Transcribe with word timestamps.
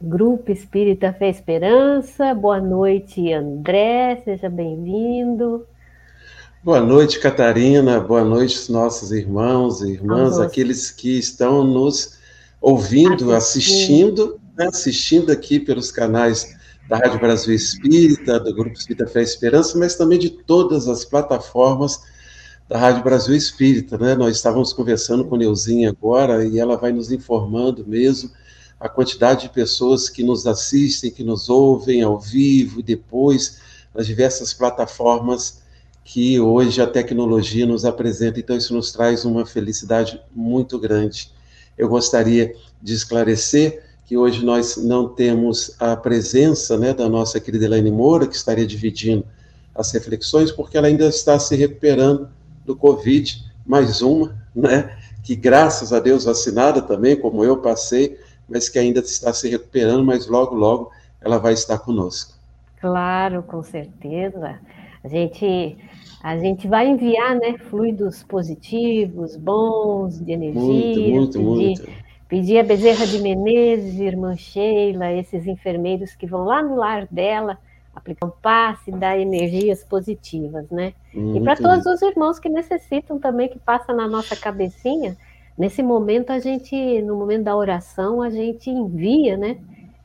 Grupo 0.00 0.52
Espírita 0.52 1.10
Fé 1.10 1.30
Esperança. 1.30 2.34
Boa 2.34 2.60
noite, 2.60 3.32
André, 3.32 4.20
seja 4.24 4.50
bem-vindo. 4.50 5.66
Boa 6.62 6.80
noite, 6.80 7.18
Catarina. 7.18 7.98
Boa 7.98 8.22
noite, 8.22 8.70
nossos 8.70 9.10
irmãos 9.10 9.80
e 9.80 9.92
irmãs, 9.92 10.38
aqueles 10.38 10.90
que 10.90 11.18
estão 11.18 11.64
nos 11.64 12.18
ouvindo, 12.60 13.32
assistindo, 13.32 14.38
né, 14.54 14.66
assistindo 14.66 15.32
aqui 15.32 15.58
pelos 15.58 15.90
canais 15.90 16.54
da 16.90 16.98
Rádio 16.98 17.18
Brasil 17.18 17.54
Espírita, 17.54 18.38
do 18.38 18.54
Grupo 18.54 18.76
Espírita 18.76 19.06
Fé 19.06 19.20
e 19.20 19.24
Esperança, 19.24 19.78
mas 19.78 19.96
também 19.96 20.18
de 20.18 20.28
todas 20.28 20.88
as 20.88 21.06
plataformas 21.06 22.02
da 22.68 22.76
Rádio 22.76 23.02
Brasil 23.02 23.34
Espírita, 23.34 23.96
né? 23.96 24.14
Nós 24.14 24.36
estávamos 24.36 24.74
conversando 24.74 25.24
com 25.24 25.36
Neuzinha 25.36 25.88
agora 25.88 26.44
e 26.44 26.58
ela 26.58 26.76
vai 26.76 26.92
nos 26.92 27.10
informando 27.10 27.82
mesmo 27.86 28.30
a 28.78 28.88
quantidade 28.88 29.42
de 29.42 29.48
pessoas 29.48 30.08
que 30.08 30.22
nos 30.22 30.46
assistem, 30.46 31.10
que 31.10 31.24
nos 31.24 31.48
ouvem 31.48 32.02
ao 32.02 32.18
vivo 32.18 32.80
e 32.80 32.82
depois 32.82 33.58
nas 33.94 34.06
diversas 34.06 34.52
plataformas 34.52 35.62
que 36.04 36.38
hoje 36.38 36.80
a 36.80 36.86
tecnologia 36.86 37.66
nos 37.66 37.84
apresenta. 37.84 38.38
Então 38.38 38.56
isso 38.56 38.74
nos 38.74 38.92
traz 38.92 39.24
uma 39.24 39.44
felicidade 39.44 40.20
muito 40.34 40.78
grande. 40.78 41.32
Eu 41.76 41.88
gostaria 41.88 42.54
de 42.80 42.94
esclarecer 42.94 43.82
que 44.04 44.16
hoje 44.16 44.44
nós 44.44 44.76
não 44.76 45.08
temos 45.08 45.74
a 45.80 45.96
presença 45.96 46.78
né, 46.78 46.94
da 46.94 47.08
nossa 47.08 47.40
querida 47.40 47.64
Elaine 47.64 47.90
Moura, 47.90 48.28
que 48.28 48.36
estaria 48.36 48.64
dividindo 48.64 49.24
as 49.74 49.90
reflexões, 49.90 50.52
porque 50.52 50.78
ela 50.78 50.86
ainda 50.86 51.06
está 51.06 51.38
se 51.38 51.56
recuperando 51.56 52.28
do 52.64 52.76
Covid, 52.76 53.44
mais 53.66 54.00
uma, 54.00 54.34
né, 54.54 54.96
que 55.24 55.34
graças 55.34 55.92
a 55.92 55.98
Deus 55.98 56.24
vacinada 56.24 56.80
também, 56.80 57.16
como 57.16 57.44
eu 57.44 57.56
passei, 57.56 58.16
mas 58.48 58.68
que 58.68 58.78
ainda 58.78 59.00
está 59.00 59.32
se 59.32 59.48
recuperando, 59.48 60.04
mas 60.04 60.26
logo, 60.26 60.54
logo 60.54 60.90
ela 61.20 61.38
vai 61.38 61.52
estar 61.52 61.78
conosco. 61.78 62.34
Claro, 62.80 63.42
com 63.42 63.62
certeza. 63.62 64.58
A 65.02 65.08
gente, 65.08 65.76
a 66.22 66.36
gente 66.38 66.68
vai 66.68 66.88
enviar 66.88 67.34
né, 67.36 67.56
fluidos 67.58 68.22
positivos, 68.22 69.36
bons, 69.36 70.24
de 70.24 70.32
energia. 70.32 70.60
Muito, 70.60 71.40
muito, 71.40 71.40
muito 71.40 72.06
Pedir 72.28 72.58
a 72.58 72.64
Bezerra 72.64 73.06
de 73.06 73.20
Menezes, 73.20 74.00
irmã 74.00 74.36
Sheila, 74.36 75.12
esses 75.12 75.46
enfermeiros 75.46 76.16
que 76.16 76.26
vão 76.26 76.44
lá 76.44 76.60
no 76.60 76.74
lar 76.74 77.06
dela, 77.08 77.56
aplicar 77.94 78.26
um 78.26 78.32
passe, 78.42 78.90
dar 78.90 79.16
energias 79.16 79.84
positivas, 79.84 80.68
né? 80.68 80.92
Muito 81.14 81.38
e 81.38 81.44
para 81.44 81.54
todos 81.54 81.86
os 81.86 82.02
irmãos 82.02 82.40
que 82.40 82.48
necessitam 82.48 83.20
também, 83.20 83.48
que 83.48 83.60
passa 83.60 83.92
na 83.92 84.08
nossa 84.08 84.34
cabecinha, 84.34 85.16
nesse 85.56 85.82
momento 85.82 86.30
a 86.30 86.38
gente, 86.38 87.02
no 87.02 87.16
momento 87.16 87.44
da 87.44 87.56
oração, 87.56 88.22
a 88.22 88.30
gente 88.30 88.70
envia, 88.70 89.36
né? 89.36 89.58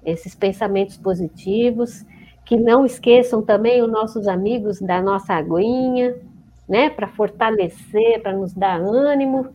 Esses 0.06 0.34
pensamentos 0.34 0.98
positivos, 0.98 2.06
que 2.46 2.58
não 2.58 2.86
esqueçam 2.86 3.42
também 3.42 3.82
os 3.82 3.92
nossos 3.92 4.28
amigos 4.28 4.80
da 4.80 5.02
nossa 5.02 5.34
aguinha, 5.34 6.16
né? 6.68 6.90
Para 6.90 7.08
fortalecer, 7.08 8.22
para 8.22 8.34
nos 8.34 8.54
dar 8.54 8.80
ânimo 8.80 9.50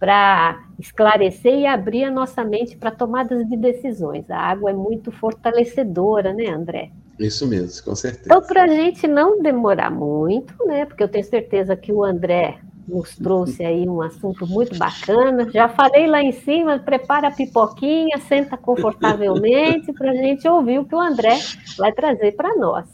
para 0.00 0.64
esclarecer 0.78 1.58
e 1.58 1.66
abrir 1.66 2.04
a 2.04 2.10
nossa 2.10 2.42
mente 2.42 2.74
para 2.74 2.90
tomadas 2.90 3.46
de 3.46 3.54
decisões. 3.54 4.28
A 4.30 4.38
água 4.38 4.70
é 4.70 4.72
muito 4.72 5.12
fortalecedora, 5.12 6.32
né, 6.32 6.46
André? 6.46 6.90
Isso 7.18 7.46
mesmo, 7.46 7.84
com 7.84 7.94
certeza. 7.94 8.24
Então, 8.24 8.40
para 8.40 8.64
a 8.64 8.66
gente 8.66 9.06
não 9.06 9.42
demorar 9.42 9.90
muito, 9.90 10.54
né, 10.64 10.86
porque 10.86 11.02
eu 11.02 11.08
tenho 11.08 11.24
certeza 11.26 11.76
que 11.76 11.92
o 11.92 12.02
André 12.02 12.58
nos 12.90 13.16
trouxe 13.16 13.64
aí 13.64 13.88
um 13.88 14.02
assunto 14.02 14.46
muito 14.46 14.76
bacana. 14.76 15.48
Já 15.50 15.68
falei 15.68 16.06
lá 16.06 16.22
em 16.22 16.32
cima, 16.32 16.78
prepara 16.78 17.28
a 17.28 17.30
pipoquinha, 17.30 18.18
senta 18.18 18.56
confortavelmente 18.56 19.92
para 19.92 20.10
a 20.10 20.14
gente 20.14 20.46
ouvir 20.48 20.80
o 20.80 20.84
que 20.84 20.94
o 20.94 21.00
André 21.00 21.38
vai 21.78 21.92
trazer 21.92 22.32
para 22.32 22.54
nós. 22.56 22.86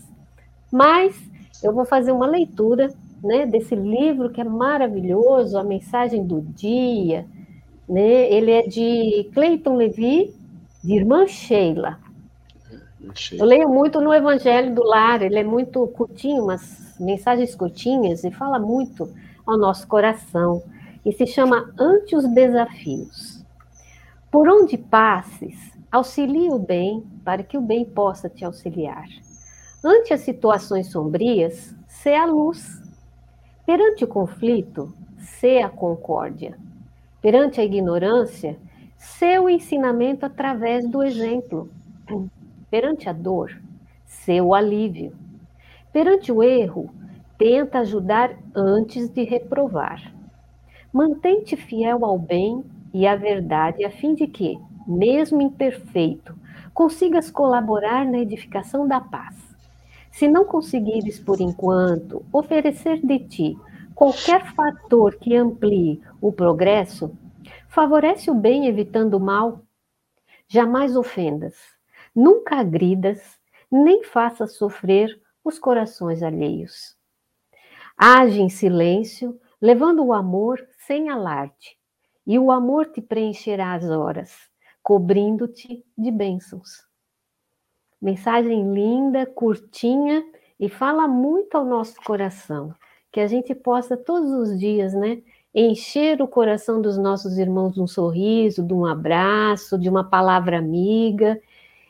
Mas 0.71 1.19
eu 1.63 1.73
vou 1.73 1.85
fazer 1.85 2.13
uma 2.13 2.27
leitura 2.27 2.93
né, 3.23 3.47
desse 3.47 3.75
livro 3.75 4.31
que 4.31 4.41
é 4.41 4.45
maravilhoso, 4.45 5.59
A 5.59 5.65
Mensagem 5.65 6.25
do 6.25 6.41
Dia. 6.41 7.27
Né? 7.89 8.31
Ele 8.33 8.51
é 8.51 8.63
de 8.63 9.31
Cleiton 9.33 9.77
Levi, 9.77 10.35
de 10.85 10.95
irmã 10.95 11.27
Sheila. 11.27 11.99
Eu 13.33 13.47
leio 13.47 13.69
muito 13.69 14.01
no 14.01 14.13
Evangelho 14.13 14.75
do 14.75 14.83
Lar, 14.83 15.23
ele 15.23 15.39
é 15.39 15.45
muito 15.45 15.87
curtinho, 15.89 16.43
umas 16.43 16.97
mensagens 16.99 17.55
curtinhas 17.55 18.25
e 18.25 18.31
fala 18.31 18.59
muito 18.59 19.09
ao 19.47 19.57
nosso 19.57 19.87
coração. 19.87 20.63
E 21.05 21.13
se 21.13 21.27
chama 21.27 21.73
Ante 21.79 22.17
os 22.17 22.27
Desafios. 22.27 23.45
Por 24.31 24.49
onde 24.49 24.77
passes, 24.77 25.57
auxilie 25.91 26.51
o 26.51 26.59
bem 26.59 27.07
para 27.25 27.43
que 27.43 27.57
o 27.57 27.61
bem 27.61 27.85
possa 27.85 28.29
te 28.29 28.45
auxiliar. 28.45 29.07
Ante 29.85 30.13
as 30.13 30.21
situações 30.21 30.91
sombrias, 30.91 31.75
sê 31.87 32.15
a 32.15 32.27
luz 32.27 32.85
Perante 33.67 34.05
o 34.05 34.09
conflito, 34.09 34.95
sê 35.19 35.59
a 35.59 35.69
concórdia. 35.69 36.57
Perante 37.21 37.61
a 37.61 37.65
ignorância, 37.65 38.57
seu 38.97 39.51
ensinamento 39.51 40.25
através 40.25 40.89
do 40.89 41.03
exemplo. 41.03 41.69
Perante 42.71 43.09
a 43.09 43.13
dor, 43.13 43.61
seu 44.05 44.55
alívio. 44.55 45.13
Perante 45.93 46.31
o 46.31 46.45
erro, 46.45 46.95
tenta 47.39 47.81
ajudar 47.81 48.37
antes 48.55 49.09
de 49.09 49.23
reprovar. 49.25 50.13
Mantente 50.93 51.57
fiel 51.57 52.05
ao 52.05 52.19
bem 52.19 52.65
e 52.93 53.07
à 53.07 53.15
verdade, 53.15 53.85
a 53.85 53.91
fim 53.91 54.15
de 54.15 54.27
que, 54.27 54.59
mesmo 54.87 55.43
imperfeito, 55.43 56.35
consigas 56.73 57.31
colaborar 57.31 58.07
na 58.07 58.19
edificação 58.19 58.87
da 58.87 59.01
paz. 59.01 59.37
Se 60.11 60.27
não 60.27 60.45
conseguires, 60.45 61.19
por 61.21 61.41
enquanto, 61.41 62.25
oferecer 62.33 63.05
de 63.05 63.19
ti 63.19 63.59
qualquer 63.95 64.55
fator 64.55 65.17
que 65.17 65.37
amplie 65.37 66.01
o 66.21 66.33
progresso, 66.33 67.13
favorece 67.69 68.31
o 68.31 68.35
bem 68.35 68.67
evitando 68.67 69.15
o 69.15 69.21
mal. 69.21 69.61
Jamais 70.49 70.97
ofendas, 70.97 71.55
nunca 72.15 72.57
agridas, 72.57 73.39
nem 73.71 74.05
faças 74.05 74.57
sofrer 74.57 75.21
os 75.45 75.59
corações 75.59 76.23
alheios. 76.23 76.96
Age 77.97 78.43
em 78.43 78.49
silêncio, 78.49 79.41
levando 79.61 80.05
o 80.05 80.13
amor 80.13 80.63
sem 80.87 81.09
alarde, 81.09 81.79
e 82.27 82.39
o 82.39 82.51
amor 82.51 82.87
te 82.87 83.01
preencherá 83.01 83.73
as 83.73 83.89
horas, 83.89 84.33
cobrindo-te 84.83 85.83
de 85.97 86.11
bênçãos. 86.11 86.87
Mensagem 88.01 88.73
linda, 88.75 89.25
curtinha 89.25 90.23
e 90.61 90.69
fala 90.69 91.09
muito 91.09 91.57
ao 91.57 91.65
nosso 91.65 91.97
coração. 92.05 92.75
Que 93.11 93.21
a 93.21 93.27
gente 93.27 93.55
possa 93.55 93.97
todos 93.97 94.31
os 94.31 94.59
dias, 94.59 94.93
né, 94.93 95.23
encher 95.55 96.21
o 96.21 96.29
coração 96.29 96.83
dos 96.83 96.99
nossos 96.99 97.39
irmãos 97.39 97.73
de 97.73 97.81
um 97.81 97.87
sorriso, 97.87 98.63
de 98.63 98.75
um 98.75 98.85
abraço, 98.85 99.79
de 99.79 99.89
uma 99.89 100.05
palavra 100.05 100.59
amiga. 100.59 101.41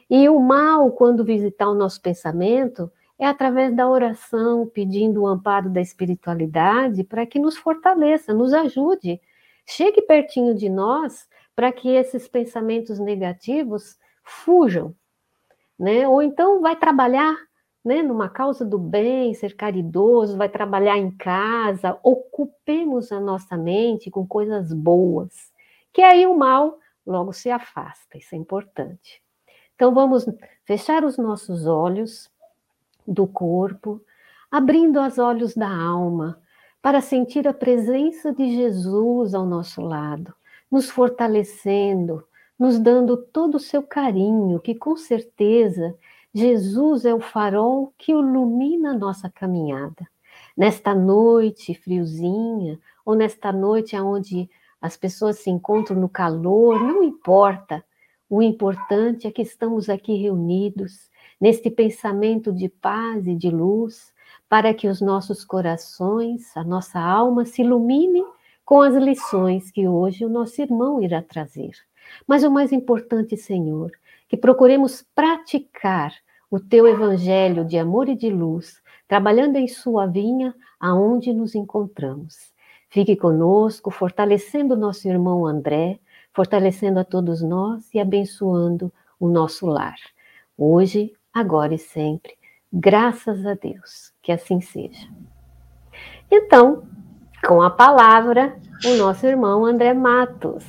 E 0.09 0.29
o 0.29 0.38
mal, 0.38 0.93
quando 0.93 1.25
visitar 1.25 1.69
o 1.69 1.75
nosso 1.75 2.00
pensamento, 2.00 2.91
é 3.18 3.26
através 3.26 3.74
da 3.74 3.88
oração, 3.88 4.66
pedindo 4.66 5.22
o 5.22 5.26
amparo 5.26 5.70
da 5.70 5.80
espiritualidade 5.80 7.02
para 7.04 7.26
que 7.26 7.38
nos 7.38 7.56
fortaleça, 7.56 8.34
nos 8.34 8.52
ajude. 8.52 9.20
Chegue 9.66 10.02
pertinho 10.02 10.54
de 10.54 10.68
nós 10.68 11.28
para 11.54 11.72
que 11.72 11.88
esses 11.88 12.28
pensamentos 12.28 12.98
negativos 12.98 13.98
fujam 14.22 14.94
né? 15.78 16.08
Ou 16.08 16.22
então 16.22 16.60
vai 16.60 16.76
trabalhar, 16.76 17.36
né, 17.84 18.02
numa 18.02 18.28
causa 18.28 18.64
do 18.64 18.78
bem, 18.78 19.34
ser 19.34 19.54
caridoso, 19.54 20.36
vai 20.36 20.48
trabalhar 20.48 20.96
em 20.96 21.10
casa, 21.10 21.98
ocupemos 22.02 23.12
a 23.12 23.20
nossa 23.20 23.56
mente 23.56 24.10
com 24.10 24.26
coisas 24.26 24.72
boas, 24.72 25.52
que 25.92 26.02
aí 26.02 26.26
o 26.26 26.36
mal 26.36 26.78
logo 27.06 27.32
se 27.32 27.50
afasta, 27.50 28.18
isso 28.18 28.34
é 28.34 28.38
importante. 28.38 29.22
Então 29.74 29.94
vamos 29.94 30.26
fechar 30.64 31.04
os 31.04 31.16
nossos 31.18 31.66
olhos 31.66 32.30
do 33.06 33.26
corpo, 33.26 34.00
abrindo 34.50 35.00
os 35.00 35.19
olhos 35.19 35.55
da 35.55 35.69
alma, 35.69 36.41
para 36.81 37.00
sentir 37.00 37.49
a 37.49 37.53
presença 37.53 38.32
de 38.32 38.55
Jesus 38.55 39.35
ao 39.35 39.44
nosso 39.44 39.81
lado, 39.81 40.35
nos 40.70 40.88
fortalecendo, 40.88 42.25
nos 42.58 42.79
dando 42.79 43.17
todo 43.17 43.56
o 43.56 43.61
seu 43.61 43.82
carinho, 43.82 44.61
que 44.61 44.75
com 44.75 44.97
certeza 44.97 45.94
Jesus 46.32 47.05
é 47.05 47.14
o 47.14 47.20
farol 47.20 47.93
que 47.97 48.12
ilumina 48.12 48.91
a 48.91 48.99
nossa 48.99 49.31
caminhada. 49.31 50.06
Nesta 50.56 50.94
noite 50.94 51.75
friozinha, 51.75 52.79
ou 53.05 53.14
nesta 53.14 53.52
noite 53.52 53.97
onde 53.97 54.49
as 54.81 54.97
pessoas 54.97 55.38
se 55.38 55.49
encontram 55.49 55.99
no 55.99 56.09
calor, 56.09 56.81
não 56.81 57.02
importa. 57.02 57.85
O 58.28 58.43
importante 58.43 59.26
é 59.26 59.31
que 59.31 59.43
estamos 59.43 59.88
aqui 59.88 60.17
reunidos 60.17 61.08
neste 61.40 61.70
pensamento 61.70 62.52
de 62.52 62.69
paz 62.69 63.25
e 63.26 63.37
de 63.37 63.50
luz, 63.50 64.12
para 64.49 64.75
que 64.75 64.88
os 64.88 65.00
nossos 65.00 65.44
corações, 65.44 66.56
a 66.56 66.64
nossa 66.64 66.99
alma 66.99 67.44
se 67.44 67.62
ilumine 67.62 68.25
com 68.64 68.81
as 68.81 68.94
lições 68.94 69.70
que 69.70 69.87
hoje 69.87 70.25
o 70.25 70.28
nosso 70.28 70.61
irmão 70.61 71.00
irá 71.00 71.23
trazer. 71.23 71.70
Mas 72.26 72.43
o 72.43 72.50
mais 72.50 72.73
importante, 72.73 73.37
Senhor, 73.37 73.93
que 74.28 74.37
procuremos 74.37 75.05
praticar 75.14 76.12
o 76.50 76.58
teu 76.58 76.87
evangelho 76.87 77.64
de 77.64 77.78
amor 77.78 78.08
e 78.08 78.17
de 78.17 78.28
luz, 78.28 78.82
trabalhando 79.06 79.56
em 79.56 79.69
sua 79.69 80.06
vinha 80.06 80.52
aonde 80.81 81.32
nos 81.32 81.55
encontramos. 81.55 82.52
Fique 82.88 83.14
conosco, 83.14 83.90
fortalecendo 83.90 84.75
o 84.75 84.76
nosso 84.76 85.08
irmão 85.08 85.46
André, 85.46 86.00
fortalecendo 86.37 87.00
a 87.00 87.05
todos 87.05 87.41
nós 87.41 87.83
e 87.94 87.99
abençoando 87.99 88.93
o 89.19 89.27
nosso 89.27 89.65
lar. 89.65 89.97
Hoje, 90.56 91.15
agora 91.33 91.75
e 91.75 91.79
sempre. 91.79 92.35
Graças 92.71 93.47
a 93.47 93.55
Deus, 93.55 94.12
que 94.23 94.31
assim 94.31 94.61
seja. 94.61 95.09
Então, 96.31 96.83
com 97.47 97.62
a 97.62 97.71
palavra, 97.71 98.55
o 98.85 98.97
nosso 98.97 99.27
irmão 99.27 99.65
André 99.65 99.94
Matos. 99.94 100.62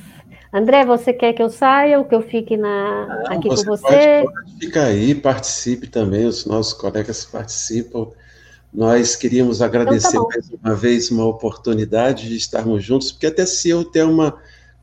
André, 0.50 0.86
você 0.86 1.12
quer 1.12 1.34
que 1.34 1.42
eu 1.42 1.50
saia 1.50 1.98
ou 1.98 2.06
que 2.06 2.14
eu 2.14 2.22
fique 2.22 2.56
na, 2.56 3.06
Não, 3.06 3.36
aqui 3.36 3.48
você 3.50 3.64
com 3.66 3.76
você? 3.76 4.22
Pode, 4.24 4.32
pode 4.32 4.58
ficar 4.58 4.84
aí, 4.84 5.14
participe 5.14 5.86
também, 5.86 6.24
os 6.24 6.46
nossos 6.46 6.72
colegas 6.72 7.26
participam. 7.26 8.08
Nós 8.72 9.14
queríamos 9.16 9.60
agradecer 9.60 10.16
então, 10.16 10.28
tá 10.28 10.34
mais 10.34 10.50
uma 10.50 10.74
vez 10.74 11.10
uma 11.10 11.26
oportunidade 11.26 12.26
de 12.26 12.36
estarmos 12.36 12.82
juntos, 12.82 13.12
porque 13.12 13.26
até 13.26 13.44
se 13.44 13.68
eu 13.68 13.84
ter 13.84 14.04
uma 14.04 14.38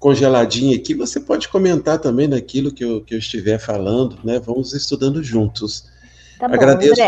congeladinha 0.06 0.75
aqui, 0.75 0.94
você 0.94 1.19
pode 1.19 1.48
comentar 1.48 1.98
também 1.98 2.28
naquilo 2.28 2.72
que 2.72 2.86
eu, 2.86 3.02
que 3.02 3.16
eu 3.16 3.18
estiver 3.18 3.57
falando, 3.57 4.19
né? 4.24 4.38
Vamos 4.38 4.72
estudando 4.72 5.24
juntos. 5.24 5.90
Tá 6.40 6.46
Agradeço 6.46 7.02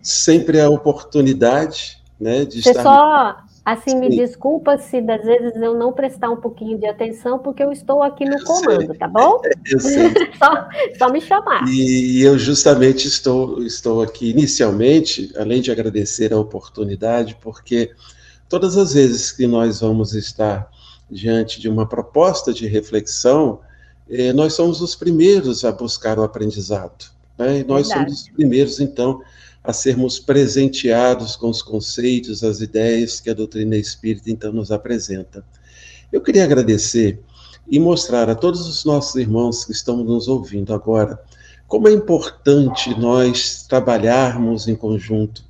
sempre 0.00 0.60
a 0.60 0.70
oportunidade 0.70 2.00
né, 2.20 2.44
de 2.44 2.62
você 2.62 2.70
estar. 2.70 2.84
Só 2.84 3.36
Assim, 3.64 3.98
me 3.98 4.08
desculpa 4.10 4.78
se 4.78 4.98
às 4.98 5.24
vezes 5.24 5.56
eu 5.56 5.74
não 5.74 5.92
prestar 5.92 6.30
um 6.30 6.36
pouquinho 6.36 6.78
de 6.78 6.86
atenção, 6.86 7.40
porque 7.40 7.62
eu 7.62 7.72
estou 7.72 8.02
aqui 8.02 8.24
no 8.24 8.40
comando, 8.44 8.94
tá 8.94 9.08
bom? 9.08 9.40
Eu 9.66 9.80
sei. 9.80 10.12
só, 10.38 10.68
só 10.98 11.10
me 11.10 11.18
chamar. 11.20 11.66
E 11.66 12.20
eu 12.20 12.38
justamente 12.38 13.08
estou, 13.08 13.62
estou 13.62 14.02
aqui 14.02 14.30
inicialmente, 14.30 15.32
além 15.34 15.62
de 15.62 15.72
agradecer 15.72 16.30
a 16.32 16.38
oportunidade, 16.38 17.38
porque 17.40 17.90
todas 18.50 18.76
as 18.76 18.92
vezes 18.92 19.32
que 19.32 19.46
nós 19.46 19.80
vamos 19.80 20.12
estar 20.12 20.68
diante 21.10 21.60
de 21.60 21.68
uma 21.68 21.86
proposta 21.86 22.52
de 22.52 22.66
reflexão, 22.66 23.60
eh, 24.08 24.32
nós 24.32 24.54
somos 24.54 24.80
os 24.80 24.94
primeiros 24.94 25.64
a 25.64 25.72
buscar 25.72 26.18
o 26.18 26.22
aprendizado. 26.22 27.06
Né? 27.38 27.60
E 27.60 27.64
nós 27.64 27.88
Verdade. 27.88 28.10
somos 28.10 28.22
os 28.22 28.28
primeiros, 28.28 28.80
então, 28.80 29.20
a 29.62 29.72
sermos 29.72 30.18
presenteados 30.18 31.36
com 31.36 31.48
os 31.48 31.62
conceitos, 31.62 32.44
as 32.44 32.60
ideias 32.60 33.20
que 33.20 33.30
a 33.30 33.34
doutrina 33.34 33.76
espírita 33.76 34.30
então 34.30 34.52
nos 34.52 34.70
apresenta. 34.70 35.44
Eu 36.12 36.20
queria 36.20 36.44
agradecer 36.44 37.20
e 37.68 37.80
mostrar 37.80 38.28
a 38.28 38.34
todos 38.34 38.66
os 38.68 38.84
nossos 38.84 39.14
irmãos 39.14 39.64
que 39.64 39.72
estão 39.72 40.04
nos 40.04 40.28
ouvindo 40.28 40.74
agora 40.74 41.18
como 41.66 41.88
é 41.88 41.92
importante 41.92 42.96
nós 42.98 43.64
trabalharmos 43.68 44.68
em 44.68 44.76
conjunto. 44.76 45.44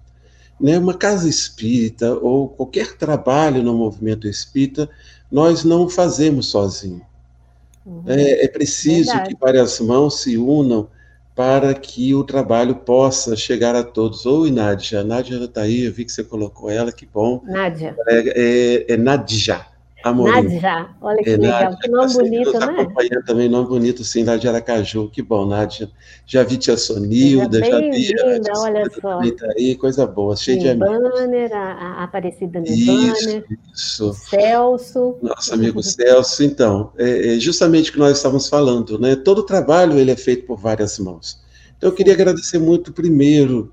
Né? 0.60 0.78
Uma 0.78 0.94
casa 0.94 1.28
espírita 1.28 2.14
ou 2.14 2.48
qualquer 2.48 2.96
trabalho 2.96 3.62
no 3.62 3.76
movimento 3.76 4.26
espírita, 4.26 4.88
nós 5.34 5.64
não 5.64 5.88
fazemos 5.88 6.46
sozinho. 6.46 7.02
Uhum. 7.84 8.04
É, 8.06 8.44
é, 8.44 8.48
preciso 8.48 9.08
Verdade. 9.08 9.34
que 9.34 9.40
várias 9.40 9.80
mãos 9.80 10.22
se 10.22 10.38
unam 10.38 10.86
para 11.34 11.74
que 11.74 12.14
o 12.14 12.22
trabalho 12.22 12.76
possa 12.76 13.34
chegar 13.34 13.74
a 13.74 13.82
todos. 13.82 14.24
Oi, 14.24 14.52
Nádia. 14.52 15.02
Nádia 15.02 15.44
está 15.44 15.62
aí, 15.62 15.86
eu 15.86 15.92
vi 15.92 16.04
que 16.04 16.12
você 16.12 16.22
colocou 16.22 16.70
ela, 16.70 16.92
que 16.92 17.04
bom. 17.04 17.42
Nádia. 17.44 17.96
É, 18.06 18.86
é, 18.88 18.92
é 18.92 18.96
Nádia. 18.96 19.66
Amorim. 20.04 20.32
Nádia, 20.32 20.88
olha 21.00 21.22
que 21.22 21.30
é, 21.30 21.36
legal, 21.38 21.62
Nádia, 21.62 21.78
que 21.80 21.88
nome 21.88 22.12
bonito, 22.12 22.52
né? 22.58 22.66
acompanhando 22.66 23.24
também, 23.24 23.48
nome 23.48 23.68
bonito, 23.68 24.04
sim, 24.04 24.22
Nádia 24.22 24.50
Aracaju, 24.50 25.08
que 25.08 25.22
bom, 25.22 25.46
Nádia. 25.46 25.90
Já 26.26 26.42
vi 26.42 26.58
tia 26.58 26.76
Sonilda, 26.76 27.58
já 27.58 27.78
vi... 27.78 27.90
Linda, 27.90 28.52
olha 28.56 28.84
só. 29.00 29.20
Aí, 29.56 29.74
coisa 29.76 30.06
boa, 30.06 30.36
cheio 30.36 30.60
de 30.60 30.68
amigos. 30.68 31.10
Banner, 31.10 31.50
a, 31.54 31.72
a 31.72 32.04
Aparecida 32.04 32.60
Nebanner, 32.60 33.46
isso. 33.72 34.12
Celso. 34.12 35.16
Nosso 35.22 35.54
amigo 35.54 35.82
Celso, 35.82 36.44
então, 36.44 36.92
é, 36.98 37.36
é 37.36 37.40
justamente 37.40 37.88
o 37.88 37.94
que 37.94 37.98
nós 37.98 38.18
estávamos 38.18 38.46
falando, 38.46 38.98
né? 38.98 39.16
Todo 39.16 39.42
trabalho, 39.42 39.98
ele 39.98 40.10
é 40.10 40.16
feito 40.16 40.44
por 40.44 40.58
várias 40.58 40.98
mãos. 40.98 41.42
Então, 41.78 41.88
eu 41.88 41.94
queria 41.94 42.12
agradecer 42.12 42.58
muito, 42.58 42.92
primeiro, 42.92 43.72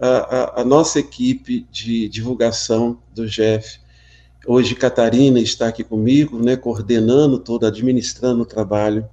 a, 0.00 0.08
a, 0.08 0.60
a 0.62 0.64
nossa 0.64 0.98
equipe 0.98 1.64
de 1.70 2.08
divulgação 2.08 2.98
do 3.14 3.28
Jeff, 3.28 3.78
Hoje 4.46 4.74
Catarina 4.74 5.38
está 5.38 5.68
aqui 5.68 5.84
comigo, 5.84 6.38
né, 6.42 6.56
coordenando 6.56 7.38
todo, 7.38 7.66
administrando 7.66 8.42
o 8.42 8.46
trabalho. 8.46 9.06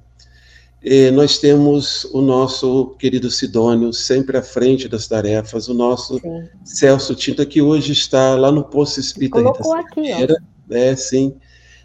E 0.81 1.11
nós 1.11 1.37
temos 1.37 2.05
o 2.13 2.21
nosso 2.21 2.95
querido 2.97 3.29
Sidônio 3.29 3.91
sempre 3.91 4.37
à 4.37 4.41
frente 4.41 4.87
das 4.87 5.07
tarefas, 5.07 5.67
o 5.67 5.73
nosso 5.73 6.19
sim. 6.19 6.47
Celso 6.63 7.13
Tinta, 7.13 7.45
que 7.45 7.61
hoje 7.61 7.91
está 7.91 8.35
lá 8.35 8.51
no 8.51 8.63
Poço 8.63 8.99
Espírita 8.99 9.39
Rita 9.39 9.63
Cerqueira. 9.63 10.33
Aqui, 10.35 10.43
né, 10.69 10.95
sim, 10.95 11.35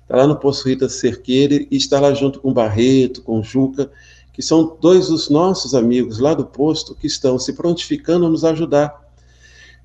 está 0.02 0.16
lá 0.16 0.26
no 0.26 0.36
Poço 0.36 0.68
Rita 0.68 0.88
Cerqueira 0.88 1.54
e 1.54 1.76
está 1.76 1.98
lá 1.98 2.14
junto 2.14 2.38
com 2.40 2.52
Barreto, 2.52 3.22
com 3.22 3.42
Juca, 3.42 3.90
que 4.32 4.40
são 4.40 4.76
dois 4.80 5.08
dos 5.08 5.28
nossos 5.28 5.74
amigos 5.74 6.18
lá 6.18 6.32
do 6.32 6.46
posto 6.46 6.94
que 6.94 7.06
estão 7.06 7.38
se 7.38 7.54
prontificando 7.54 8.26
a 8.26 8.30
nos 8.30 8.44
ajudar 8.44 9.01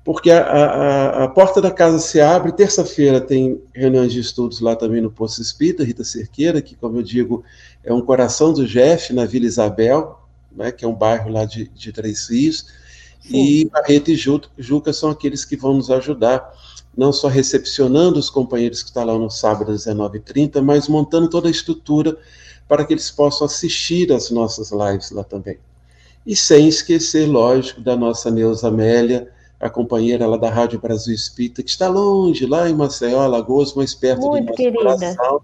porque 0.04 0.30
a, 0.30 0.40
a, 0.40 1.24
a, 1.24 1.28
porta 1.28 1.60
da 1.60 1.70
casa 1.70 1.98
se 1.98 2.20
abre. 2.20 2.52
Terça-feira 2.52 3.20
tem 3.20 3.60
reuniões 3.74 4.12
de 4.12 4.20
estudos 4.20 4.60
lá 4.60 4.74
também 4.74 5.00
no 5.00 5.10
Poço 5.10 5.42
Espírita, 5.42 5.84
Rita 5.84 6.04
Cerqueira, 6.04 6.62
que, 6.62 6.74
como 6.74 6.98
eu 6.98 7.02
digo, 7.02 7.44
é 7.84 7.92
um 7.92 8.00
coração 8.00 8.52
do 8.52 8.66
Jeff, 8.66 9.12
na 9.12 9.26
Vila 9.26 9.46
Isabel, 9.46 10.18
né, 10.50 10.72
que 10.72 10.84
é 10.84 10.88
um 10.88 10.94
bairro 10.94 11.30
lá 11.30 11.44
de, 11.44 11.68
de 11.68 11.92
Três 11.92 12.28
Rios. 12.28 12.66
Sim. 13.20 13.44
E 13.44 13.64
Barreto 13.66 14.10
e 14.10 14.16
Juca 14.56 14.92
são 14.92 15.10
aqueles 15.10 15.44
que 15.44 15.56
vão 15.56 15.74
nos 15.74 15.90
ajudar, 15.90 16.52
não 16.96 17.12
só 17.12 17.28
recepcionando 17.28 18.18
os 18.18 18.30
companheiros 18.30 18.82
que 18.82 18.88
estão 18.88 19.04
lá 19.04 19.18
no 19.18 19.30
sábado 19.30 19.72
às 19.72 19.86
19h30, 19.86 20.62
mas 20.62 20.88
montando 20.88 21.28
toda 21.28 21.48
a 21.48 21.50
estrutura 21.50 22.16
para 22.66 22.84
que 22.84 22.92
eles 22.92 23.10
possam 23.10 23.46
assistir 23.46 24.12
às 24.12 24.30
nossas 24.30 24.70
lives 24.70 25.10
lá 25.10 25.24
também. 25.24 25.58
E 26.26 26.36
sem 26.36 26.68
esquecer, 26.68 27.26
lógico, 27.26 27.80
da 27.80 27.96
nossa 27.96 28.30
Neuza 28.30 28.68
Amélia, 28.68 29.30
a 29.60 29.68
companheira 29.68 30.26
lá 30.26 30.36
da 30.36 30.50
Rádio 30.50 30.80
Brasil 30.80 31.14
Espírita, 31.14 31.62
que 31.62 31.70
está 31.70 31.88
longe, 31.88 32.46
lá 32.46 32.68
em 32.68 32.74
Maceió, 32.74 33.20
Alagoas, 33.20 33.74
mais 33.74 33.94
perto 33.94 34.26
muito 34.26 34.44
do 34.44 34.46
nosso 34.46 34.56
querida. 34.56 34.78
coração, 34.78 35.40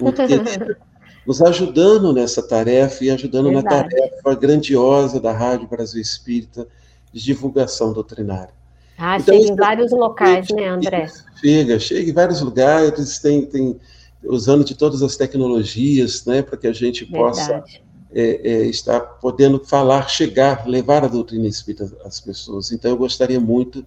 muito 0.00 0.26
querida, 0.26 0.78
nos 1.26 1.42
ajudando 1.42 2.12
nessa 2.12 2.42
tarefa 2.42 3.04
e 3.04 3.10
ajudando 3.10 3.50
Verdade. 3.50 3.64
na 3.64 4.00
tarefa 4.00 4.34
grandiosa 4.34 5.20
da 5.20 5.32
Rádio 5.32 5.68
Brasil 5.68 6.00
Espírita 6.00 6.66
de 7.12 7.22
divulgação 7.22 7.92
doutrinária. 7.92 8.56
Ah, 8.96 9.18
então, 9.18 9.34
chega 9.34 9.52
em 9.52 9.56
vários 9.56 9.92
locais, 9.92 10.48
né, 10.50 10.68
André? 10.68 11.06
Chega, 11.36 11.78
chega 11.78 12.10
em 12.10 12.12
vários 12.12 12.40
lugares, 12.40 13.18
tem, 13.18 13.44
tem 13.46 13.78
usando 14.24 14.64
de 14.64 14.74
todas 14.74 15.02
as 15.02 15.16
tecnologias, 15.16 16.24
né, 16.24 16.42
para 16.42 16.56
que 16.56 16.66
a 16.66 16.72
gente 16.72 17.04
Verdade. 17.04 17.36
possa 17.36 17.64
é, 18.12 18.40
é, 18.42 18.66
está 18.66 19.00
podendo 19.00 19.62
falar, 19.64 20.08
chegar, 20.08 20.66
levar 20.66 21.04
a 21.04 21.08
doutrina 21.08 21.46
espírita 21.46 21.90
às 22.04 22.20
pessoas. 22.20 22.72
Então, 22.72 22.90
eu 22.90 22.96
gostaria 22.96 23.40
muito 23.40 23.84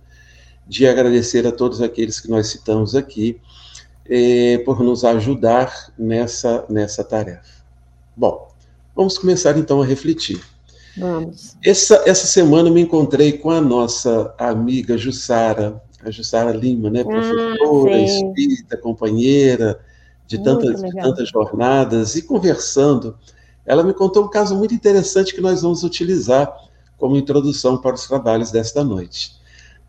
de 0.67 0.87
agradecer 0.87 1.45
a 1.47 1.51
todos 1.51 1.81
aqueles 1.81 2.19
que 2.19 2.29
nós 2.29 2.47
citamos 2.47 2.95
aqui 2.95 3.39
é, 4.05 4.59
por 4.59 4.81
nos 4.83 5.03
ajudar 5.03 5.91
nessa, 5.97 6.65
nessa 6.69 7.03
tarefa. 7.03 7.63
Bom, 8.15 8.49
vamos 8.95 9.17
começar 9.17 9.57
então 9.57 9.81
a 9.81 9.85
refletir. 9.85 10.41
Vamos. 10.97 11.57
Essa, 11.63 12.03
essa 12.05 12.27
semana 12.27 12.69
eu 12.69 12.73
me 12.73 12.81
encontrei 12.81 13.33
com 13.33 13.49
a 13.49 13.61
nossa 13.61 14.33
amiga 14.37 14.97
Jussara, 14.97 15.81
a 16.03 16.11
Jussara 16.11 16.51
Lima, 16.51 16.89
né, 16.89 17.01
ah, 17.01 17.05
professora, 17.05 17.95
ah, 17.95 18.01
espírita, 18.01 18.77
companheira 18.77 19.79
de 20.27 20.41
tantas, 20.43 20.81
de 20.81 20.91
tantas 20.91 21.29
jornadas, 21.29 22.15
e 22.15 22.21
conversando 22.21 23.17
ela 23.65 23.83
me 23.83 23.93
contou 23.93 24.25
um 24.25 24.29
caso 24.29 24.55
muito 24.55 24.73
interessante 24.73 25.33
que 25.33 25.41
nós 25.41 25.61
vamos 25.61 25.83
utilizar 25.83 26.51
como 26.97 27.17
introdução 27.17 27.77
para 27.77 27.95
os 27.95 28.07
trabalhos 28.07 28.51
desta 28.51 28.83
noite. 28.83 29.39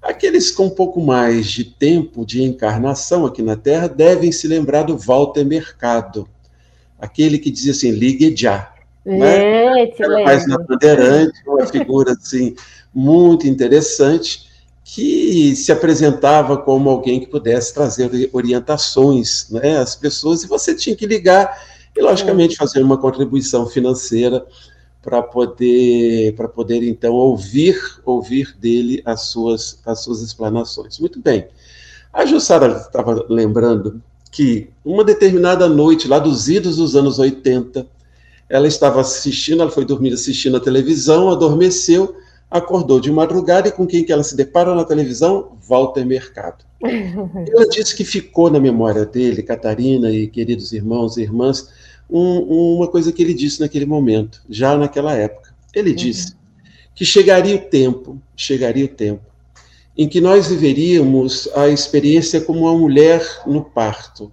Aqueles 0.01 0.51
com 0.51 0.67
um 0.67 0.71
pouco 0.71 1.01
mais 1.01 1.47
de 1.47 1.65
tempo 1.65 2.27
de 2.27 2.43
encarnação 2.43 3.25
aqui 3.25 3.41
na 3.43 3.55
Terra 3.55 3.87
devem 3.87 4.33
se 4.33 4.49
lembrar 4.49 4.83
do 4.83 4.97
Walter 4.97 5.45
Mercado, 5.45 6.29
aquele 6.99 7.39
que 7.39 7.51
dizia 7.51 7.73
assim: 7.73 7.91
ligue 7.91 8.35
já. 8.37 8.73
né? 9.05 9.93
Era 9.99 10.25
mais 10.25 10.47
na 10.47 10.59
Bandeirante, 10.59 11.41
uma 11.47 11.67
figura 11.67 12.13
assim 12.13 12.57
muito 12.93 13.47
interessante 13.47 14.51
que 14.85 15.55
se 15.55 15.71
apresentava 15.71 16.57
como 16.57 16.91
alguém 16.91 17.21
que 17.21 17.27
pudesse 17.27 17.73
trazer 17.73 18.29
orientações 18.33 19.49
né, 19.51 19.79
às 19.79 19.95
pessoas, 19.95 20.43
e 20.43 20.49
você 20.49 20.75
tinha 20.75 20.97
que 20.97 21.07
ligar 21.07 21.57
e, 21.97 22.01
logicamente, 22.01 22.57
fazer 22.57 22.83
uma 22.83 22.99
contribuição 22.99 23.67
financeira 23.67 24.45
para 25.03 25.23
poder, 25.23 26.35
para 26.35 26.49
poder, 26.49 26.83
então, 26.83 27.13
ouvir, 27.13 27.77
ouvir 28.05 28.57
dele 28.59 29.03
as 29.05 29.23
suas, 29.23 29.81
as 29.85 30.01
suas 30.01 30.23
explanações. 30.23 30.99
Muito 30.99 31.21
bem. 31.21 31.49
A 32.13 32.25
Jussara 32.25 32.69
estava 32.77 33.27
lembrando 33.29 34.01
que 34.31 34.71
uma 34.85 35.05
determinada 35.05 35.69
noite, 35.69 36.09
lá 36.09 36.19
dos 36.19 36.49
idos 36.49 36.77
dos 36.77 36.95
anos 36.95 37.19
80, 37.19 37.87
ela 38.49 38.67
estava 38.67 39.01
assistindo, 39.01 39.63
ela 39.63 39.71
foi 39.71 39.85
dormir 39.85 40.13
assistindo 40.13 40.57
a 40.57 40.61
televisão, 40.61 41.31
adormeceu, 41.31 42.17
acordou 42.53 43.01
de 43.01 43.11
madrugada 43.11 43.69
e 43.69 43.73
com 43.73 43.87
quem 43.87 44.05
que 44.05 44.13
ela 44.13 44.23
se 44.23 44.37
depara 44.37 44.75
na 44.75 44.85
televisão? 44.85 45.57
Walter 45.67 46.05
Mercado. 46.05 46.65
Ela 46.83 47.67
disse 47.67 47.97
que 47.97 48.05
ficou 48.05 48.51
na 48.51 48.61
memória 48.61 49.07
dele, 49.07 49.43
Catarina 49.43 50.11
e 50.11 50.27
queridos 50.27 50.73
irmãos 50.73 51.17
e 51.17 51.23
irmãs, 51.23 51.71
um, 52.11 52.77
uma 52.77 52.89
coisa 52.89 53.11
que 53.11 53.23
ele 53.23 53.33
disse 53.33 53.61
naquele 53.61 53.87
momento, 53.87 54.43
já 54.51 54.77
naquela 54.77 55.15
época. 55.15 55.55
Ele 55.75 55.91
uhum. 55.91 55.97
disse 55.97 56.35
que 56.95 57.07
chegaria 57.07 57.57
o 57.57 57.61
tempo, 57.61 58.21
chegaria 58.37 58.85
o 58.85 58.89
tempo, 58.89 59.25
em 59.97 60.07
que 60.07 60.21
nós 60.21 60.49
viveríamos 60.49 61.49
a 61.55 61.69
experiência 61.69 62.41
como 62.41 62.61
uma 62.61 62.77
mulher 62.77 63.27
no 63.47 63.65
parto. 63.65 64.31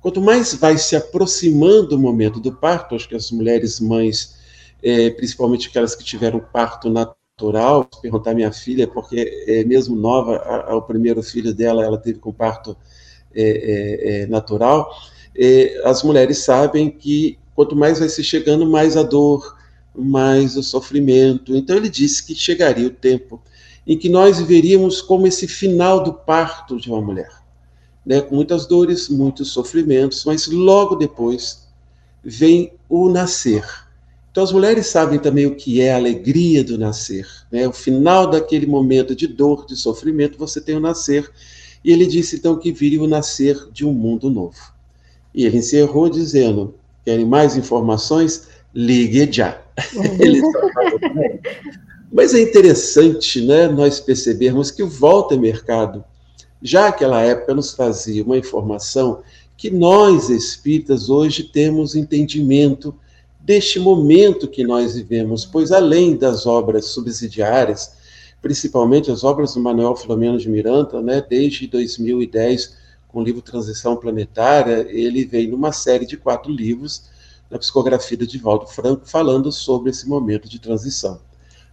Quanto 0.00 0.22
mais 0.22 0.54
vai 0.54 0.78
se 0.78 0.96
aproximando 0.96 1.96
o 1.96 1.98
momento 1.98 2.40
do 2.40 2.52
parto, 2.52 2.94
acho 2.94 3.08
que 3.08 3.16
as 3.16 3.30
mulheres 3.30 3.78
mães, 3.78 4.36
é, 4.82 5.10
principalmente 5.10 5.68
aquelas 5.68 5.94
que 5.94 6.04
tiveram 6.04 6.40
parto 6.40 6.88
natural, 7.38 7.88
perguntar 8.02 8.32
à 8.32 8.34
minha 8.34 8.52
filha, 8.52 8.88
porque 8.88 9.44
é 9.46 9.64
mesmo 9.64 9.94
nova, 9.94 10.36
a, 10.38 10.72
a, 10.72 10.76
o 10.76 10.82
primeiro 10.82 11.22
filho 11.22 11.54
dela, 11.54 11.84
ela 11.84 11.96
teve 11.96 12.18
com 12.18 12.32
parto 12.32 12.76
é, 13.32 13.42
é, 13.42 14.22
é 14.22 14.26
natural, 14.26 14.90
as 15.84 16.02
mulheres 16.02 16.38
sabem 16.38 16.90
que 16.90 17.38
quanto 17.54 17.76
mais 17.76 18.00
vai 18.00 18.08
se 18.08 18.24
chegando, 18.24 18.66
mais 18.66 18.96
a 18.96 19.04
dor, 19.04 19.56
mais 19.94 20.56
o 20.56 20.62
sofrimento. 20.62 21.54
Então 21.54 21.76
ele 21.76 21.88
disse 21.88 22.26
que 22.26 22.34
chegaria 22.34 22.88
o 22.88 22.90
tempo 22.90 23.40
em 23.86 23.96
que 23.96 24.08
nós 24.08 24.40
veríamos 24.40 25.00
como 25.00 25.26
esse 25.26 25.46
final 25.46 26.02
do 26.02 26.12
parto 26.12 26.76
de 26.80 26.90
uma 26.90 27.00
mulher, 27.00 27.30
né? 28.04 28.20
com 28.20 28.34
muitas 28.34 28.66
dores, 28.66 29.08
muitos 29.08 29.52
sofrimentos, 29.52 30.24
mas 30.24 30.48
logo 30.48 30.96
depois 30.96 31.68
vem 32.22 32.72
o 32.88 33.08
nascer. 33.08 33.64
Então 34.30 34.44
as 34.44 34.52
mulheres 34.52 34.86
sabem 34.86 35.18
também 35.18 35.46
o 35.46 35.54
que 35.54 35.80
é 35.80 35.92
a 35.92 35.96
alegria 35.96 36.62
do 36.62 36.78
nascer, 36.78 37.26
né? 37.50 37.66
O 37.66 37.72
final 37.72 38.26
daquele 38.26 38.66
momento 38.66 39.14
de 39.14 39.26
dor, 39.26 39.66
de 39.66 39.74
sofrimento, 39.74 40.38
você 40.38 40.60
tem 40.60 40.76
o 40.76 40.80
nascer. 40.80 41.30
E 41.84 41.92
ele 41.92 42.06
disse 42.06 42.36
então 42.36 42.58
que 42.58 42.72
viria 42.72 43.02
o 43.02 43.06
nascer 43.06 43.68
de 43.72 43.84
um 43.86 43.92
mundo 43.92 44.30
novo. 44.30 44.56
E 45.34 45.44
ele 45.44 45.58
encerrou 45.58 46.08
dizendo: 46.08 46.74
querem 47.04 47.24
mais 47.24 47.56
informações? 47.56 48.48
Ligue 48.74 49.28
já. 49.30 49.60
ele 50.20 50.42
mas 52.10 52.34
é 52.34 52.40
interessante 52.40 53.40
né, 53.42 53.68
nós 53.68 54.00
percebermos 54.00 54.70
que 54.70 54.82
o 54.82 54.88
Walter 54.88 55.38
Mercado, 55.38 56.04
já 56.62 56.86
naquela 56.86 57.22
época, 57.22 57.54
nos 57.54 57.74
trazia 57.74 58.24
uma 58.24 58.38
informação 58.38 59.22
que 59.56 59.70
nós, 59.70 60.30
espíritas, 60.30 61.10
hoje 61.10 61.44
temos 61.44 61.94
entendimento 61.94 62.94
deste 63.48 63.80
momento 63.80 64.46
que 64.46 64.62
nós 64.62 64.94
vivemos, 64.94 65.46
pois 65.46 65.72
além 65.72 66.14
das 66.14 66.44
obras 66.44 66.84
subsidiárias, 66.84 67.92
principalmente 68.42 69.10
as 69.10 69.24
obras 69.24 69.54
do 69.54 69.60
Manuel 69.60 69.96
Filomeno 69.96 70.36
de 70.36 70.50
Miranda, 70.50 71.00
né, 71.00 71.24
desde 71.26 71.66
2010, 71.66 72.76
com 73.08 73.20
o 73.20 73.24
livro 73.24 73.40
Transição 73.40 73.96
Planetária, 73.96 74.86
ele 74.90 75.24
veio 75.24 75.52
numa 75.52 75.72
série 75.72 76.04
de 76.04 76.18
quatro 76.18 76.52
livros 76.52 77.04
na 77.50 77.58
psicografia 77.58 78.18
de 78.18 78.36
Valdo 78.36 78.66
Franco, 78.66 79.08
falando 79.08 79.50
sobre 79.50 79.88
esse 79.88 80.06
momento 80.06 80.46
de 80.46 80.58
transição. 80.58 81.18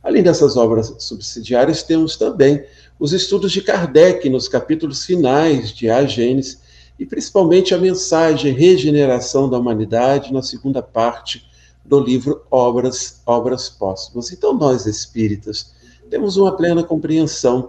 Além 0.01 0.23
dessas 0.23 0.55
obras 0.55 0.95
subsidiárias, 0.99 1.83
temos 1.83 2.15
também 2.15 2.63
os 2.97 3.11
estudos 3.11 3.51
de 3.51 3.61
Kardec 3.61 4.29
nos 4.29 4.47
capítulos 4.47 5.03
finais 5.03 5.73
de 5.73 5.89
A 5.89 6.05
Gênesis 6.05 6.57
e 6.97 7.05
principalmente 7.05 7.75
a 7.75 7.77
mensagem 7.77 8.53
Regeneração 8.53 9.49
da 9.49 9.59
Humanidade 9.59 10.31
na 10.31 10.41
segunda 10.41 10.81
parte 10.81 11.53
do 11.85 11.99
livro 11.99 12.41
Obras, 12.49 13.21
Obras 13.25 13.69
Póstumas. 13.69 14.31
Então, 14.31 14.53
nós 14.53 14.85
espíritas 14.85 15.73
temos 16.09 16.37
uma 16.37 16.55
plena 16.55 16.83
compreensão 16.83 17.67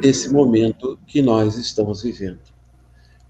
desse 0.00 0.32
momento 0.32 0.98
que 1.06 1.22
nós 1.22 1.56
estamos 1.56 2.02
vivendo. 2.02 2.38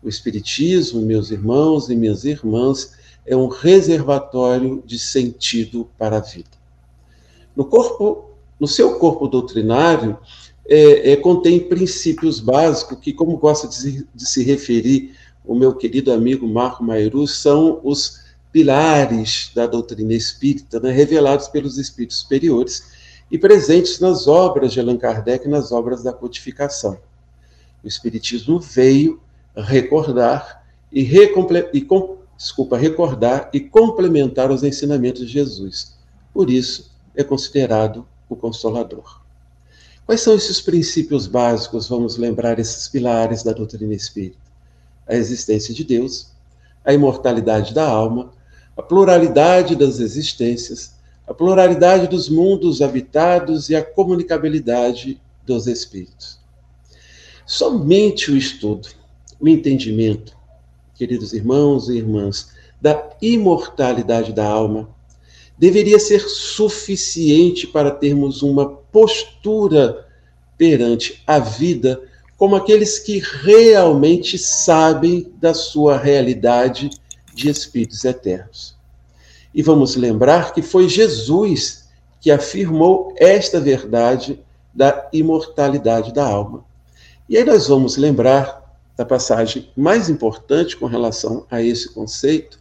O 0.03 0.09
Espiritismo, 0.09 1.03
meus 1.03 1.31
irmãos 1.31 1.89
e 1.89 1.97
minhas 1.97 2.25
irmãs, 2.25 2.93
é 3.27 3.37
um 3.37 3.49
reservatório 3.49 4.83
de 4.87 4.99
sentido 4.99 5.89
para 5.99 6.17
a 6.19 6.21
vida. 6.21 6.51
No 7.55 7.65
corpo 7.65 8.29
no 8.59 8.67
seu 8.67 8.99
corpo 8.99 9.29
doutrinário, 9.29 10.19
é, 10.69 11.13
é, 11.13 11.17
contém 11.17 11.61
princípios 11.61 12.41
básicos 12.41 12.99
que, 12.99 13.13
como 13.13 13.37
gosta 13.37 13.69
de, 13.69 14.07
de, 14.15 14.29
se 14.29 14.43
referir 14.43 15.15
o 15.45 15.55
meu 15.55 15.75
querido 15.75 16.13
amigo 16.13 16.47
Marco 16.47 16.83
Mairu, 16.83 17.27
são 17.27 17.81
os 17.83 18.28
pilares 18.53 19.51
da 19.55 19.67
doutrina 19.67 20.15
espírita, 20.15 20.81
né, 20.81 20.91
revelados 20.91 21.49
pelos 21.49 21.79
espíritos 21.79 22.19
superiores 22.19 22.85
e 23.31 23.39
presentes 23.39 24.01
nas 24.01 24.27
obras 24.27 24.73
de 24.73 24.81
Allan 24.81 24.97
Kardec 24.97 25.47
nas 25.49 25.71
obras 25.71 26.03
da 26.03 26.13
codificação. 26.13 26.99
O 27.85 27.87
Espiritismo 27.87 28.59
veio 28.59 29.21
recordar 29.55 30.65
e, 30.93 31.03
e 31.73 31.81
com, 31.83 32.19
desculpa, 32.37 32.77
recordar 32.77 33.51
e 33.53 33.61
complementar 33.61 34.51
os 34.51 34.63
ensinamentos 34.63 35.27
de 35.27 35.33
Jesus. 35.33 35.95
Por 36.33 36.51
isso, 36.51 36.91
é 37.15 37.23
considerado 37.23 38.07
o 38.29 38.37
Consolador. 38.37 39.21
Quais 40.07 40.23
são 40.23 40.35
esses 40.35 40.61
princípios 40.61 41.27
básicos? 41.27 41.89
Vamos 41.89 42.17
lembrar 42.17 42.59
esses 42.59 42.89
pilares 42.89 43.43
da 43.43 43.53
doutrina 43.53 43.93
espírita: 43.93 44.39
a 45.07 45.15
existência 45.15 45.75
de 45.75 45.85
Deus, 45.85 46.31
a 46.85 46.95
imortalidade 46.95 47.75
da 47.75 47.87
alma, 47.87 48.33
a 48.79 48.83
pluralidade 48.83 49.75
das 49.75 49.99
existências, 49.99 50.95
a 51.27 51.35
pluralidade 51.35 52.07
dos 52.07 52.29
mundos 52.29 52.81
habitados 52.81 53.69
e 53.69 53.75
a 53.75 53.83
comunicabilidade 53.83 55.21
dos 55.45 55.67
espíritos. 55.67 56.39
Somente 57.45 58.31
o 58.31 58.37
estudo, 58.37 58.89
o 59.41 59.49
entendimento, 59.49 60.37
queridos 60.95 61.33
irmãos 61.33 61.89
e 61.89 61.97
irmãs, 61.97 62.51
da 62.81 63.11
imortalidade 63.21 64.33
da 64.33 64.47
alma, 64.47 64.89
deveria 65.59 65.99
ser 65.99 66.21
suficiente 66.21 67.67
para 67.67 67.91
termos 67.91 68.43
uma 68.43 68.69
postura 68.69 70.07
perante 70.57 71.21
a 71.27 71.41
vida 71.41 72.01
como 72.37 72.55
aqueles 72.55 73.01
que 73.01 73.19
realmente 73.19 74.39
sabem 74.39 75.33
da 75.41 75.53
sua 75.53 75.99
realidade 75.99 76.91
de 77.39 77.49
espíritos 77.49 78.05
eternos. 78.05 78.77
E 79.55 79.63
vamos 79.63 79.95
lembrar 79.95 80.53
que 80.53 80.61
foi 80.61 80.89
Jesus 80.89 81.89
que 82.21 82.31
afirmou 82.31 83.15
esta 83.17 83.61
verdade 83.61 84.41
da 84.75 85.09
imortalidade 85.13 86.13
da 86.13 86.27
alma. 86.27 86.65
E 87.29 87.37
aí 87.37 87.45
nós 87.45 87.69
vamos 87.69 87.97
lembrar 87.97 88.61
da 88.97 89.05
passagem 89.05 89.71
mais 89.77 90.11
importante 90.11 90.77
com 90.77 90.87
relação 90.87 91.47
a 91.49 91.63
esse 91.63 91.95
conceito, 91.95 92.59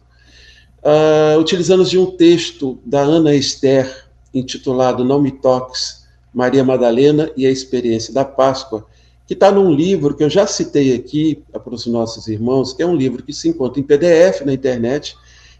uh, 0.84 1.38
utilizando 1.40 1.84
de 1.84 1.98
um 1.98 2.06
texto 2.16 2.78
da 2.86 3.00
Ana 3.00 3.34
Esther, 3.34 4.06
intitulado 4.32 5.04
Não 5.04 5.20
Me 5.20 5.32
Toques, 5.32 6.06
Maria 6.32 6.62
Madalena 6.62 7.30
e 7.36 7.44
a 7.44 7.50
Experiência 7.50 8.14
da 8.14 8.24
Páscoa, 8.24 8.86
que 9.28 9.34
está 9.34 9.52
num 9.52 9.70
livro 9.70 10.16
que 10.16 10.24
eu 10.24 10.30
já 10.30 10.46
citei 10.46 10.94
aqui 10.94 11.44
para 11.52 11.74
os 11.74 11.84
nossos 11.84 12.28
irmãos, 12.28 12.72
que 12.72 12.82
é 12.82 12.86
um 12.86 12.96
livro 12.96 13.22
que 13.22 13.34
se 13.34 13.46
encontra 13.46 13.78
em 13.78 13.82
PDF 13.82 14.40
na 14.40 14.54
internet. 14.54 15.14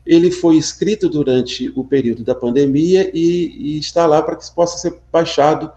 Ele 0.06 0.30
foi 0.30 0.56
escrito 0.56 1.06
durante 1.06 1.70
o 1.76 1.84
período 1.84 2.24
da 2.24 2.34
pandemia 2.34 3.10
e, 3.12 3.74
e 3.74 3.78
está 3.78 4.06
lá 4.06 4.22
para 4.22 4.36
que 4.36 4.50
possa 4.54 4.78
ser 4.78 4.98
baixado 5.12 5.70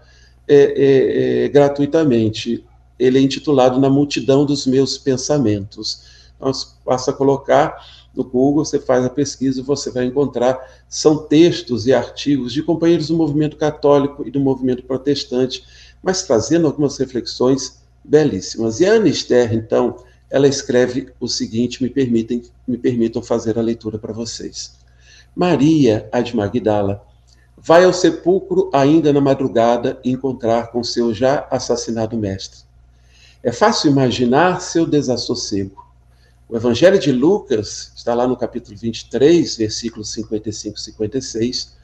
é, 0.48 0.54
é, 0.54 1.44
é, 1.44 1.48
gratuitamente. 1.48 2.64
Ele 2.98 3.18
é 3.18 3.20
intitulado 3.20 3.78
Na 3.78 3.90
Multidão 3.90 4.46
dos 4.46 4.66
Meus 4.66 4.96
Pensamentos. 4.96 6.04
Então, 6.38 6.50
passa 6.86 7.10
a 7.10 7.14
colocar 7.14 7.76
no 8.14 8.24
Google, 8.24 8.64
você 8.64 8.78
faz 8.78 9.04
a 9.04 9.10
pesquisa 9.10 9.60
e 9.60 9.62
você 9.62 9.90
vai 9.90 10.06
encontrar, 10.06 10.58
são 10.88 11.18
textos 11.18 11.86
e 11.86 11.92
artigos 11.92 12.54
de 12.54 12.62
companheiros 12.62 13.08
do 13.08 13.16
movimento 13.18 13.58
católico 13.58 14.26
e 14.26 14.30
do 14.30 14.40
movimento 14.40 14.82
protestante, 14.82 15.62
mas 16.02 16.22
trazendo 16.22 16.66
algumas 16.66 16.96
reflexões 16.96 17.81
belíssimas. 18.04 18.80
E 18.80 18.86
a 18.86 18.92
Ana 18.92 19.08
Esther, 19.08 19.52
então, 19.52 19.96
ela 20.30 20.48
escreve 20.48 21.12
o 21.20 21.28
seguinte, 21.28 21.82
me 21.82 21.90
permitem, 21.90 22.42
me 22.66 22.78
permitam 22.78 23.22
fazer 23.22 23.58
a 23.58 23.62
leitura 23.62 23.98
para 23.98 24.12
vocês. 24.12 24.72
Maria, 25.34 26.08
a 26.12 26.20
de 26.20 26.34
Magdala, 26.34 27.04
vai 27.56 27.84
ao 27.84 27.92
sepulcro 27.92 28.70
ainda 28.72 29.12
na 29.12 29.20
madrugada 29.20 30.00
encontrar 30.04 30.72
com 30.72 30.82
seu 30.82 31.14
já 31.14 31.46
assassinado 31.50 32.16
mestre. 32.16 32.60
É 33.42 33.52
fácil 33.52 33.90
imaginar 33.90 34.60
seu 34.60 34.86
desassossego. 34.86 35.82
O 36.48 36.56
Evangelho 36.56 36.98
de 36.98 37.12
Lucas, 37.12 37.92
está 37.96 38.14
lá 38.14 38.26
no 38.26 38.36
capítulo 38.36 38.76
23, 38.76 39.56
versículos 39.56 40.12
55 40.12 40.78
e 40.78 40.80
56, 40.80 41.76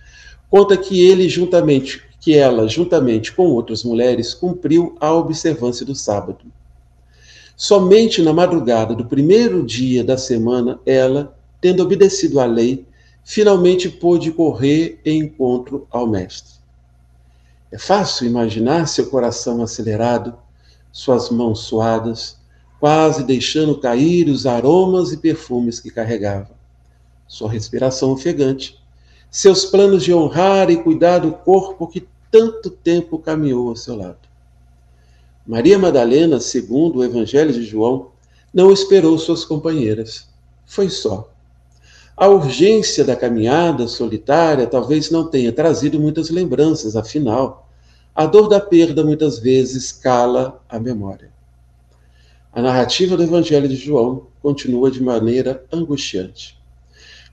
conta 0.51 0.77
que 0.77 1.01
ele 1.01 1.29
juntamente, 1.29 2.03
que 2.29 2.37
ela, 2.37 2.69
juntamente 2.69 3.33
com 3.33 3.47
outras 3.47 3.83
mulheres, 3.83 4.35
cumpriu 4.35 4.95
a 5.01 5.11
observância 5.15 5.87
do 5.87 5.95
sábado. 5.95 6.45
Somente 7.57 8.21
na 8.21 8.35
madrugada 8.35 8.95
do 8.95 9.07
primeiro 9.07 9.65
dia 9.65 10.05
da 10.05 10.19
semana, 10.19 10.79
ela, 10.85 11.35
tendo 11.59 11.83
obedecido 11.83 12.39
à 12.39 12.45
lei, 12.45 12.85
finalmente 13.25 13.89
pôde 13.89 14.31
correr 14.31 15.01
em 15.07 15.21
encontro 15.21 15.87
ao 15.91 16.07
Mestre. 16.07 16.57
É 17.73 17.79
fácil 17.79 18.27
imaginar 18.27 18.87
seu 18.89 19.09
coração 19.09 19.63
acelerado, 19.63 20.35
suas 20.93 21.31
mãos 21.31 21.61
suadas, 21.61 22.37
quase 22.79 23.25
deixando 23.25 23.81
cair 23.81 24.29
os 24.29 24.45
aromas 24.45 25.13
e 25.13 25.17
perfumes 25.17 25.81
que 25.81 25.91
carregava, 25.91 26.51
sua 27.27 27.51
respiração 27.51 28.11
ofegante, 28.13 28.79
seus 29.31 29.65
planos 29.65 30.05
de 30.05 30.13
honrar 30.13 30.71
e 30.71 30.77
cuidar 30.77 31.21
do 31.21 31.33
corpo 31.33 31.89
que 31.89 32.07
tanto 32.31 32.71
tempo 32.71 33.19
caminhou 33.19 33.69
ao 33.69 33.77
seu 33.77 33.97
lado. 33.97 34.29
Maria 35.47 35.79
Madalena, 35.79 36.41
segundo 36.41 36.99
o 36.99 37.05
Evangelho 37.05 37.53
de 37.53 37.65
João, 37.65 38.11
não 38.53 38.73
esperou 38.73 39.19
suas 39.19 39.45
companheiras, 39.45 40.29
foi 40.67 40.89
só 40.91 41.31
a 42.19 42.27
urgência 42.27 43.05
da 43.05 43.15
caminhada 43.15 43.87
solitária 43.87 44.67
talvez 44.67 45.09
não 45.09 45.29
tenha 45.29 45.53
trazido 45.53 46.01
muitas 46.01 46.31
lembranças, 46.31 46.97
afinal, 46.97 47.71
a 48.13 48.27
dor 48.27 48.49
da 48.49 48.59
perda 48.59 49.05
muitas 49.05 49.39
vezes 49.39 49.93
cala 49.93 50.61
a 50.69 50.81
memória. 50.81 51.31
A 52.53 52.61
narrativa 52.61 53.17
do 53.17 53.23
Evangelho 53.23 53.69
de 53.69 53.77
João 53.77 54.27
continua 54.43 54.91
de 54.91 55.01
maneira 55.01 55.65
angustiante. 55.73 56.59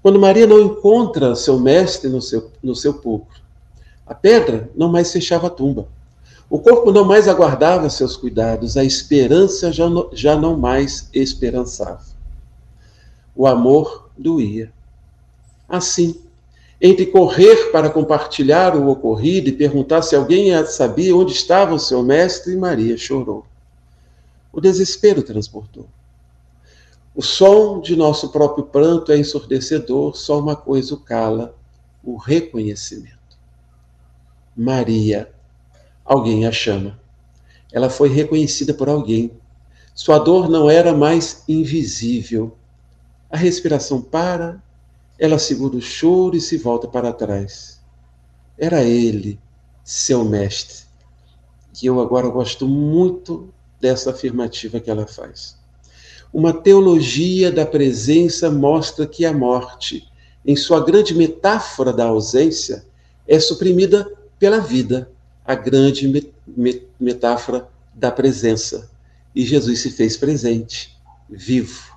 Quando 0.04 0.20
Maria 0.20 0.46
não 0.46 0.62
encontra 0.62 1.36
seu 1.36 1.60
mestre 1.60 2.08
no 2.08 2.22
seu, 2.22 2.52
no 2.62 2.76
sepulcro, 2.76 3.42
a 4.06 4.14
pedra 4.14 4.70
não 4.76 4.90
mais 4.90 5.12
fechava 5.12 5.48
a 5.48 5.50
tumba. 5.50 5.88
O 6.50 6.60
corpo 6.60 6.92
não 6.92 7.04
mais 7.04 7.28
aguardava 7.28 7.90
seus 7.90 8.16
cuidados, 8.16 8.78
a 8.78 8.84
esperança 8.84 9.72
já 9.72 9.90
não, 9.90 10.10
já 10.14 10.36
não 10.36 10.56
mais 10.56 11.10
esperançava. 11.12 12.06
O 13.36 13.48
amor 13.48 14.10
doía. 14.16 14.72
Assim, 15.68 16.22
entre 16.80 17.08
correr 17.08 17.72
para 17.72 17.90
compartilhar 17.90 18.76
o 18.76 18.90
ocorrido 18.90 19.50
e 19.50 19.54
perguntar 19.54 20.04
se 20.04 20.16
alguém 20.16 20.52
sabia 20.66 21.16
onde 21.16 21.34
estava 21.34 21.74
o 21.74 21.80
seu 21.80 22.04
mestre, 22.04 22.56
Maria 22.56 22.96
chorou. 22.96 23.46
O 24.54 24.62
desespero 24.62 25.24
transportou. 25.24 25.88
O 27.16 27.22
som 27.22 27.82
de 27.82 27.96
nosso 27.96 28.30
próprio 28.30 28.66
pranto 28.66 29.12
é 29.12 29.18
ensurdecedor, 29.18 30.16
só 30.16 30.38
uma 30.38 30.56
coisa 30.56 30.94
o 30.94 30.98
cala: 30.98 31.56
o 32.04 32.18
reconhecimento. 32.18 33.15
Maria, 34.56 35.32
alguém 36.04 36.46
a 36.46 36.52
chama. 36.52 37.00
Ela 37.72 37.90
foi 37.90 38.10
reconhecida 38.10 38.74
por 38.74 38.88
alguém. 38.88 39.32
Sua 39.94 40.18
dor 40.18 40.50
não 40.50 40.70
era 40.70 40.94
mais 40.94 41.44
invisível. 41.48 42.56
A 43.30 43.36
respiração 43.36 44.02
para 44.02 44.62
ela 45.18 45.40
segura 45.40 45.76
o 45.76 45.82
choro 45.82 46.36
e 46.36 46.42
se 46.42 46.58
volta 46.58 46.88
para 46.88 47.12
trás. 47.12 47.82
Era 48.58 48.84
ele, 48.84 49.40
seu 49.84 50.24
mestre. 50.24 50.86
E 51.82 51.86
eu 51.86 52.00
agora 52.00 52.28
gosto 52.30 52.68
muito 52.68 53.54
dessa 53.80 54.12
afirmativa 54.12 54.80
que 54.80 54.90
ela 54.90 55.06
faz. 55.06 55.58
Uma 56.34 56.54
teologia 56.54 57.52
da 57.52 57.66
presença 57.66 58.50
mostra 58.50 59.06
que 59.06 59.26
a 59.26 59.34
morte, 59.34 60.08
em 60.46 60.56
sua 60.56 60.84
grande 60.84 61.14
metáfora 61.14 61.94
da 61.94 62.06
ausência, 62.06 62.86
é 63.28 63.40
suprimida 63.40 64.10
pela 64.40 64.60
vida, 64.60 65.10
a 65.46 65.56
grande 65.56 66.34
metáfora 67.00 67.68
da 67.94 68.12
presença. 68.12 68.90
E 69.34 69.46
Jesus 69.46 69.82
se 69.82 69.92
fez 69.92 70.18
presente, 70.18 70.98
vivo. 71.30 71.94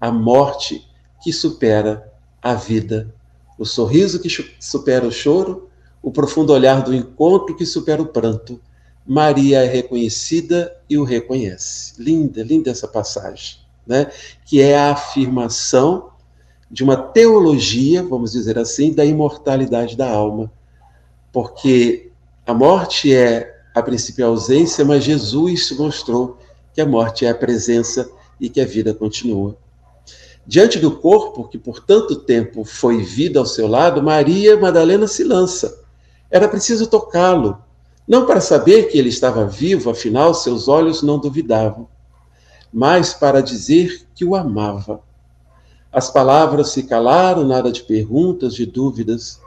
A 0.00 0.10
morte 0.10 0.86
que 1.22 1.32
supera 1.32 2.12
a 2.42 2.54
vida, 2.54 3.14
o 3.58 3.64
sorriso 3.64 4.20
que 4.20 4.28
supera 4.58 5.06
o 5.06 5.12
choro, 5.12 5.68
o 6.02 6.10
profundo 6.10 6.52
olhar 6.52 6.82
do 6.82 6.94
encontro 6.94 7.56
que 7.56 7.64
supera 7.64 8.02
o 8.02 8.06
pranto. 8.06 8.60
Maria 9.06 9.62
é 9.62 9.68
reconhecida 9.68 10.76
e 10.88 10.98
o 10.98 11.04
reconhece. 11.04 11.94
Linda, 12.02 12.42
linda 12.42 12.70
essa 12.70 12.88
passagem, 12.88 13.58
né? 13.86 14.10
Que 14.44 14.60
é 14.60 14.76
a 14.76 14.92
afirmação 14.92 16.10
de 16.70 16.82
uma 16.82 16.96
teologia, 16.96 18.02
vamos 18.02 18.32
dizer 18.32 18.58
assim, 18.58 18.92
da 18.92 19.04
imortalidade 19.04 19.96
da 19.96 20.10
alma. 20.10 20.50
Porque 21.32 22.10
a 22.46 22.52
morte 22.52 23.14
é 23.14 23.52
a 23.74 23.82
princípio 23.82 24.24
a 24.24 24.28
ausência, 24.28 24.84
mas 24.84 25.02
Jesus 25.02 25.70
mostrou 25.72 26.38
que 26.74 26.80
a 26.80 26.86
morte 26.86 27.24
é 27.24 27.30
a 27.30 27.34
presença 27.34 28.10
e 28.40 28.48
que 28.48 28.60
a 28.60 28.66
vida 28.66 28.92
continua. 28.92 29.56
Diante 30.46 30.78
do 30.78 30.90
corpo 30.90 31.48
que 31.48 31.56
por 31.56 31.80
tanto 31.80 32.16
tempo 32.16 32.64
foi 32.64 33.02
vida 33.02 33.38
ao 33.38 33.46
seu 33.46 33.68
lado, 33.68 34.02
Maria 34.02 34.58
Madalena 34.58 35.06
se 35.06 35.22
lança. 35.22 35.82
Era 36.30 36.48
preciso 36.48 36.86
tocá-lo, 36.86 37.58
não 38.06 38.26
para 38.26 38.40
saber 38.40 38.88
que 38.88 38.98
ele 38.98 39.08
estava 39.08 39.46
vivo, 39.46 39.90
afinal 39.90 40.34
seus 40.34 40.66
olhos 40.66 41.02
não 41.02 41.18
duvidavam, 41.18 41.88
mas 42.72 43.14
para 43.14 43.40
dizer 43.40 44.06
que 44.14 44.24
o 44.24 44.34
amava. 44.34 45.00
As 45.92 46.10
palavras 46.10 46.70
se 46.70 46.84
calaram, 46.84 47.44
nada 47.44 47.70
de 47.70 47.82
perguntas, 47.82 48.54
de 48.54 48.64
dúvidas. 48.64 49.41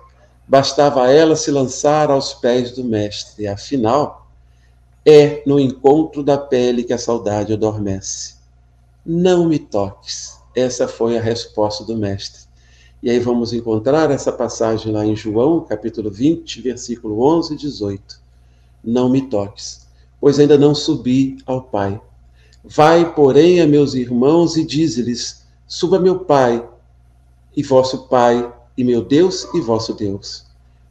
Bastava 0.47 1.09
ela 1.09 1.35
se 1.35 1.51
lançar 1.51 2.11
aos 2.11 2.33
pés 2.33 2.71
do 2.71 2.83
Mestre. 2.83 3.47
Afinal, 3.47 4.27
é 5.05 5.43
no 5.45 5.59
encontro 5.59 6.23
da 6.23 6.37
pele 6.37 6.83
que 6.83 6.93
a 6.93 6.97
saudade 6.97 7.53
adormece. 7.53 8.35
Não 9.05 9.47
me 9.47 9.59
toques 9.59 10.35
essa 10.55 10.87
foi 10.87 11.17
a 11.17 11.21
resposta 11.21 11.83
do 11.83 11.97
mestre. 11.97 12.43
E 13.03 13.09
aí 13.09 13.19
vamos 13.19 13.51
encontrar 13.51 14.09
essa 14.09 14.31
passagem 14.31 14.91
lá 14.91 15.05
em 15.05 15.15
João, 15.15 15.59
capítulo 15.59 16.09
20, 16.09 16.61
versículo 16.61 17.21
11 17.21 17.53
e 17.53 17.57
18. 17.57 18.21
Não 18.83 19.09
me 19.09 19.23
toques, 19.23 19.85
pois 20.19 20.39
ainda 20.39 20.57
não 20.57 20.73
subi 20.73 21.37
ao 21.45 21.61
Pai. 21.61 21.99
Vai, 22.63 23.13
porém, 23.13 23.59
a 23.59 23.67
meus 23.67 23.93
irmãos 23.93 24.55
e 24.55 24.65
dize-lhes: 24.65 25.45
Suba 25.67 25.99
meu 25.99 26.19
Pai 26.19 26.67
e 27.55 27.61
vosso 27.61 28.07
Pai, 28.07 28.51
e 28.77 28.83
meu 28.83 29.01
Deus 29.01 29.47
e 29.53 29.61
vosso 29.61 29.93
Deus. 29.93 30.45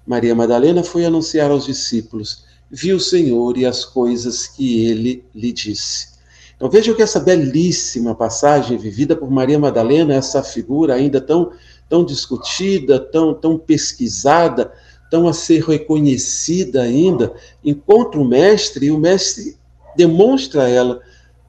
Maria 0.07 0.35
Madalena 0.35 0.83
foi 0.83 1.05
anunciar 1.05 1.51
aos 1.51 1.67
discípulos: 1.67 2.45
Viu 2.71 2.97
o 2.97 3.01
Senhor 3.01 3.57
e 3.57 3.65
as 3.65 3.85
coisas 3.85 4.47
que 4.47 4.87
ele 4.87 5.25
lhe 5.35 5.53
disse. 5.53 6.15
Então 6.57 6.71
vejam 6.71 6.95
que 6.95 7.03
essa 7.03 7.21
belíssima 7.21 8.15
passagem 8.15 8.79
vivida 8.79 9.17
por 9.17 9.31
Maria 9.31 9.59
Madalena, 9.59 10.15
essa 10.15 10.43
figura 10.43 10.95
ainda 10.95 11.21
tão, 11.21 11.53
tão 11.89 12.05
discutida, 12.05 12.99
tão, 12.99 13.35
tão 13.35 13.59
pesquisada, 13.59 14.73
tão 15.11 15.29
a 15.29 15.33
ser 15.33 15.63
reconhecida 15.63 16.83
ainda, 16.83 17.35
encontra 17.65 18.21
o 18.21 18.25
mestre 18.25 18.87
e 18.87 18.91
o 18.91 18.99
mestre 18.99 19.57
demonstra 19.97 20.65
a 20.65 20.69
ela 20.69 21.01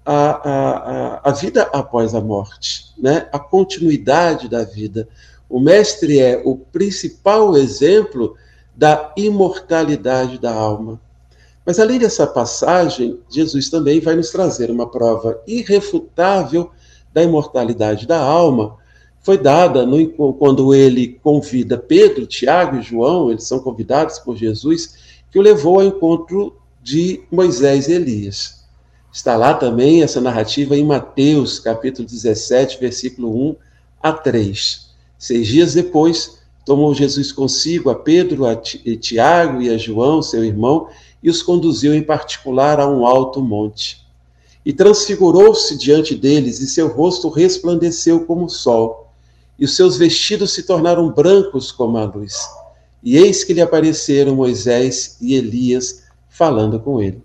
a, 0.06 0.50
a, 0.50 1.30
a 1.30 1.32
vida 1.32 1.64
após 1.74 2.14
a 2.14 2.22
morte, 2.22 2.94
né? 2.98 3.28
a 3.32 3.40
continuidade 3.40 4.48
da 4.48 4.64
vida. 4.64 5.08
O 5.50 5.60
mestre 5.60 6.20
é 6.20 6.42
o 6.44 6.58
principal 6.58 7.56
exemplo 7.56 8.36
da 8.76 9.14
imortalidade 9.16 10.40
da 10.40 10.54
alma. 10.54 11.00
Mas 11.66 11.80
além 11.80 11.98
dessa 11.98 12.28
passagem, 12.28 13.20
Jesus 13.30 13.70
também 13.70 14.00
vai 14.00 14.16
nos 14.16 14.30
trazer 14.30 14.70
uma 14.70 14.90
prova 14.90 15.42
irrefutável 15.48 16.70
da 17.14 17.24
imortalidade 17.24 18.06
da 18.06 18.20
alma. 18.20 18.78
Foi 19.24 19.38
dada 19.38 19.86
no, 19.86 20.34
quando 20.34 20.76
ele 20.76 21.20
convida 21.24 21.78
Pedro, 21.78 22.28
Tiago 22.28 22.78
e 22.78 22.84
João, 22.84 23.32
eles 23.32 23.46
são 23.46 23.60
convidados 23.60 24.20
por 24.20 24.36
Jesus, 24.36 25.16
que 25.32 25.40
o 25.40 25.42
levou 25.42 25.80
ao 25.80 25.88
encontro 25.88 26.56
de 26.84 27.24
Moisés 27.32 27.88
e 27.88 27.94
Elias. 27.94 28.64
Está 29.12 29.36
lá 29.36 29.54
também 29.54 30.04
essa 30.04 30.22
narrativa 30.22 30.76
em 30.76 30.86
Mateus, 30.86 31.58
capítulo 31.58 32.08
17, 32.08 32.80
versículo 32.80 33.50
1 33.50 33.56
a 34.04 34.14
3. 34.14 34.85
Seis 35.18 35.48
dias 35.48 35.74
depois, 35.74 36.40
tomou 36.66 36.94
Jesus 36.94 37.32
consigo 37.32 37.90
a 37.90 37.96
Pedro, 37.96 38.46
a 38.46 38.56
Tiago 38.56 39.62
e 39.62 39.70
a 39.70 39.78
João, 39.78 40.22
seu 40.22 40.44
irmão, 40.44 40.88
e 41.22 41.30
os 41.30 41.42
conduziu 41.42 41.94
em 41.94 42.04
particular 42.04 42.80
a 42.80 42.88
um 42.88 43.06
alto 43.06 43.42
monte. 43.42 44.06
E 44.66 44.74
transfigurou-se 44.74 45.78
diante 45.78 46.16
deles, 46.16 46.60
e 46.60 46.68
seu 46.68 46.88
rosto 46.88 47.30
resplandeceu 47.30 48.26
como 48.26 48.46
o 48.46 48.50
sol, 48.50 49.12
e 49.58 49.66
os 49.66 49.76
seus 49.76 49.98
vestidos 49.98 50.54
se 50.54 50.64
tornaram 50.64 51.10
brancos 51.12 51.72
como 51.72 51.98
a 51.98 52.04
luz. 52.04 52.36
E 53.04 53.18
eis 53.18 53.44
que 53.44 53.54
lhe 53.54 53.62
apareceram 53.62 54.36
Moisés 54.36 55.18
e 55.22 55.36
Elias 55.36 56.04
falando 56.28 56.80
com 56.80 57.02
ele. 57.02 57.22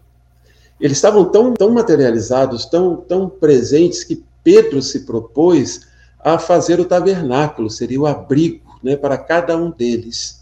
Eles 0.78 0.98
estavam 0.98 1.24
tão, 1.24 1.52
tão 1.52 1.70
materializados, 1.70 2.64
tão, 2.66 2.96
tão 2.96 3.28
presentes, 3.28 4.04
que 4.04 4.22
Pedro 4.44 4.80
se 4.80 5.00
propôs 5.00 5.88
a 6.22 6.38
fazer 6.38 6.78
o 6.80 6.84
tabernáculo, 6.84 7.70
seria 7.70 8.00
o 8.00 8.06
abrigo 8.06 8.78
né, 8.82 8.96
para 8.96 9.18
cada 9.18 9.56
um 9.56 9.70
deles. 9.70 10.40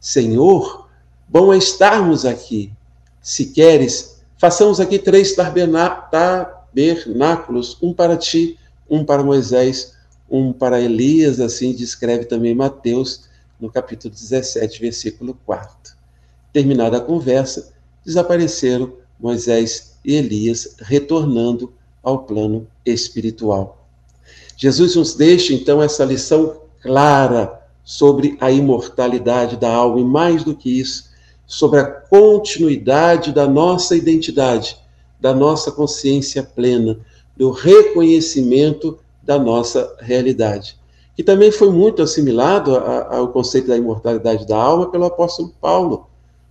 Senhor, 0.00 0.88
bom 1.28 1.52
é 1.52 1.58
estarmos 1.58 2.24
aqui. 2.24 2.72
Se 3.20 3.46
queres, 3.46 4.22
façamos 4.36 4.78
aqui 4.80 4.98
três 4.98 5.34
tabernáculos, 5.34 7.76
um 7.80 7.92
para 7.92 8.16
ti, 8.16 8.58
um 8.88 9.04
para 9.04 9.22
Moisés, 9.22 9.94
um 10.28 10.52
para 10.52 10.80
Elias, 10.80 11.38
assim 11.40 11.72
descreve 11.72 12.24
também 12.24 12.52
Mateus, 12.54 13.28
no 13.60 13.70
capítulo 13.70 14.12
17, 14.12 14.80
versículo 14.80 15.38
4. 15.46 15.94
Terminada 16.52 16.96
a 16.96 17.00
conversa, 17.00 17.72
desapareceram 18.04 18.94
Moisés 19.20 19.96
e 20.04 20.16
Elias, 20.16 20.74
retornando 20.80 21.72
ao 22.02 22.24
plano 22.24 22.66
espiritual. 22.84 23.81
Jesus 24.62 24.94
nos 24.94 25.14
deixa, 25.14 25.52
então, 25.52 25.82
essa 25.82 26.04
lição 26.04 26.58
clara 26.80 27.60
sobre 27.82 28.38
a 28.40 28.48
imortalidade 28.48 29.56
da 29.56 29.68
alma 29.68 29.98
e, 29.98 30.04
mais 30.04 30.44
do 30.44 30.54
que 30.54 30.78
isso, 30.78 31.10
sobre 31.44 31.80
a 31.80 31.84
continuidade 31.84 33.32
da 33.32 33.48
nossa 33.48 33.96
identidade, 33.96 34.78
da 35.20 35.34
nossa 35.34 35.72
consciência 35.72 36.44
plena, 36.44 36.96
do 37.36 37.50
reconhecimento 37.50 39.00
da 39.20 39.36
nossa 39.36 39.96
realidade. 39.98 40.78
Que 41.16 41.24
também 41.24 41.50
foi 41.50 41.72
muito 41.72 42.00
assimilado 42.00 42.76
ao 42.76 43.32
conceito 43.32 43.66
da 43.66 43.76
imortalidade 43.76 44.46
da 44.46 44.56
alma 44.56 44.92
pelo 44.92 45.06
apóstolo 45.06 45.52
Paulo. 45.60 46.06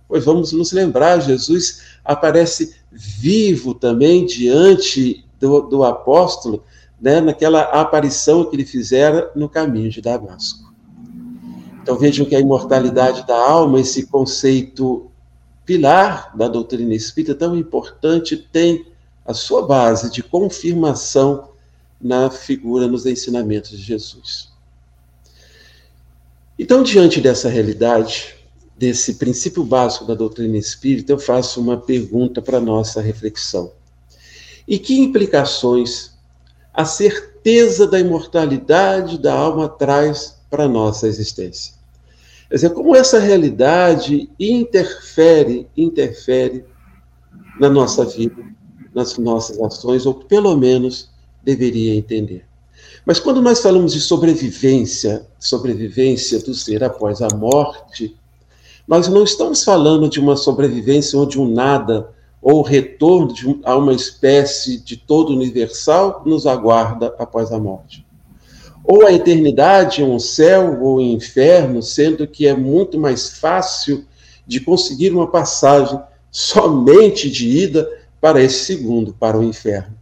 Pois 0.06 0.22
vamos 0.22 0.52
nos 0.52 0.70
lembrar, 0.70 1.18
Jesus 1.22 1.80
aparece 2.04 2.74
vivo 2.90 3.72
também 3.72 4.26
diante 4.26 5.24
do, 5.40 5.62
do 5.62 5.82
apóstolo, 5.82 6.62
né, 7.02 7.20
naquela 7.20 7.62
aparição 7.62 8.44
que 8.44 8.54
ele 8.54 8.64
fizera 8.64 9.32
no 9.34 9.48
caminho 9.48 9.90
de 9.90 10.00
Damasco. 10.00 10.72
Então 11.82 11.98
vejam 11.98 12.24
que 12.24 12.36
a 12.36 12.40
imortalidade 12.40 13.26
da 13.26 13.36
alma, 13.36 13.80
esse 13.80 14.06
conceito 14.06 15.10
pilar 15.66 16.30
da 16.36 16.46
doutrina 16.46 16.94
espírita 16.94 17.34
tão 17.34 17.58
importante, 17.58 18.36
tem 18.36 18.86
a 19.26 19.34
sua 19.34 19.66
base 19.66 20.12
de 20.12 20.22
confirmação 20.22 21.50
na 22.00 22.30
figura, 22.30 22.86
nos 22.86 23.04
ensinamentos 23.04 23.70
de 23.70 23.82
Jesus. 23.82 24.52
Então, 26.56 26.82
diante 26.82 27.20
dessa 27.20 27.48
realidade, 27.48 28.34
desse 28.76 29.14
princípio 29.14 29.64
básico 29.64 30.04
da 30.04 30.14
doutrina 30.14 30.56
espírita, 30.56 31.12
eu 31.12 31.18
faço 31.18 31.60
uma 31.60 31.76
pergunta 31.76 32.40
para 32.40 32.60
nossa 32.60 33.00
reflexão. 33.00 33.72
E 34.66 34.78
que 34.78 34.98
implicações 34.98 36.11
a 36.72 36.84
certeza 36.84 37.86
da 37.86 37.98
imortalidade 37.98 39.18
da 39.18 39.34
alma 39.34 39.68
traz 39.68 40.38
para 40.50 40.64
a 40.64 40.68
nossa 40.68 41.06
existência? 41.06 41.74
Quer 42.48 42.56
dizer, 42.56 42.70
como 42.70 42.94
essa 42.94 43.18
realidade 43.18 44.30
interfere, 44.38 45.66
interfere 45.76 46.64
na 47.58 47.68
nossa 47.68 48.04
vida, 48.04 48.44
nas 48.94 49.16
nossas 49.16 49.58
ações, 49.60 50.04
ou 50.04 50.14
pelo 50.14 50.56
menos 50.56 51.08
deveria 51.42 51.94
entender. 51.94 52.44
Mas 53.04 53.18
quando 53.18 53.42
nós 53.42 53.60
falamos 53.60 53.92
de 53.92 54.00
sobrevivência, 54.00 55.26
sobrevivência 55.38 56.38
do 56.40 56.54
ser 56.54 56.84
após 56.84 57.20
a 57.20 57.28
morte, 57.34 58.14
nós 58.86 59.08
não 59.08 59.24
estamos 59.24 59.64
falando 59.64 60.08
de 60.08 60.20
uma 60.20 60.36
sobrevivência 60.36 61.18
onde 61.18 61.38
um 61.38 61.48
nada 61.48 62.10
ou 62.42 62.60
retorno 62.60 63.32
de, 63.32 63.60
a 63.62 63.76
uma 63.76 63.94
espécie 63.94 64.78
de 64.78 64.96
todo 64.96 65.32
universal 65.32 66.22
nos 66.26 66.44
aguarda 66.44 67.14
após 67.18 67.52
a 67.52 67.58
morte. 67.58 68.04
Ou 68.84 69.06
a 69.06 69.12
eternidade, 69.12 70.02
um 70.02 70.18
céu 70.18 70.82
ou 70.82 70.98
um 70.98 71.00
inferno, 71.00 71.80
sendo 71.80 72.26
que 72.26 72.48
é 72.48 72.54
muito 72.54 72.98
mais 72.98 73.38
fácil 73.38 74.04
de 74.44 74.58
conseguir 74.58 75.12
uma 75.12 75.30
passagem 75.30 76.00
somente 76.32 77.30
de 77.30 77.48
ida 77.48 77.88
para 78.20 78.42
esse 78.42 78.64
segundo, 78.64 79.14
para 79.14 79.38
o 79.38 79.44
inferno. 79.44 79.94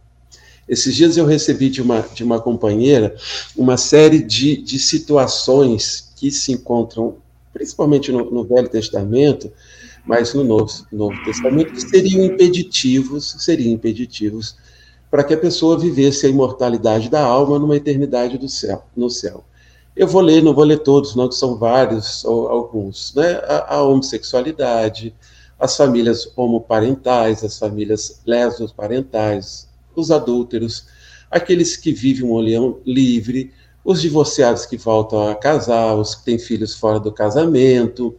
Esses 0.67 0.95
dias 0.95 1.17
eu 1.17 1.25
recebi 1.25 1.69
de 1.69 1.81
uma, 1.81 1.99
de 2.13 2.23
uma 2.23 2.39
companheira 2.39 3.15
uma 3.55 3.77
série 3.77 4.23
de, 4.23 4.57
de 4.57 4.79
situações 4.79 6.11
que 6.15 6.31
se 6.31 6.53
encontram, 6.53 7.17
principalmente 7.53 8.11
no, 8.11 8.31
no 8.31 8.43
Velho 8.45 8.69
Testamento, 8.69 9.51
mas 10.05 10.33
no 10.33 10.43
Novo, 10.43 10.71
Novo 10.91 11.23
Testamento, 11.23 11.73
que 11.73 11.81
seriam 11.81 12.25
impeditivos, 12.25 13.35
seriam 13.39 13.73
impeditivos 13.73 14.55
para 15.09 15.23
que 15.23 15.33
a 15.33 15.37
pessoa 15.37 15.77
vivesse 15.77 16.25
a 16.25 16.29
imortalidade 16.29 17.09
da 17.09 17.21
alma 17.21 17.59
numa 17.59 17.75
eternidade 17.75 18.37
do 18.37 18.47
céu, 18.47 18.85
no 18.95 19.09
céu. 19.09 19.43
Eu 19.95 20.07
vou 20.07 20.21
ler, 20.21 20.41
não 20.41 20.53
vou 20.53 20.63
ler 20.63 20.79
todos, 20.79 21.15
não, 21.15 21.27
que 21.27 21.35
são 21.35 21.57
vários, 21.57 22.23
alguns, 22.25 23.13
né? 23.13 23.33
A, 23.43 23.75
a 23.75 23.83
homossexualidade, 23.83 25.13
as 25.59 25.75
famílias 25.75 26.31
homoparentais, 26.35 27.43
as 27.43 27.59
famílias 27.59 28.21
lesboparentais, 28.25 29.67
os 29.93 30.09
adúlteros, 30.09 30.85
aqueles 31.29 31.75
que 31.75 31.91
vivem 31.91 32.23
um 32.23 32.31
olhão 32.31 32.79
livre, 32.85 33.51
os 33.83 34.01
divorciados 34.01 34.65
que 34.65 34.77
voltam 34.77 35.29
a 35.29 35.35
casar, 35.35 35.95
os 35.95 36.15
que 36.15 36.23
têm 36.23 36.39
filhos 36.39 36.73
fora 36.73 36.99
do 36.99 37.11
casamento, 37.11 38.15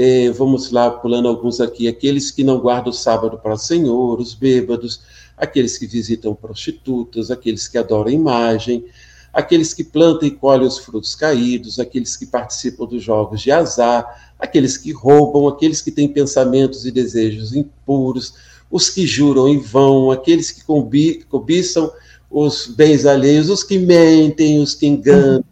eh, 0.00 0.30
vamos 0.30 0.70
lá, 0.70 0.92
pulando 0.92 1.26
alguns 1.26 1.60
aqui, 1.60 1.88
aqueles 1.88 2.30
que 2.30 2.44
não 2.44 2.60
guardam 2.60 2.90
o 2.90 2.94
sábado 2.94 3.36
para 3.36 3.54
o 3.54 3.58
Senhor, 3.58 4.20
os 4.20 4.32
bêbados, 4.32 5.00
aqueles 5.36 5.76
que 5.76 5.88
visitam 5.88 6.36
prostitutas, 6.36 7.32
aqueles 7.32 7.66
que 7.66 7.76
adoram 7.76 8.08
imagem, 8.08 8.84
aqueles 9.32 9.74
que 9.74 9.82
plantam 9.82 10.28
e 10.28 10.30
colhem 10.30 10.68
os 10.68 10.78
frutos 10.78 11.16
caídos, 11.16 11.80
aqueles 11.80 12.16
que 12.16 12.26
participam 12.26 12.86
dos 12.86 13.02
jogos 13.02 13.40
de 13.40 13.50
azar, 13.50 14.32
aqueles 14.38 14.76
que 14.76 14.92
roubam, 14.92 15.48
aqueles 15.48 15.80
que 15.80 15.90
têm 15.90 16.06
pensamentos 16.06 16.86
e 16.86 16.92
desejos 16.92 17.52
impuros, 17.52 18.34
os 18.70 18.88
que 18.88 19.04
juram 19.04 19.48
em 19.48 19.58
vão, 19.58 20.12
aqueles 20.12 20.52
que 20.52 20.62
cobiçam 20.62 21.90
os 22.30 22.68
bens 22.68 23.04
alheios, 23.04 23.50
os 23.50 23.64
que 23.64 23.80
mentem, 23.80 24.60
os 24.60 24.76
que 24.76 24.86
enganam, 24.86 25.42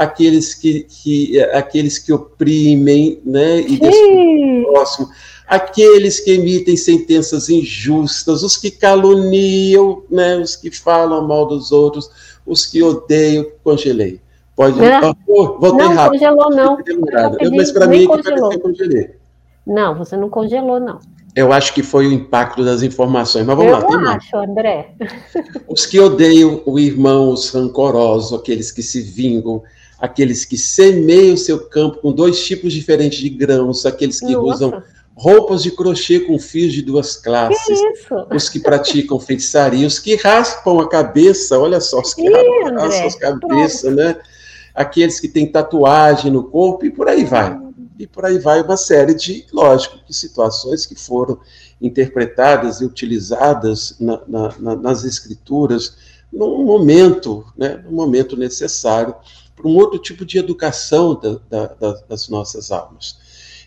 aqueles 0.00 0.54
que, 0.54 0.84
que 0.84 1.38
aqueles 1.52 1.98
que 1.98 2.10
oprimem, 2.10 3.20
né, 3.22 3.60
e 3.60 3.78
o 4.64 4.72
próximo, 4.72 5.10
aqueles 5.46 6.20
que 6.20 6.30
emitem 6.30 6.74
sentenças 6.74 7.50
injustas, 7.50 8.42
os 8.42 8.56
que 8.56 8.70
caluniam, 8.70 10.02
né, 10.10 10.38
os 10.38 10.56
que 10.56 10.70
falam 10.70 11.28
mal 11.28 11.46
dos 11.46 11.70
outros, 11.70 12.10
os 12.46 12.64
que 12.64 12.82
odeiam, 12.82 13.44
congelei. 13.62 14.18
Pode. 14.56 14.78
Não, 14.78 15.14
oh, 15.28 15.58
voltei 15.58 15.86
não 15.86 15.94
rápido. 15.94 16.18
congelou, 16.18 16.50
não. 16.50 16.78
Eu, 17.38 17.50
mas 17.52 17.70
para 17.70 17.86
mim, 17.86 18.00
que 18.00 18.22
parece 18.22 18.48
que 18.48 18.58
congelei. 18.58 19.10
Não, 19.66 19.98
você 19.98 20.16
não 20.16 20.30
congelou, 20.30 20.80
não. 20.80 20.98
Eu 21.36 21.52
acho 21.52 21.74
que 21.74 21.82
foi 21.82 22.06
o 22.06 22.12
impacto 22.12 22.64
das 22.64 22.82
informações. 22.82 23.46
Mas 23.46 23.56
vamos 23.56 23.70
eu 23.70 23.78
lá. 23.78 23.84
Eu 23.84 24.16
acho, 24.16 24.36
mais. 24.36 24.48
André. 24.48 24.94
Os 25.68 25.86
que 25.86 26.00
odeiam 26.00 26.62
o 26.66 26.78
irmão, 26.78 27.32
os 27.32 27.50
rancorosos, 27.50 28.38
aqueles 28.38 28.72
que 28.72 28.82
se 28.82 29.00
vingam, 29.00 29.62
aqueles 30.00 30.44
que 30.44 30.56
semeiam 30.56 31.36
seu 31.36 31.68
campo 31.68 31.98
com 31.98 32.12
dois 32.12 32.42
tipos 32.44 32.72
diferentes 32.72 33.18
de 33.18 33.28
grãos, 33.28 33.84
aqueles 33.84 34.18
que 34.18 34.32
Nossa. 34.32 34.40
usam 34.40 34.82
roupas 35.14 35.62
de 35.62 35.70
crochê 35.70 36.20
com 36.20 36.38
fios 36.38 36.72
de 36.72 36.80
duas 36.80 37.16
classes, 37.16 37.78
que 38.30 38.34
os 38.34 38.48
que 38.48 38.58
praticam 38.58 39.20
feitiçaria, 39.20 39.86
os 39.86 39.98
que 39.98 40.16
raspam 40.16 40.80
a 40.80 40.88
cabeça, 40.88 41.58
olha 41.58 41.80
só, 41.80 42.00
os 42.00 42.14
que 42.14 42.22
Ih, 42.22 42.72
raspam 42.72 43.28
a 43.28 43.38
cabeça, 43.40 43.90
né? 43.90 44.16
Aqueles 44.74 45.20
que 45.20 45.28
têm 45.28 45.50
tatuagem 45.50 46.30
no 46.30 46.44
corpo 46.44 46.86
e 46.86 46.90
por 46.90 47.08
aí 47.08 47.24
vai 47.24 47.58
e 47.98 48.06
por 48.06 48.24
aí 48.24 48.38
vai 48.38 48.62
uma 48.62 48.78
série 48.78 49.12
de, 49.12 49.44
lógico, 49.52 49.98
de 50.06 50.16
situações 50.16 50.86
que 50.86 50.94
foram 50.94 51.38
interpretadas 51.82 52.80
e 52.80 52.84
utilizadas 52.86 53.94
na, 54.00 54.22
na, 54.26 54.76
nas 54.76 55.04
escrituras 55.04 55.96
num 56.32 56.64
momento, 56.64 57.44
né, 57.56 57.82
num 57.84 57.92
momento 57.92 58.38
necessário 58.38 59.14
para 59.60 59.70
um 59.70 59.76
outro 59.76 59.98
tipo 59.98 60.24
de 60.24 60.38
educação 60.38 61.18
da, 61.48 61.66
da, 61.66 61.92
das 62.08 62.28
nossas 62.28 62.70
almas. 62.70 63.18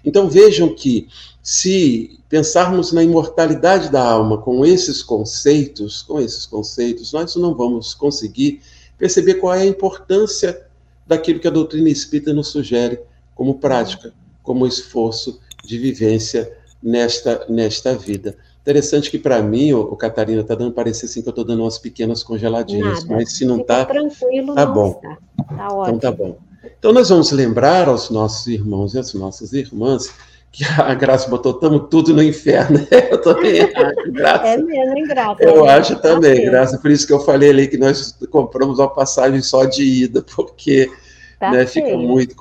Então 0.04 0.30
vejam 0.30 0.74
que 0.74 1.08
se 1.42 2.20
pensarmos 2.28 2.92
na 2.92 3.04
imortalidade 3.04 3.90
da 3.90 4.04
alma 4.04 4.38
com 4.38 4.66
esses 4.66 5.02
conceitos, 5.02 6.02
com 6.02 6.20
esses 6.20 6.46
conceitos, 6.46 7.14
nós 7.14 7.36
não 7.36 7.56
vamos 7.56 7.94
conseguir 7.94 8.62
perceber 8.98 9.36
qual 9.36 9.54
é 9.54 9.62
a 9.62 9.66
importância 9.66 10.66
daquilo 11.06 11.40
que 11.40 11.48
a 11.48 11.52
doutrina 11.52 11.90
espírita 11.90 12.34
nos 12.34 12.48
sugere 12.48 13.00
como 13.36 13.60
prática 13.60 14.14
como 14.44 14.68
esforço 14.68 15.40
de 15.64 15.80
vivência 15.80 16.56
nesta, 16.82 17.46
nesta 17.50 17.96
vida. 17.96 18.38
Interessante 18.64 19.12
que 19.12 19.20
para 19.20 19.42
mim, 19.42 19.74
o, 19.74 19.94
Catarina, 19.98 20.40
está 20.40 20.56
dando 20.56 20.72
parecer 20.72 21.06
assim 21.06 21.22
que 21.22 21.28
eu 21.28 21.32
estou 21.32 21.44
dando 21.44 21.64
umas 21.64 21.78
pequenas 21.78 22.24
congeladinhas, 22.24 23.04
Nada. 23.04 23.16
mas 23.16 23.34
se 23.34 23.44
não 23.44 23.60
está, 23.60 23.84
tá 23.84 24.66
bom. 24.66 25.02
Está. 25.02 25.18
Tá 25.58 25.68
ótimo. 25.68 25.98
Então 25.98 26.00
tá 26.00 26.12
bom. 26.12 26.38
Então 26.80 26.94
nós 26.94 27.10
vamos 27.10 27.30
lembrar 27.34 27.90
aos 27.90 28.10
nossos 28.10 28.48
irmãos 28.48 28.94
e 28.94 29.00
às 29.00 29.14
nossas 29.14 29.52
irmãs 29.52 30.10
que 30.50 30.64
a 30.64 30.94
Graça 30.94 31.30
botou 31.30 31.52
estamos 31.52 31.90
tudo 31.90 32.14
no 32.14 32.24
inferno. 32.24 32.80
Eu 33.12 33.22
também 33.22 33.60
acho, 33.60 33.74
Graça. 34.14 34.48
É 34.48 34.58
mesmo, 34.58 34.98
hein, 34.98 35.08
Graça? 35.10 35.44
Eu 35.44 35.66
acho 35.66 35.96
também, 35.98 36.46
tá 36.46 36.52
Graça. 36.52 36.78
Por 36.78 36.90
isso 36.90 37.06
que 37.06 37.12
eu 37.12 37.20
falei 37.20 37.50
ali 37.50 37.68
que 37.68 37.78
nós 37.78 38.18
compramos 38.32 38.80
uma 38.80 38.88
passagem 38.90 39.42
só 39.42 39.66
de 39.66 39.84
ida, 39.84 40.24
porque 40.34 40.90
tá 41.38 41.52
né, 41.52 41.66
fica 41.66 41.98
muito 41.98 42.34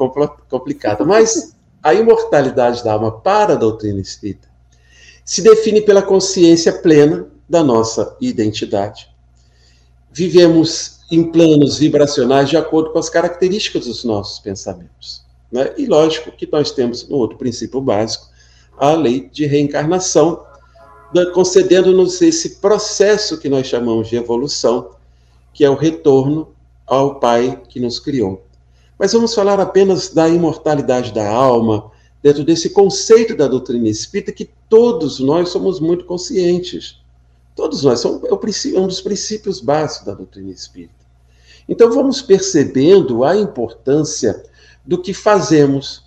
complicado. 0.49 1.05
Mas 1.05 1.57
a 1.83 1.93
imortalidade 1.93 2.85
da 2.85 2.93
alma 2.93 3.11
para 3.11 3.55
a 3.55 3.57
doutrina 3.57 4.01
espírita 4.01 4.52
se 5.25 5.43
define 5.43 5.81
pela 5.81 6.03
consciência 6.03 6.73
plena 6.73 7.27
da 7.49 7.63
nossa 7.63 8.17
identidade. 8.21 9.09
Vivemos 10.11 11.01
em 11.11 11.31
planos 11.31 11.79
vibracionais 11.79 12.49
de 12.49 12.57
acordo 12.57 12.91
com 12.91 12.99
as 12.99 13.09
características 13.09 13.87
dos 13.87 14.05
nossos 14.05 14.39
pensamentos. 14.41 15.23
Né? 15.51 15.73
E 15.77 15.87
lógico 15.87 16.33
que 16.33 16.49
nós 16.51 16.71
temos 16.71 17.07
no 17.09 17.17
outro 17.17 17.37
princípio 17.37 17.81
básico 17.81 18.27
a 18.79 18.93
lei 18.93 19.29
de 19.31 19.47
reencarnação, 19.47 20.43
concedendo-nos 21.35 22.23
esse 22.23 22.57
processo 22.57 23.39
que 23.39 23.49
nós 23.49 23.67
chamamos 23.67 24.09
de 24.09 24.17
evolução, 24.17 24.93
que 25.53 25.65
é 25.65 25.69
o 25.69 25.75
retorno 25.75 26.49
ao 26.87 27.21
Pai 27.21 27.61
que 27.69 27.79
nos 27.79 27.99
criou. 27.99 28.45
Mas 28.99 29.13
vamos 29.13 29.35
falar 29.35 29.61
apenas 29.61 30.09
da 30.09 30.29
imortalidade 30.29 31.13
da 31.13 31.29
alma, 31.29 31.91
dentro 32.23 32.45
desse 32.45 32.71
conceito 32.71 33.37
da 33.37 33.49
doutrina 33.49 33.89
espírita 33.89 34.33
que 34.33 34.49
todos 34.69 35.19
nós 35.19 35.49
somos 35.49 35.81
muito 35.81 36.05
conscientes. 36.05 37.03
Todos 37.55 37.83
nós, 37.83 38.01
são, 38.01 38.23
é, 38.25 38.75
é 38.75 38.81
um 38.81 38.87
dos 38.87 39.01
princípios 39.01 39.61
básicos 39.61 40.07
da 40.07 40.15
doutrina 40.15 40.51
espírita. 40.51 41.03
Então 41.69 41.91
vamos 41.91 42.23
percebendo 42.23 43.25
a 43.25 43.37
importância 43.37 44.43
do 44.85 45.01
que 45.01 45.13
fazemos, 45.13 46.05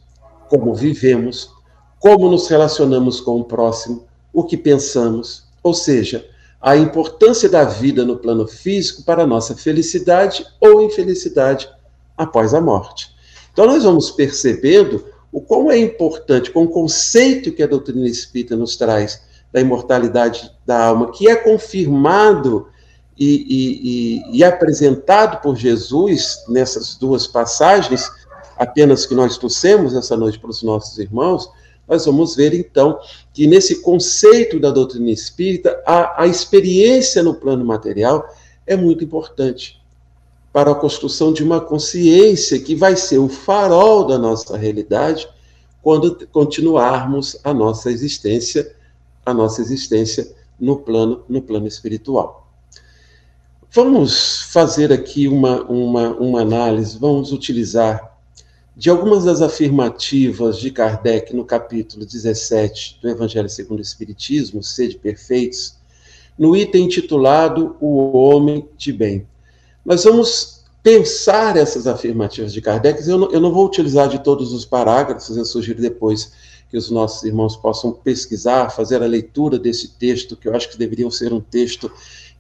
como 0.50 0.74
vivemos, 0.74 1.52
como 2.00 2.30
nos 2.30 2.48
relacionamos 2.48 3.20
com 3.20 3.40
o 3.40 3.44
próximo, 3.44 4.06
o 4.34 4.44
que 4.44 4.58
pensamos, 4.58 5.46
ou 5.64 5.74
seja, 5.74 6.28
a 6.62 6.76
importância 6.76 7.48
da 7.48 7.64
vida 7.64 8.04
no 8.04 8.18
plano 8.18 8.48
físico 8.48 9.04
para 9.04 9.24
a 9.24 9.28
nossa 9.28 9.56
felicidade 9.56 10.46
ou 10.60 10.82
infelicidade 10.82 11.70
após 12.18 12.54
a 12.54 12.62
morte. 12.62 13.16
Então 13.54 13.66
nós 13.66 13.84
vamos 13.84 14.12
percebendo 14.12 15.06
o 15.36 15.42
quão 15.42 15.70
é 15.70 15.78
importante, 15.78 16.50
com 16.50 16.64
o 16.64 16.70
conceito 16.70 17.52
que 17.52 17.62
a 17.62 17.68
doutrina 17.68 18.08
espírita 18.08 18.56
nos 18.56 18.78
traz 18.78 19.22
da 19.52 19.60
imortalidade 19.60 20.50
da 20.66 20.86
alma, 20.86 21.12
que 21.12 21.28
é 21.28 21.36
confirmado 21.36 22.70
e, 23.20 24.22
e, 24.30 24.32
e, 24.32 24.38
e 24.38 24.44
apresentado 24.46 25.42
por 25.42 25.58
Jesus 25.58 26.38
nessas 26.48 26.96
duas 26.96 27.28
passagens, 27.28 28.10
apenas 28.56 29.06
que 29.06 29.14
nós 29.14 29.38
trouxemos 29.38 29.94
essa 29.94 30.16
noite 30.16 30.40
para 30.40 30.52
os 30.52 30.64
nossos 30.64 30.98
irmãos, 31.00 31.50
nós 31.86 32.06
vamos 32.06 32.34
ver 32.34 32.54
então 32.54 32.98
que 33.34 33.46
nesse 33.46 33.82
conceito 33.82 34.58
da 34.58 34.72
doutrina 34.72 35.12
espírita, 35.12 35.84
a, 35.86 36.24
a 36.24 36.28
experiência 36.28 37.22
no 37.22 37.36
plano 37.36 37.66
material 37.66 38.26
é 38.66 38.78
muito 38.78 39.04
importante 39.04 39.84
para 40.56 40.72
a 40.72 40.76
construção 40.76 41.34
de 41.34 41.44
uma 41.44 41.60
consciência 41.60 42.58
que 42.58 42.78
vai 42.78 42.96
ser 42.96 43.18
o 43.18 43.28
farol 43.28 44.08
da 44.08 44.18
nossa 44.18 44.56
realidade 44.56 45.28
quando 45.82 46.26
continuarmos 46.28 47.38
a 47.44 47.54
nossa 47.54 47.92
existência, 47.92 48.74
a 49.26 49.34
nossa 49.34 49.62
existência 49.62 50.34
no 50.58 50.78
plano, 50.78 51.26
no 51.28 51.42
plano 51.42 51.68
espiritual. 51.68 52.50
Vamos 53.70 54.44
fazer 54.44 54.94
aqui 54.94 55.28
uma, 55.28 55.62
uma, 55.64 56.12
uma 56.12 56.40
análise, 56.40 56.98
vamos 56.98 57.34
utilizar 57.34 58.18
de 58.78 58.90
algumas 58.90 59.26
das 59.26 59.42
afirmativas 59.42 60.58
de 60.58 60.72
Kardec 60.72 61.36
no 61.36 61.44
capítulo 61.44 62.06
17 62.06 63.00
do 63.02 63.10
Evangelho 63.10 63.50
segundo 63.50 63.80
o 63.80 63.82
Espiritismo, 63.82 64.64
Sede 64.64 64.98
Perfeitos, 64.98 65.76
no 66.40 66.56
item 66.56 66.86
intitulado 66.86 67.76
O 67.82 68.18
Homem 68.18 68.70
de 68.78 68.94
Bem. 68.94 69.28
Nós 69.86 70.04
vamos 70.04 70.64
pensar 70.82 71.58
essas 71.58 71.88
afirmativas 71.88 72.52
de 72.52 72.62
Kardec. 72.62 73.08
Eu 73.08 73.18
não, 73.18 73.32
eu 73.32 73.40
não 73.40 73.52
vou 73.52 73.66
utilizar 73.66 74.08
de 74.08 74.24
todos 74.24 74.54
os 74.54 74.66
parágrafos, 74.66 75.36
eu 75.36 75.46
sugiro 75.46 75.82
depois 75.82 76.32
que 76.70 76.78
os 76.78 76.90
nossos 76.90 77.24
irmãos 77.24 77.56
possam 77.56 77.92
pesquisar, 77.92 78.70
fazer 78.70 79.02
a 79.02 79.08
leitura 79.08 79.60
desse 79.60 79.90
texto, 79.98 80.36
que 80.36 80.48
eu 80.48 80.56
acho 80.56 80.70
que 80.70 80.78
deveria 80.78 81.10
ser 81.12 81.32
um 81.32 81.40
texto 81.40 81.92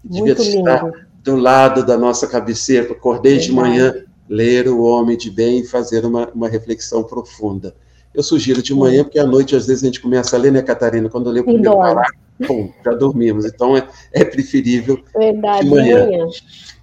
que 0.02 0.10
devia 0.10 0.34
estar 0.34 1.08
do 1.24 1.36
lado 1.36 1.86
da 1.86 1.98
nossa 1.98 2.28
cabeceira, 2.28 2.92
acordei 2.92 3.38
de 3.38 3.52
manhã, 3.52 4.04
ler 4.28 4.68
o 4.68 4.84
Homem 4.84 5.18
de 5.18 5.30
Bem 5.30 5.60
e 5.60 5.68
fazer 5.68 6.06
uma, 6.06 6.30
uma 6.30 6.50
reflexão 6.50 7.04
profunda. 7.04 7.76
Eu 8.14 8.24
sugiro 8.24 8.62
de 8.62 8.74
manhã, 8.74 9.04
porque 9.04 9.20
à 9.20 9.26
noite, 9.26 9.56
às 9.56 9.68
vezes, 9.68 9.84
a 9.84 9.88
gente 9.88 10.00
começa 10.00 10.36
a 10.36 10.40
ler, 10.40 10.52
né, 10.52 10.62
Catarina? 10.62 11.10
Quando 11.10 11.28
eu 11.28 11.34
leio 11.34 11.44
o 11.44 11.46
primeiro 11.46 11.78
parágrafo, 11.78 12.25
pum, 12.46 12.72
já 12.84 12.92
dormimos. 12.94 13.46
Então, 13.46 13.76
é, 13.76 13.88
é 14.14 14.24
preferível 14.24 15.00
Verdade, 15.16 15.64
de 15.64 15.70
manhã. 15.70 16.06
manhã. 16.06 16.28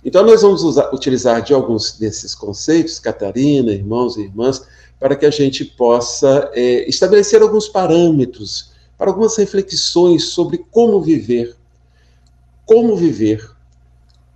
Então, 0.05 0.25
nós 0.25 0.43
vamos 0.43 0.63
usar, 0.63 0.93
utilizar 0.93 1.43
de 1.43 1.55
alguns 1.55 1.99
desses 1.99 2.35
conceitos, 2.35 2.99
Catarina, 2.99 3.73
irmãos 3.73 4.17
e 4.17 4.23
irmãs, 4.23 4.67
para 4.99 5.17
que 5.17 5.27
a 5.27 5.31
gente 5.31 5.65
possa 5.65 6.51
é, 6.55 6.89
estabelecer 6.89 7.43
alguns 7.43 7.69
parâmetros, 7.69 8.73
para 8.97 9.11
algumas 9.11 9.37
reflexões 9.37 10.27
sobre 10.29 10.59
como 10.71 11.01
viver, 11.01 11.57
como 12.65 12.97
viver, 12.97 13.49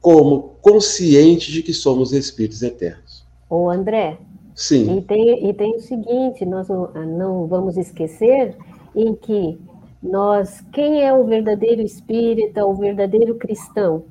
como 0.00 0.54
consciente 0.60 1.52
de 1.52 1.62
que 1.62 1.72
somos 1.72 2.12
espíritos 2.12 2.62
eternos. 2.62 3.24
Ô, 3.48 3.70
André. 3.70 4.18
Sim. 4.54 4.96
E 4.98 5.02
tem, 5.02 5.48
e 5.48 5.52
tem 5.52 5.76
o 5.76 5.80
seguinte, 5.80 6.44
nós 6.46 6.66
não, 6.68 6.90
não 7.04 7.46
vamos 7.46 7.76
esquecer 7.76 8.56
em 8.94 9.14
que 9.14 9.58
nós, 10.06 10.64
quem 10.72 11.02
é 11.02 11.12
o 11.12 11.24
verdadeiro 11.24 11.82
espírita, 11.82 12.64
o 12.64 12.74
verdadeiro 12.74 13.34
cristão? 13.34 14.04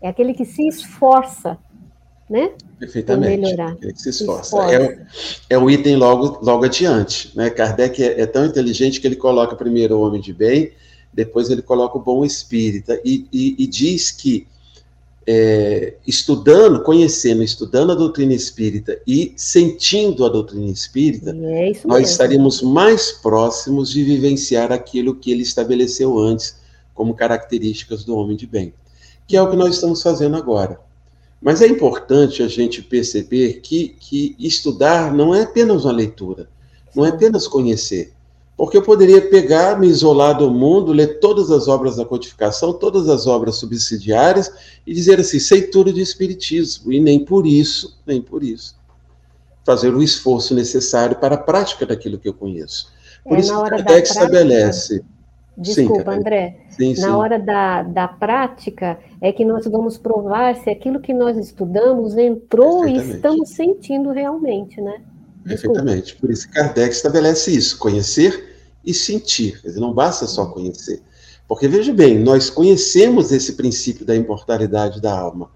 É 0.00 0.08
aquele 0.08 0.34
que 0.34 0.44
se 0.44 0.66
esforça, 0.68 1.58
né? 2.28 2.52
Perfeitamente. 2.78 3.40
melhorar. 3.40 3.72
Aquele 3.72 3.92
que 3.92 4.00
se 4.02 4.10
esforça. 4.10 4.44
Se 4.44 4.56
esforça. 4.56 5.06
É, 5.50 5.54
é 5.54 5.58
o 5.58 5.70
item 5.70 5.96
logo, 5.96 6.38
logo 6.42 6.64
adiante. 6.64 7.36
Né? 7.36 7.50
Kardec 7.50 8.02
é, 8.02 8.20
é, 8.20 8.26
tão 8.26 8.44
inteligente 8.44 9.00
que 9.00 9.06
ele 9.06 9.16
coloca 9.16 9.56
primeiro 9.56 9.96
o 9.96 10.02
homem 10.02 10.20
de 10.20 10.32
bem, 10.32 10.72
depois 11.12 11.50
ele 11.50 11.62
coloca 11.62 11.96
o 11.96 12.02
bom 12.02 12.24
espírita, 12.24 13.00
e, 13.04 13.26
e, 13.32 13.56
e 13.58 13.66
diz 13.66 14.10
que 14.10 14.46
é, 15.26 15.94
estudando, 16.06 16.82
conhecendo, 16.82 17.42
estudando 17.42 17.90
a 17.90 17.96
doutrina 17.96 18.32
espírita 18.32 19.00
e 19.06 19.32
sentindo 19.36 20.24
a 20.24 20.28
doutrina 20.28 20.70
espírita, 20.70 21.36
é 21.36 21.72
nós 21.84 22.10
estaríamos 22.10 22.62
mais 22.62 23.10
próximos 23.10 23.90
de 23.90 24.04
vivenciar 24.04 24.70
aquilo 24.70 25.16
que 25.16 25.32
ele 25.32 25.42
estabeleceu 25.42 26.16
antes 26.18 26.56
como 26.94 27.14
características 27.14 28.04
do 28.04 28.16
homem 28.16 28.36
de 28.36 28.46
bem, 28.46 28.72
que 29.26 29.36
é 29.36 29.42
o 29.42 29.50
que 29.50 29.56
nós 29.56 29.74
estamos 29.74 30.00
fazendo 30.00 30.36
agora. 30.36 30.78
Mas 31.42 31.60
é 31.60 31.66
importante 31.66 32.42
a 32.42 32.48
gente 32.48 32.80
perceber 32.80 33.60
que, 33.60 33.96
que 34.00 34.34
estudar 34.38 35.12
não 35.12 35.34
é 35.34 35.42
apenas 35.42 35.84
uma 35.84 35.92
leitura, 35.92 36.48
não 36.94 37.04
é 37.04 37.10
apenas 37.10 37.46
conhecer. 37.46 38.12
Porque 38.56 38.76
eu 38.76 38.82
poderia 38.82 39.28
pegar, 39.28 39.78
me 39.78 39.86
isolar 39.86 40.38
do 40.38 40.50
mundo, 40.50 40.92
ler 40.92 41.20
todas 41.20 41.50
as 41.50 41.68
obras 41.68 41.96
da 41.96 42.06
codificação, 42.06 42.72
todas 42.72 43.08
as 43.08 43.26
obras 43.26 43.56
subsidiárias 43.56 44.50
e 44.86 44.94
dizer 44.94 45.20
assim, 45.20 45.38
sei 45.38 45.62
tudo 45.62 45.92
de 45.92 46.00
espiritismo, 46.00 46.90
e 46.90 46.98
nem 46.98 47.22
por 47.22 47.46
isso, 47.46 48.00
nem 48.06 48.22
por 48.22 48.42
isso, 48.42 48.74
fazer 49.64 49.94
o 49.94 50.02
esforço 50.02 50.54
necessário 50.54 51.16
para 51.16 51.34
a 51.34 51.38
prática 51.38 51.84
daquilo 51.84 52.18
que 52.18 52.28
eu 52.28 52.34
conheço. 52.34 52.90
Por 53.22 53.36
é, 53.36 53.40
isso 53.40 53.62
que 53.62 53.70
Kardec 53.70 54.08
estabelece. 54.08 55.04
Desculpa, 55.58 56.12
sim, 56.12 56.18
André. 56.18 56.56
Sim, 56.70 56.88
na 56.90 56.94
sim. 56.94 57.06
hora 57.08 57.38
da, 57.38 57.82
da 57.82 58.08
prática 58.08 58.98
é 59.20 59.32
que 59.32 59.44
nós 59.44 59.66
vamos 59.66 59.98
provar 59.98 60.54
se 60.56 60.70
aquilo 60.70 61.00
que 61.00 61.12
nós 61.12 61.36
estudamos 61.36 62.16
entrou 62.16 62.86
e 62.86 62.96
estamos 62.96 63.50
sentindo 63.50 64.10
realmente, 64.12 64.80
né? 64.80 65.02
Perfeitamente. 65.46 66.16
Por 66.16 66.30
isso 66.30 66.50
Kardec 66.50 66.94
estabelece 66.94 67.50
isso: 67.50 67.78
conhecer 67.78 68.56
e 68.84 68.92
sentir. 68.92 69.60
Quer 69.60 69.68
dizer, 69.68 69.80
não 69.80 69.92
basta 69.92 70.26
só 70.26 70.46
conhecer. 70.46 71.02
Porque, 71.48 71.68
veja 71.68 71.92
bem, 71.92 72.18
nós 72.18 72.50
conhecemos 72.50 73.30
esse 73.30 73.52
princípio 73.52 74.04
da 74.04 74.14
imortalidade 74.14 75.00
da 75.00 75.16
alma. 75.16 75.50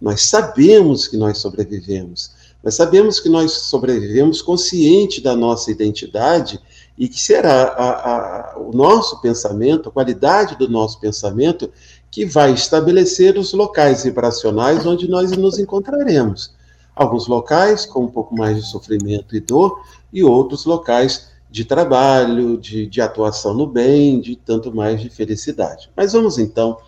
Nós 0.00 0.22
sabemos 0.22 1.06
que 1.06 1.16
nós 1.16 1.38
sobrevivemos. 1.38 2.30
Nós 2.62 2.74
sabemos 2.74 3.20
que 3.20 3.28
nós 3.28 3.52
sobrevivemos 3.52 4.40
consciente 4.40 5.20
da 5.20 5.36
nossa 5.36 5.70
identidade 5.70 6.58
e 6.96 7.08
que 7.08 7.20
será 7.20 7.64
a, 7.64 8.54
a, 8.54 8.58
o 8.58 8.72
nosso 8.72 9.20
pensamento, 9.20 9.90
a 9.90 9.92
qualidade 9.92 10.56
do 10.56 10.66
nosso 10.66 10.98
pensamento, 10.98 11.70
que 12.10 12.24
vai 12.24 12.54
estabelecer 12.54 13.36
os 13.36 13.52
locais 13.52 14.04
vibracionais 14.04 14.86
onde 14.86 15.08
nós 15.08 15.30
nos 15.32 15.58
encontraremos. 15.58 16.53
Alguns 16.94 17.26
locais 17.26 17.84
com 17.86 18.04
um 18.04 18.08
pouco 18.08 18.34
mais 18.36 18.56
de 18.56 18.70
sofrimento 18.70 19.34
e 19.34 19.40
dor, 19.40 19.80
e 20.12 20.22
outros 20.22 20.64
locais 20.64 21.28
de 21.50 21.64
trabalho, 21.64 22.58
de, 22.58 22.86
de 22.86 23.00
atuação 23.00 23.54
no 23.54 23.66
bem, 23.66 24.20
de 24.20 24.36
tanto 24.36 24.74
mais 24.74 25.00
de 25.00 25.08
felicidade. 25.08 25.90
Mas 25.96 26.12
vamos 26.12 26.38
então 26.38 26.78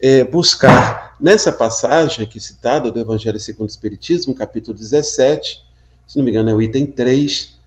é, 0.00 0.24
buscar 0.24 1.16
nessa 1.20 1.52
passagem 1.52 2.24
aqui 2.24 2.40
citada 2.40 2.90
do 2.90 3.00
Evangelho 3.00 3.38
segundo 3.38 3.68
o 3.68 3.70
Espiritismo, 3.70 4.34
capítulo 4.34 4.76
17, 4.76 5.62
se 6.06 6.16
não 6.16 6.24
me 6.24 6.30
engano 6.30 6.50
é 6.50 6.54
o 6.54 6.62
item 6.62 6.86
3 6.86 7.58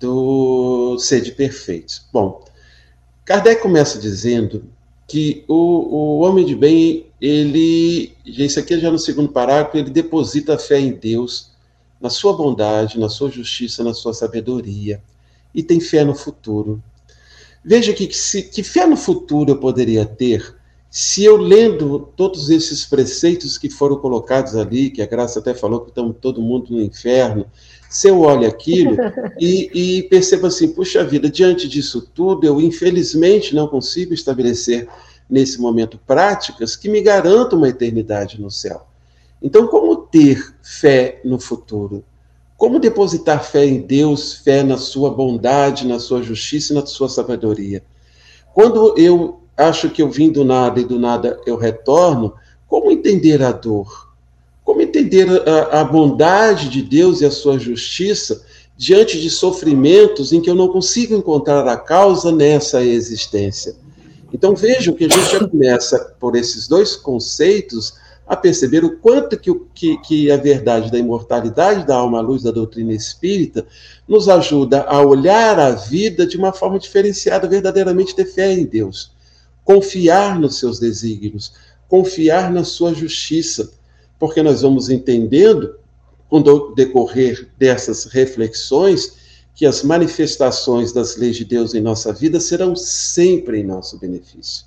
do 0.00 0.98
Sede 0.98 1.32
Perfeitos. 1.32 2.06
Bom, 2.12 2.42
Kardec 3.24 3.60
começa 3.60 3.98
dizendo 3.98 4.64
que 5.06 5.44
o, 5.46 5.54
o 5.54 6.18
homem 6.20 6.44
de 6.44 6.56
bem, 6.56 7.06
ele, 7.22 8.16
isso 8.26 8.58
aqui 8.58 8.74
é 8.74 8.78
já 8.80 8.90
no 8.90 8.98
segundo 8.98 9.28
parágrafo, 9.28 9.78
ele 9.78 9.90
deposita 9.90 10.54
a 10.56 10.58
fé 10.58 10.80
em 10.80 10.90
Deus, 10.90 11.52
na 12.00 12.10
sua 12.10 12.32
bondade, 12.32 12.98
na 12.98 13.08
sua 13.08 13.30
justiça, 13.30 13.84
na 13.84 13.94
sua 13.94 14.12
sabedoria, 14.12 15.00
e 15.54 15.62
tem 15.62 15.78
fé 15.78 16.02
no 16.02 16.16
futuro. 16.16 16.82
Veja 17.64 17.92
que, 17.92 18.08
que, 18.08 18.42
que 18.42 18.62
fé 18.64 18.86
no 18.86 18.96
futuro 18.96 19.52
eu 19.52 19.58
poderia 19.58 20.04
ter 20.04 20.56
se 20.90 21.22
eu 21.22 21.36
lendo 21.36 22.12
todos 22.16 22.50
esses 22.50 22.84
preceitos 22.84 23.56
que 23.56 23.70
foram 23.70 23.96
colocados 23.96 24.56
ali, 24.56 24.90
que 24.90 25.00
a 25.00 25.06
Graça 25.06 25.38
até 25.38 25.54
falou 25.54 25.82
que 25.82 25.90
estamos 25.90 26.16
todo 26.20 26.42
mundo 26.42 26.72
no 26.72 26.82
inferno, 26.82 27.46
se 27.88 28.08
eu 28.08 28.20
olho 28.20 28.48
aquilo 28.48 28.96
e, 29.40 29.70
e 29.72 30.02
percebo 30.02 30.48
assim, 30.48 30.68
puxa 30.68 31.04
vida, 31.04 31.30
diante 31.30 31.68
disso 31.68 32.10
tudo, 32.12 32.44
eu 32.44 32.60
infelizmente 32.60 33.54
não 33.54 33.68
consigo 33.68 34.12
estabelecer 34.12 34.88
nesse 35.32 35.58
momento 35.58 35.98
práticas 36.06 36.76
que 36.76 36.90
me 36.90 37.00
garantam 37.00 37.56
uma 37.58 37.70
eternidade 37.70 38.38
no 38.38 38.50
céu. 38.50 38.86
Então, 39.40 39.66
como 39.66 39.96
ter 39.96 40.54
fé 40.62 41.22
no 41.24 41.40
futuro? 41.40 42.04
Como 42.54 42.78
depositar 42.78 43.42
fé 43.42 43.64
em 43.64 43.80
Deus, 43.80 44.34
fé 44.34 44.62
na 44.62 44.76
sua 44.76 45.10
bondade, 45.10 45.86
na 45.86 45.98
sua 45.98 46.22
justiça 46.22 46.74
e 46.74 46.76
na 46.76 46.84
sua 46.84 47.08
sabedoria? 47.08 47.82
Quando 48.52 48.94
eu 48.98 49.40
acho 49.56 49.88
que 49.88 50.02
eu 50.02 50.10
vim 50.10 50.30
do 50.30 50.44
nada 50.44 50.78
e 50.78 50.84
do 50.84 50.98
nada 50.98 51.40
eu 51.46 51.56
retorno, 51.56 52.34
como 52.68 52.90
entender 52.90 53.42
a 53.42 53.52
dor? 53.52 54.12
Como 54.62 54.82
entender 54.82 55.26
a, 55.48 55.80
a 55.80 55.84
bondade 55.84 56.68
de 56.68 56.82
Deus 56.82 57.22
e 57.22 57.24
a 57.24 57.30
sua 57.30 57.58
justiça 57.58 58.44
diante 58.76 59.18
de 59.18 59.30
sofrimentos 59.30 60.30
em 60.30 60.42
que 60.42 60.50
eu 60.50 60.54
não 60.54 60.68
consigo 60.68 61.14
encontrar 61.14 61.66
a 61.66 61.76
causa 61.78 62.30
nessa 62.30 62.84
existência? 62.84 63.81
Então 64.32 64.54
vejam 64.54 64.94
que 64.94 65.04
a 65.04 65.08
gente 65.08 65.30
já 65.30 65.46
começa 65.46 66.14
por 66.18 66.34
esses 66.36 66.66
dois 66.66 66.96
conceitos 66.96 67.94
a 68.26 68.36
perceber 68.36 68.84
o 68.84 68.96
quanto 68.96 69.38
que, 69.38 69.52
que, 69.74 69.98
que, 69.98 70.30
a 70.30 70.36
verdade 70.36 70.90
da 70.90 70.98
imortalidade 70.98 71.86
da 71.86 71.96
alma 71.96 72.18
à 72.18 72.22
luz 72.22 72.42
da 72.42 72.50
doutrina 72.50 72.92
espírita 72.92 73.66
nos 74.08 74.28
ajuda 74.28 74.82
a 74.82 75.02
olhar 75.02 75.58
a 75.58 75.72
vida 75.72 76.26
de 76.26 76.36
uma 76.36 76.52
forma 76.52 76.78
diferenciada, 76.78 77.48
verdadeiramente 77.48 78.14
ter 78.14 78.24
fé 78.24 78.52
em 78.52 78.64
Deus. 78.64 79.12
Confiar 79.64 80.38
nos 80.38 80.58
seus 80.58 80.78
desígnios, 80.78 81.52
confiar 81.88 82.50
na 82.50 82.64
sua 82.64 82.94
justiça, 82.94 83.70
porque 84.18 84.42
nós 84.42 84.62
vamos 84.62 84.88
entendendo, 84.88 85.76
com 86.30 86.38
o 86.38 86.74
decorrer 86.74 87.48
dessas 87.58 88.06
reflexões, 88.06 89.12
que 89.54 89.66
as 89.66 89.82
manifestações 89.82 90.92
das 90.92 91.16
leis 91.16 91.36
de 91.36 91.44
Deus 91.44 91.74
em 91.74 91.80
nossa 91.80 92.12
vida 92.12 92.40
serão 92.40 92.74
sempre 92.74 93.60
em 93.60 93.64
nosso 93.64 93.98
benefício. 93.98 94.64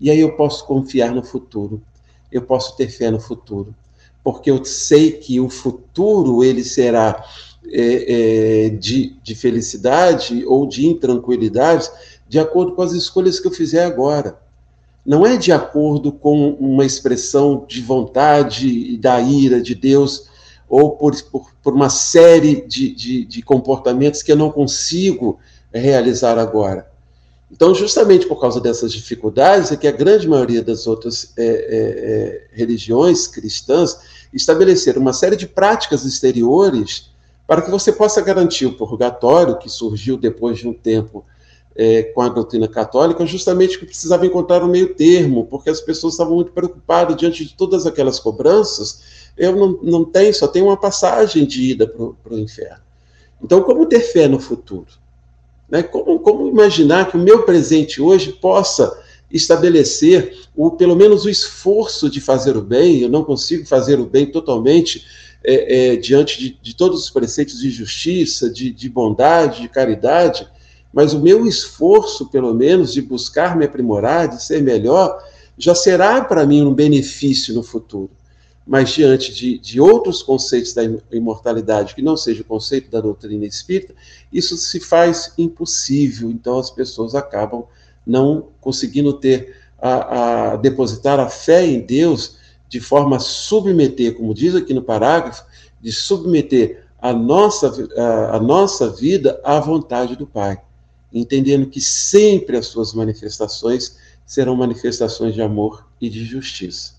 E 0.00 0.10
aí 0.10 0.20
eu 0.20 0.36
posso 0.36 0.64
confiar 0.64 1.12
no 1.12 1.22
futuro, 1.22 1.82
eu 2.30 2.42
posso 2.42 2.76
ter 2.76 2.88
fé 2.88 3.10
no 3.10 3.20
futuro, 3.20 3.74
porque 4.22 4.50
eu 4.50 4.64
sei 4.64 5.12
que 5.12 5.40
o 5.40 5.50
futuro 5.50 6.44
ele 6.44 6.62
será 6.62 7.24
é, 7.72 8.66
é, 8.66 8.68
de, 8.70 9.16
de 9.22 9.34
felicidade 9.34 10.44
ou 10.46 10.66
de 10.66 10.86
intranquilidade 10.86 11.90
de 12.28 12.38
acordo 12.38 12.72
com 12.72 12.82
as 12.82 12.92
escolhas 12.92 13.40
que 13.40 13.48
eu 13.48 13.52
fizer 13.52 13.84
agora. 13.84 14.38
Não 15.04 15.26
é 15.26 15.36
de 15.36 15.50
acordo 15.50 16.12
com 16.12 16.50
uma 16.52 16.84
expressão 16.84 17.64
de 17.66 17.82
vontade 17.82 18.68
e 18.68 18.96
da 18.96 19.20
ira 19.20 19.60
de 19.60 19.74
Deus, 19.74 20.29
ou 20.70 20.92
por, 20.92 21.20
por, 21.24 21.50
por 21.60 21.74
uma 21.74 21.90
série 21.90 22.64
de, 22.64 22.94
de, 22.94 23.24
de 23.24 23.42
comportamentos 23.42 24.22
que 24.22 24.30
eu 24.30 24.36
não 24.36 24.52
consigo 24.52 25.40
realizar 25.74 26.38
agora. 26.38 26.88
Então, 27.50 27.74
justamente 27.74 28.26
por 28.26 28.40
causa 28.40 28.60
dessas 28.60 28.92
dificuldades, 28.92 29.72
é 29.72 29.76
que 29.76 29.88
a 29.88 29.92
grande 29.92 30.28
maioria 30.28 30.62
das 30.62 30.86
outras 30.86 31.32
é, 31.36 31.44
é, 31.44 31.48
é, 31.48 32.46
religiões 32.52 33.26
cristãs 33.26 33.98
estabeleceram 34.32 35.00
uma 35.00 35.12
série 35.12 35.34
de 35.34 35.48
práticas 35.48 36.04
exteriores 36.04 37.10
para 37.48 37.62
que 37.62 37.70
você 37.70 37.90
possa 37.90 38.20
garantir 38.20 38.66
o 38.66 38.76
purgatório, 38.76 39.58
que 39.58 39.68
surgiu 39.68 40.16
depois 40.16 40.58
de 40.58 40.68
um 40.68 40.72
tempo 40.72 41.24
é, 41.76 42.02
com 42.02 42.20
a 42.20 42.28
doutrina 42.28 42.68
católica, 42.68 43.24
justamente 43.26 43.78
que 43.78 43.86
precisava 43.86 44.26
encontrar 44.26 44.62
um 44.62 44.68
meio 44.68 44.94
termo, 44.94 45.46
porque 45.46 45.70
as 45.70 45.80
pessoas 45.80 46.14
estavam 46.14 46.34
muito 46.34 46.52
preocupadas 46.52 47.16
diante 47.16 47.44
de 47.44 47.54
todas 47.54 47.86
aquelas 47.86 48.18
cobranças. 48.18 49.02
Eu 49.36 49.56
não, 49.56 49.78
não 49.82 50.04
tenho, 50.04 50.34
só 50.34 50.48
tenho 50.48 50.66
uma 50.66 50.76
passagem 50.76 51.46
de 51.46 51.70
ida 51.70 51.86
para 51.86 52.34
o 52.34 52.38
inferno. 52.38 52.82
Então, 53.42 53.62
como 53.62 53.86
ter 53.86 54.00
fé 54.00 54.28
no 54.28 54.38
futuro? 54.38 54.88
Né? 55.68 55.82
Como, 55.82 56.18
como 56.18 56.48
imaginar 56.48 57.10
que 57.10 57.16
o 57.16 57.20
meu 57.20 57.44
presente 57.44 58.02
hoje 58.02 58.32
possa 58.32 58.92
estabelecer 59.30 60.36
o, 60.54 60.72
pelo 60.72 60.96
menos 60.96 61.24
o 61.24 61.30
esforço 61.30 62.10
de 62.10 62.20
fazer 62.20 62.56
o 62.56 62.62
bem? 62.62 63.00
Eu 63.00 63.08
não 63.08 63.24
consigo 63.24 63.64
fazer 63.64 63.98
o 64.00 64.06
bem 64.06 64.26
totalmente 64.26 65.06
é, 65.42 65.92
é, 65.92 65.96
diante 65.96 66.38
de, 66.38 66.58
de, 66.60 66.76
todos 66.76 67.04
os 67.04 67.08
preceitos 67.08 67.60
de 67.60 67.70
justiça, 67.70 68.50
de, 68.50 68.70
de 68.70 68.88
bondade, 68.90 69.62
de 69.62 69.68
caridade 69.68 70.46
mas 70.92 71.12
o 71.12 71.20
meu 71.20 71.46
esforço, 71.46 72.26
pelo 72.26 72.52
menos, 72.52 72.92
de 72.92 73.00
buscar 73.00 73.56
me 73.56 73.64
aprimorar, 73.64 74.28
de 74.28 74.42
ser 74.42 74.62
melhor, 74.62 75.22
já 75.56 75.74
será 75.74 76.22
para 76.24 76.46
mim 76.46 76.62
um 76.62 76.74
benefício 76.74 77.54
no 77.54 77.62
futuro. 77.62 78.10
Mas 78.66 78.90
diante 78.90 79.32
de, 79.32 79.58
de 79.58 79.80
outros 79.80 80.22
conceitos 80.22 80.72
da 80.72 80.82
imortalidade, 81.10 81.94
que 81.94 82.02
não 82.02 82.16
seja 82.16 82.42
o 82.42 82.44
conceito 82.44 82.90
da 82.90 83.00
doutrina 83.00 83.44
espírita, 83.46 83.94
isso 84.32 84.56
se 84.56 84.80
faz 84.80 85.32
impossível. 85.38 86.30
Então 86.30 86.58
as 86.58 86.70
pessoas 86.70 87.14
acabam 87.14 87.64
não 88.06 88.48
conseguindo 88.60 89.12
ter 89.12 89.56
a, 89.80 90.52
a 90.52 90.56
depositar 90.56 91.20
a 91.20 91.28
fé 91.28 91.64
em 91.64 91.80
Deus 91.80 92.36
de 92.68 92.80
forma 92.80 93.16
a 93.16 93.20
submeter, 93.20 94.14
como 94.14 94.34
diz 94.34 94.54
aqui 94.54 94.72
no 94.72 94.82
parágrafo, 94.82 95.44
de 95.80 95.92
submeter 95.92 96.84
a 97.00 97.12
nossa, 97.12 97.72
a, 97.96 98.36
a 98.36 98.40
nossa 98.40 98.88
vida 98.90 99.40
à 99.42 99.58
vontade 99.58 100.14
do 100.14 100.26
Pai 100.26 100.60
entendendo 101.12 101.66
que 101.66 101.80
sempre 101.80 102.56
as 102.56 102.66
suas 102.66 102.92
manifestações 102.92 103.96
serão 104.26 104.54
manifestações 104.54 105.34
de 105.34 105.42
amor 105.42 105.86
e 106.00 106.08
de 106.08 106.24
justiça. 106.24 106.94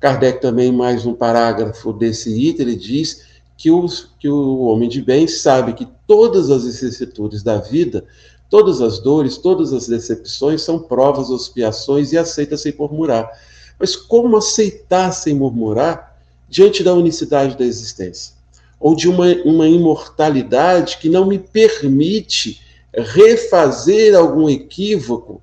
Kardec 0.00 0.40
também, 0.40 0.72
mais 0.72 1.06
um 1.06 1.14
parágrafo 1.14 1.92
desse 1.92 2.30
item, 2.30 2.66
ele 2.66 2.76
diz 2.76 3.22
que, 3.56 3.70
os, 3.70 4.10
que 4.18 4.28
o 4.28 4.62
homem 4.62 4.88
de 4.88 5.02
bem 5.02 5.28
sabe 5.28 5.74
que 5.74 5.86
todas 6.06 6.50
as 6.50 6.64
vicissitudes 6.64 7.42
da 7.42 7.58
vida, 7.58 8.04
todas 8.48 8.80
as 8.80 8.98
dores, 8.98 9.36
todas 9.36 9.72
as 9.72 9.86
decepções 9.86 10.62
são 10.62 10.78
provas, 10.78 11.28
expiações 11.28 12.12
e 12.12 12.18
aceita 12.18 12.56
sem 12.56 12.74
murmurar. 12.76 13.30
Mas 13.78 13.94
como 13.94 14.36
aceitar 14.36 15.12
sem 15.12 15.34
murmurar 15.34 16.18
diante 16.48 16.82
da 16.82 16.94
unicidade 16.94 17.56
da 17.56 17.64
existência? 17.64 18.34
Ou 18.80 18.96
de 18.96 19.08
uma, 19.08 19.26
uma 19.44 19.68
imortalidade 19.68 20.96
que 20.96 21.10
não 21.10 21.26
me 21.26 21.38
permite 21.38 22.62
refazer 22.94 24.16
algum 24.16 24.48
equívoco 24.48 25.40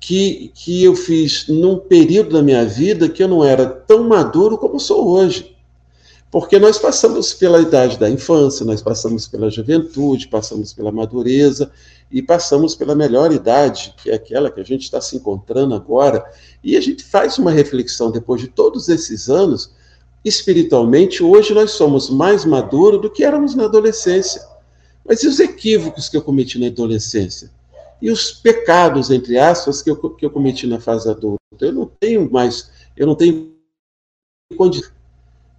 que, 0.00 0.52
que 0.54 0.84
eu 0.84 0.94
fiz 0.94 1.46
num 1.48 1.76
período 1.76 2.34
da 2.34 2.42
minha 2.42 2.64
vida 2.64 3.08
que 3.08 3.22
eu 3.22 3.28
não 3.28 3.44
era 3.44 3.66
tão 3.66 4.04
maduro 4.04 4.56
como 4.56 4.78
sou 4.78 5.08
hoje. 5.08 5.56
Porque 6.30 6.58
nós 6.58 6.78
passamos 6.78 7.32
pela 7.32 7.60
idade 7.60 7.98
da 7.98 8.08
infância, 8.08 8.64
nós 8.64 8.82
passamos 8.82 9.26
pela 9.26 9.50
juventude, 9.50 10.28
passamos 10.28 10.74
pela 10.74 10.92
madureza 10.92 11.70
e 12.10 12.20
passamos 12.20 12.74
pela 12.74 12.94
melhor 12.94 13.32
idade, 13.32 13.94
que 14.02 14.10
é 14.10 14.14
aquela 14.14 14.50
que 14.50 14.60
a 14.60 14.64
gente 14.64 14.82
está 14.82 15.00
se 15.00 15.16
encontrando 15.16 15.74
agora. 15.74 16.24
E 16.62 16.76
a 16.76 16.80
gente 16.80 17.02
faz 17.02 17.38
uma 17.38 17.50
reflexão 17.50 18.10
depois 18.10 18.42
de 18.42 18.48
todos 18.48 18.90
esses 18.90 19.30
anos. 19.30 19.72
Espiritualmente, 20.22 21.22
hoje 21.22 21.54
nós 21.54 21.70
somos 21.70 22.10
mais 22.10 22.44
maduros 22.44 23.00
do 23.00 23.10
que 23.10 23.24
éramos 23.24 23.54
na 23.54 23.64
adolescência. 23.64 24.42
Mas 25.08 25.22
e 25.22 25.26
os 25.26 25.40
equívocos 25.40 26.08
que 26.08 26.16
eu 26.16 26.22
cometi 26.22 26.58
na 26.58 26.66
adolescência? 26.66 27.50
E 28.00 28.10
os 28.10 28.30
pecados, 28.30 29.10
entre 29.10 29.38
aspas, 29.38 29.80
que 29.80 29.90
eu, 29.90 29.96
que 29.96 30.24
eu 30.24 30.30
cometi 30.30 30.66
na 30.66 30.78
fase 30.78 31.10
adulta? 31.10 31.38
Eu 31.60 31.72
não 31.72 31.86
tenho 31.86 32.30
mais, 32.30 32.70
eu 32.96 33.06
não 33.06 33.14
tenho 33.14 33.52
condição 34.56 34.92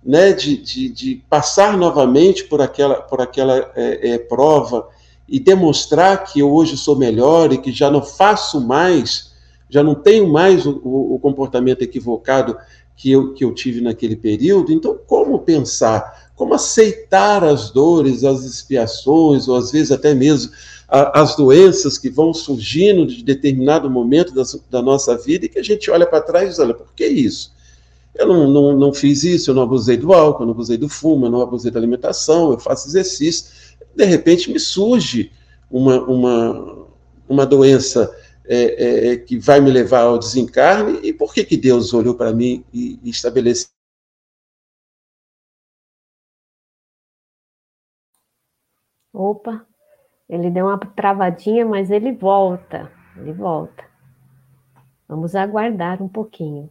né, 0.03 0.31
de, 0.31 0.55
de, 0.55 0.89
de, 0.89 1.15
passar 1.29 1.77
novamente 1.77 2.45
por 2.45 2.61
aquela, 2.61 3.01
por 3.01 3.21
aquela 3.21 3.71
é, 3.75 4.11
é, 4.11 4.17
prova 4.17 4.87
e 5.27 5.39
demonstrar 5.39 6.23
que 6.23 6.39
eu 6.39 6.51
hoje 6.51 6.77
sou 6.77 6.95
melhor 6.95 7.51
e 7.51 7.57
que 7.57 7.71
já 7.71 7.91
não 7.91 8.01
faço 8.01 8.61
mais, 8.61 9.33
já 9.69 9.83
não 9.83 9.93
tenho 9.93 10.31
mais 10.31 10.65
o, 10.65 10.79
o, 10.83 11.15
o 11.15 11.19
comportamento 11.19 11.81
equivocado 11.81 12.57
que 12.95 13.11
eu, 13.11 13.33
que 13.33 13.43
eu 13.43 13.53
tive 13.53 13.81
naquele 13.81 14.15
período. 14.15 14.71
Então, 14.71 14.97
como 15.05 15.39
pensar 15.39 16.28
como 16.39 16.53
aceitar 16.53 17.43
as 17.43 17.69
dores, 17.69 18.23
as 18.23 18.45
expiações, 18.45 19.49
ou 19.49 19.57
às 19.57 19.73
vezes 19.73 19.91
até 19.91 20.13
mesmo 20.13 20.53
as 20.87 21.35
doenças 21.35 21.97
que 21.97 22.09
vão 22.09 22.33
surgindo 22.33 23.05
de 23.05 23.21
determinado 23.21 23.89
momento 23.89 24.33
da, 24.33 24.43
da 24.71 24.81
nossa 24.81 25.17
vida 25.17 25.45
e 25.45 25.49
que 25.49 25.59
a 25.59 25.63
gente 25.63 25.91
olha 25.91 26.07
para 26.07 26.21
trás 26.21 26.45
e 26.45 26.49
diz: 26.51 26.59
olha, 26.59 26.73
por 26.73 26.93
que 26.93 27.05
isso? 27.05 27.51
Eu 28.15 28.25
não, 28.25 28.49
não, 28.49 28.77
não 28.77 28.93
fiz 28.93 29.25
isso, 29.25 29.51
eu 29.51 29.53
não 29.53 29.63
abusei 29.63 29.97
do 29.97 30.13
álcool, 30.13 30.43
eu 30.43 30.45
não 30.45 30.53
abusei 30.53 30.77
do 30.77 30.87
fumo, 30.87 31.25
eu 31.25 31.29
não 31.29 31.41
abusei 31.41 31.71
da 31.71 31.77
alimentação, 31.77 32.53
eu 32.53 32.57
faço 32.57 32.87
exercício. 32.87 33.51
De 33.93 34.05
repente 34.05 34.49
me 34.49 34.61
surge 34.61 35.33
uma, 35.69 35.99
uma, 36.03 36.87
uma 37.27 37.45
doença 37.45 38.09
é, 38.45 39.09
é, 39.11 39.17
que 39.17 39.37
vai 39.37 39.59
me 39.59 39.69
levar 39.69 40.03
ao 40.03 40.17
desencarne, 40.17 40.99
e 41.03 41.11
por 41.11 41.33
que, 41.33 41.43
que 41.43 41.57
Deus 41.57 41.93
olhou 41.93 42.15
para 42.15 42.31
mim 42.31 42.63
e, 42.73 42.97
e 43.03 43.09
estabeleceu? 43.09 43.78
Opa, 49.13 49.65
ele 50.29 50.49
deu 50.51 50.67
uma 50.67 50.77
travadinha, 50.77 51.65
mas 51.65 51.89
ele 51.89 52.11
volta, 52.11 52.91
ele 53.17 53.33
volta. 53.33 53.83
Vamos 55.07 55.35
aguardar 55.35 56.01
um 56.03 56.07
pouquinho. 56.07 56.69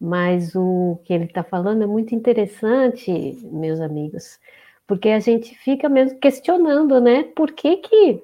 Mas 0.00 0.56
o 0.56 0.98
que 1.04 1.12
ele 1.12 1.26
está 1.26 1.44
falando 1.44 1.82
é 1.82 1.86
muito 1.86 2.14
interessante, 2.14 3.12
meus 3.52 3.78
amigos, 3.80 4.40
porque 4.86 5.10
a 5.10 5.20
gente 5.20 5.54
fica 5.54 5.88
mesmo 5.88 6.18
questionando, 6.18 7.00
né? 7.00 7.22
Por 7.22 7.52
que, 7.52 7.76
que 7.76 8.22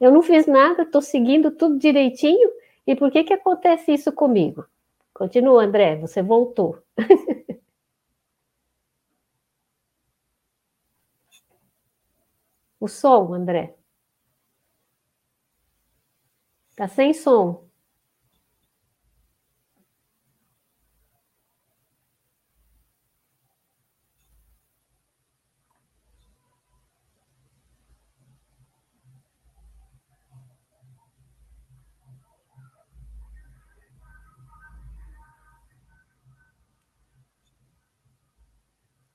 eu 0.00 0.12
não 0.12 0.22
fiz 0.22 0.46
nada, 0.46 0.82
estou 0.82 1.00
seguindo 1.00 1.50
tudo 1.50 1.78
direitinho, 1.78 2.50
e 2.86 2.94
por 2.94 3.10
que, 3.10 3.24
que 3.24 3.32
acontece 3.32 3.92
isso 3.92 4.12
comigo? 4.12 4.66
Continua, 5.14 5.64
André, 5.64 5.96
você 5.96 6.22
voltou. 6.22 6.78
o 12.84 12.88
som, 12.88 13.32
André. 13.32 13.74
Tá 16.76 16.86
sem 16.86 17.14
som. 17.14 17.64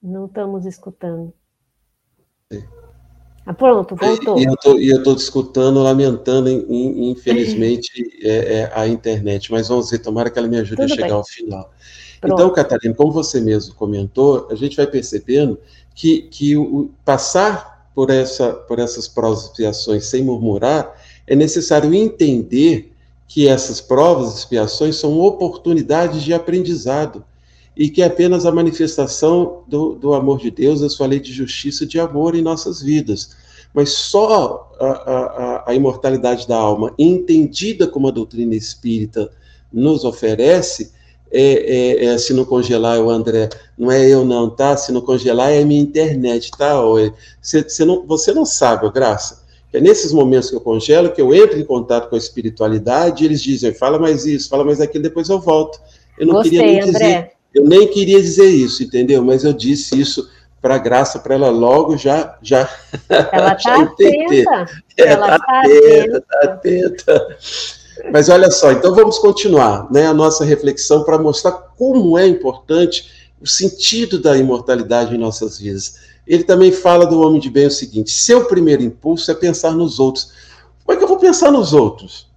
Não 0.02 0.26
estamos 0.26 0.66
escutando. 0.66 1.34
Ah, 3.50 3.54
pronto, 3.56 3.96
voltou. 3.96 4.40
E 4.80 4.90
eu 4.90 4.98
estou 5.00 5.16
escutando, 5.16 5.82
lamentando, 5.82 6.48
infelizmente, 6.70 7.92
é, 8.22 8.60
é, 8.60 8.72
a 8.76 8.88
internet. 8.88 9.52
Mas 9.52 9.70
vamos 9.70 9.90
ver, 9.90 9.98
tomara 9.98 10.30
que 10.30 10.38
ela 10.38 10.48
me 10.48 10.58
ajude 10.58 10.76
Tudo 10.76 10.86
a 10.86 10.96
chegar 10.96 11.08
bem. 11.08 11.16
ao 11.16 11.26
final. 11.26 11.74
Pronto. 12.22 12.34
Então, 12.36 12.54
Catarina, 12.54 12.94
como 12.94 13.12
você 13.12 13.42
mesmo 13.42 13.74
comentou, 13.74 14.48
a 14.52 14.56
gente 14.56 14.78
vai 14.78 14.86
percebendo 14.86 15.58
que, 15.96 16.28
que 16.30 16.56
o, 16.56 16.92
passar 17.04 17.90
por, 17.96 18.12
essa, 18.12 18.54
por 18.54 18.78
essas 18.78 19.08
provas 19.08 19.46
e 19.46 19.48
expiações 19.48 20.06
sem 20.06 20.24
murmurar 20.24 20.96
é 21.26 21.36
necessário 21.36 21.92
entender 21.92 22.94
que 23.28 23.48
essas 23.48 23.82
provas 23.82 24.36
e 24.36 24.38
expiações 24.38 24.98
são 24.98 25.20
oportunidades 25.20 26.22
de 26.22 26.36
aprendizado 26.36 27.26
e 27.76 27.90
que 27.90 28.02
é 28.02 28.06
apenas 28.06 28.46
a 28.46 28.52
manifestação 28.52 29.64
do, 29.66 29.96
do 29.96 30.14
amor 30.14 30.38
de 30.38 30.52
Deus, 30.52 30.84
a 30.84 30.90
sua 30.90 31.08
lei 31.08 31.20
de 31.20 31.32
justiça 31.32 31.86
e 31.86 31.88
de 31.88 32.00
amor 32.00 32.36
em 32.36 32.42
nossas 32.42 32.82
vidas. 32.82 33.39
Mas 33.74 33.92
só 33.92 34.72
a, 34.80 34.86
a, 34.88 35.64
a 35.68 35.76
imortalidade 35.76 36.48
da 36.48 36.56
alma, 36.56 36.94
entendida 36.98 37.88
como 37.88 38.08
a 38.08 38.12
doutrina 38.12 38.56
espírita 38.56 39.30
nos 39.72 40.04
oferece, 40.04 40.92
é, 41.32 41.42
é, 41.42 42.06
é, 42.06 42.18
se 42.18 42.34
não 42.34 42.44
congelar, 42.44 43.00
o 43.00 43.10
André, 43.10 43.50
não 43.78 43.92
é 43.92 44.08
eu 44.08 44.26
não, 44.26 44.50
tá? 44.50 44.76
Se 44.76 44.92
não 44.92 45.02
congelar 45.02 45.52
é 45.52 45.64
minha 45.64 45.82
internet, 45.82 46.50
tá? 46.58 46.82
Você, 47.40 47.62
você, 47.62 47.86
não, 47.86 48.06
você 48.08 48.34
não 48.34 48.46
sabe, 48.46 48.90
Graça, 48.92 49.44
é 49.72 49.80
nesses 49.80 50.12
momentos 50.12 50.50
que 50.50 50.56
eu 50.56 50.62
congelo 50.62 51.12
que 51.12 51.22
eu 51.22 51.34
entro 51.34 51.60
em 51.60 51.64
contato 51.64 52.10
com 52.10 52.16
a 52.16 52.18
espiritualidade 52.18 53.24
e 53.24 53.28
eles 53.28 53.44
dizem, 53.44 53.72
fala 53.74 54.00
mais 54.00 54.26
isso, 54.26 54.50
fala 54.50 54.66
mais 54.66 54.82
aquilo, 54.82 55.04
depois 55.04 55.30
eu 55.30 55.40
volto. 55.40 55.80
Eu 56.18 56.26
não 56.26 56.34
Gostei, 56.36 56.58
queria 56.58 56.72
nem 56.72 56.82
André. 56.82 56.92
dizer 56.92 57.40
eu 57.54 57.66
nem 57.66 57.88
queria 57.88 58.22
dizer 58.22 58.48
isso, 58.50 58.84
entendeu? 58.84 59.24
Mas 59.24 59.44
eu 59.44 59.54
disse 59.54 60.00
isso 60.00 60.30
para 60.62 60.78
graça 60.78 61.20
para 61.20 61.36
ela 61.36 61.50
logo 61.50 61.98
já 61.98 62.38
já 62.42 62.70
ela 63.08 63.54
está 63.58 63.82
atenta. 63.82 64.66
ela 64.98 65.36
está 65.36 65.40
tá 65.40 65.60
atenta, 65.60 66.22
tá 66.22 66.40
atenta. 66.44 67.38
mas 68.12 68.30
olha 68.30 68.52
só 68.52 68.72
então 68.72 68.94
vamos 68.94 69.20
continuar 69.20 69.90
né 69.92 70.08
a 70.08 70.14
nossa 70.14 70.44
reflexão 70.44 71.04
para 71.04 71.18
mostrar 71.18 71.52
como 71.52 72.18
é 72.18 72.28
importante 72.28 73.10
o 73.42 73.48
sentido 73.48 74.20
da 74.20 74.38
imortalidade 74.38 75.16
em 75.16 75.18
nossas 75.18 75.58
vidas. 75.58 75.96
Ele 76.28 76.44
também 76.44 76.72
fala 76.72 77.06
do 77.06 77.22
homem 77.22 77.40
de 77.40 77.50
bem 77.50 77.68
o 77.68 77.72
seguinte 77.72 78.12
seu 78.12 78.46
primeiro 78.46 78.84
impulso 78.84 79.32
é 79.32 79.34
pensar 79.34 79.72
nos 79.72 80.00
outros. 80.00 80.32
Como 80.86 80.96
é 80.96 80.98
que 80.98 81.04
eu 81.04 81.08
vou 81.08 81.18
pensar 81.18 81.52
nos 81.52 81.74
outros? 81.74 82.28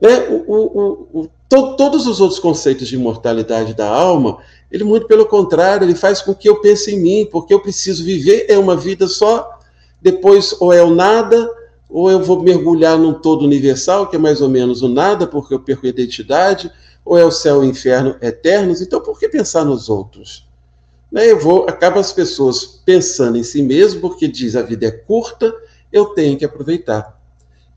Né? 0.00 0.28
o, 0.28 0.44
o, 0.46 1.22
o 1.22 1.30
to, 1.48 1.76
todos 1.76 2.06
os 2.06 2.20
outros 2.20 2.38
conceitos 2.38 2.88
de 2.88 2.96
imortalidade 2.96 3.74
da 3.74 3.88
alma, 3.88 4.38
ele 4.70 4.84
muito 4.84 5.06
pelo 5.06 5.26
contrário, 5.26 5.84
ele 5.84 5.94
faz 5.94 6.20
com 6.20 6.34
que 6.34 6.48
eu 6.48 6.60
pense 6.60 6.94
em 6.94 7.00
mim, 7.00 7.28
porque 7.30 7.54
eu 7.54 7.60
preciso 7.60 8.04
viver 8.04 8.46
é 8.48 8.58
uma 8.58 8.76
vida 8.76 9.08
só, 9.08 9.58
depois 10.00 10.54
ou 10.60 10.72
é 10.72 10.82
o 10.82 10.94
nada, 10.94 11.50
ou 11.88 12.10
eu 12.10 12.22
vou 12.22 12.42
mergulhar 12.42 12.98
num 12.98 13.14
todo 13.14 13.44
universal, 13.44 14.08
que 14.08 14.16
é 14.16 14.18
mais 14.18 14.42
ou 14.42 14.48
menos 14.48 14.82
o 14.82 14.88
nada, 14.88 15.26
porque 15.26 15.54
eu 15.54 15.60
perco 15.60 15.86
a 15.86 15.88
identidade, 15.88 16.70
ou 17.04 17.16
é 17.16 17.24
o 17.24 17.30
céu 17.30 17.64
e 17.64 17.66
o 17.66 17.70
inferno 17.70 18.16
eternos, 18.20 18.82
então 18.82 19.00
por 19.00 19.18
que 19.18 19.28
pensar 19.28 19.64
nos 19.64 19.88
outros? 19.88 20.46
Né, 21.10 21.30
eu 21.30 21.40
vou, 21.40 21.66
acaba 21.66 21.98
as 21.98 22.12
pessoas 22.12 22.82
pensando 22.84 23.38
em 23.38 23.42
si 23.42 23.62
mesmo, 23.62 24.02
porque 24.02 24.28
diz 24.28 24.54
a 24.54 24.60
vida 24.60 24.86
é 24.86 24.90
curta, 24.90 25.54
eu 25.90 26.06
tenho 26.06 26.36
que 26.36 26.44
aproveitar. 26.44 27.17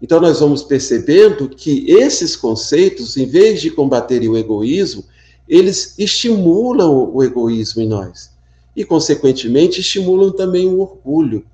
Então, 0.02 0.20
nós 0.20 0.40
vamos 0.40 0.64
percebendo 0.64 1.48
que 1.48 1.86
esses 1.92 2.36
conceitos, 2.36 3.18
em 3.18 3.26
vez 3.26 3.62
de 3.62 3.70
combaterem 3.70 4.28
o 4.28 4.38
egoísmo, 4.38 5.04
eles 5.48 5.96
estimulam 6.00 7.12
o 7.14 7.24
egoísmo 7.24 7.82
em 7.84 7.88
nós. 7.88 8.32
E, 8.76 8.84
consequentemente, 8.84 9.82
estimulam 9.82 10.32
também 10.32 10.68
o 10.68 10.80
orgulho. 10.80 11.46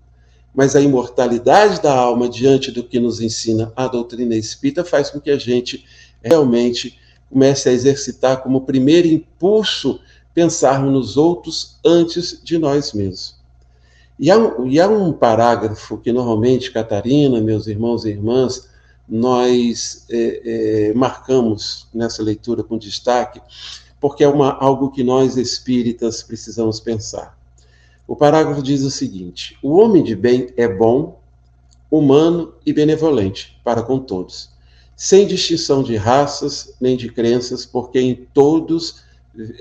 Mas 0.56 0.76
a 0.76 0.82
imortalidade 0.82 1.82
da 1.82 1.94
alma, 1.94 2.30
diante 2.30 2.72
do 2.72 2.84
que 2.84 3.00
nos 3.00 3.20
ensina 3.20 3.72
a 3.76 3.88
doutrina 3.88 4.36
espírita, 4.36 4.86
faz 4.86 5.10
com 5.10 5.20
que 5.20 5.30
a 5.30 5.38
gente 5.38 5.84
realmente 6.24 6.98
comece 7.30 7.68
a 7.68 7.74
exercitar 7.74 8.42
como 8.42 8.62
primeiro 8.62 9.08
impulso 9.08 10.00
pensarmos 10.34 10.94
nos 10.94 11.18
outros 11.18 11.78
antes 11.84 12.40
de 12.44 12.58
nós 12.58 12.94
mesmos. 12.94 13.37
E 14.20 14.32
há, 14.32 14.38
um, 14.38 14.68
e 14.68 14.80
há 14.80 14.88
um 14.88 15.14
parágrafo 15.14 15.98
que 15.98 16.12
normalmente, 16.12 16.72
Catarina, 16.72 17.40
meus 17.40 17.68
irmãos 17.68 18.04
e 18.04 18.10
irmãs, 18.10 18.68
nós 19.08 20.06
é, 20.10 20.90
é, 20.90 20.94
marcamos 20.94 21.88
nessa 21.94 22.22
leitura 22.24 22.64
com 22.64 22.78
destaque, 22.78 23.42
porque 24.02 24.24
é 24.24 24.28
uma, 24.28 24.54
algo 24.54 24.92
que 24.92 25.04
nós 25.04 25.38
espíritas 25.38 26.24
precisamos 26.24 26.80
pensar. 26.80 27.38
O 28.08 28.16
parágrafo 28.16 28.62
diz 28.62 28.82
o 28.82 28.92
seguinte: 28.92 29.58
o 29.62 29.78
homem 29.78 30.04
de 30.04 30.16
bem 30.16 30.50
é 30.58 30.68
bom, 30.68 31.20
humano 31.90 32.54
e 32.66 32.74
benevolente 32.74 33.60
para 33.64 33.82
com 33.82 34.00
todos, 34.00 34.50
sem 34.96 35.26
distinção 35.26 35.82
de 35.84 35.96
raças 35.96 36.76
nem 36.82 36.98
de 36.98 37.10
crenças, 37.10 37.66
porque 37.66 38.00
em 38.00 38.16
todos 38.34 39.04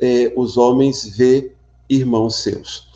é, 0.00 0.32
os 0.36 0.56
homens 0.56 1.16
vê 1.16 1.52
irmãos 1.88 2.36
seus. 2.36 2.88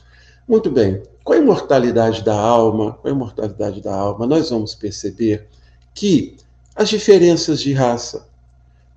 Muito 0.49 0.71
bem, 0.71 1.03
com 1.31 1.35
a 1.35 1.39
imortalidade 1.39 2.25
da 2.25 2.35
alma, 2.35 2.95
com 2.95 3.07
a 3.07 3.11
imortalidade 3.13 3.81
da 3.81 3.95
alma, 3.95 4.27
nós 4.27 4.51
vamos 4.51 4.75
perceber 4.75 5.47
que 5.95 6.37
as 6.75 6.89
diferenças 6.89 7.61
de 7.61 7.73
raça, 7.73 8.27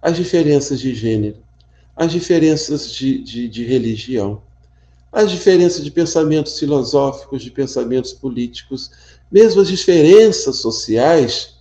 as 0.02 0.16
diferenças 0.16 0.80
de 0.80 0.96
gênero, 0.96 1.38
as 1.96 2.12
diferenças 2.12 2.92
de, 2.92 3.20
de, 3.20 3.48
de 3.48 3.64
religião, 3.64 4.42
as 5.12 5.30
diferenças 5.30 5.84
de 5.84 5.92
pensamentos 5.92 6.58
filosóficos, 6.58 7.44
de 7.44 7.52
pensamentos 7.52 8.14
políticos, 8.14 8.90
mesmo 9.32 9.62
as 9.62 9.68
diferenças 9.68 10.56
sociais, 10.56 11.54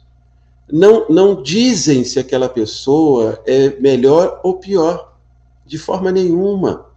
não, 0.73 1.07
não 1.11 1.43
dizem 1.43 2.03
se 2.03 2.19
aquela 2.19 2.49
pessoa 2.49 3.43
é 3.45 3.79
melhor 3.79 4.41
ou 4.43 4.55
pior, 4.55 5.19
de 5.67 5.77
forma 5.77 6.11
nenhuma 6.11 6.92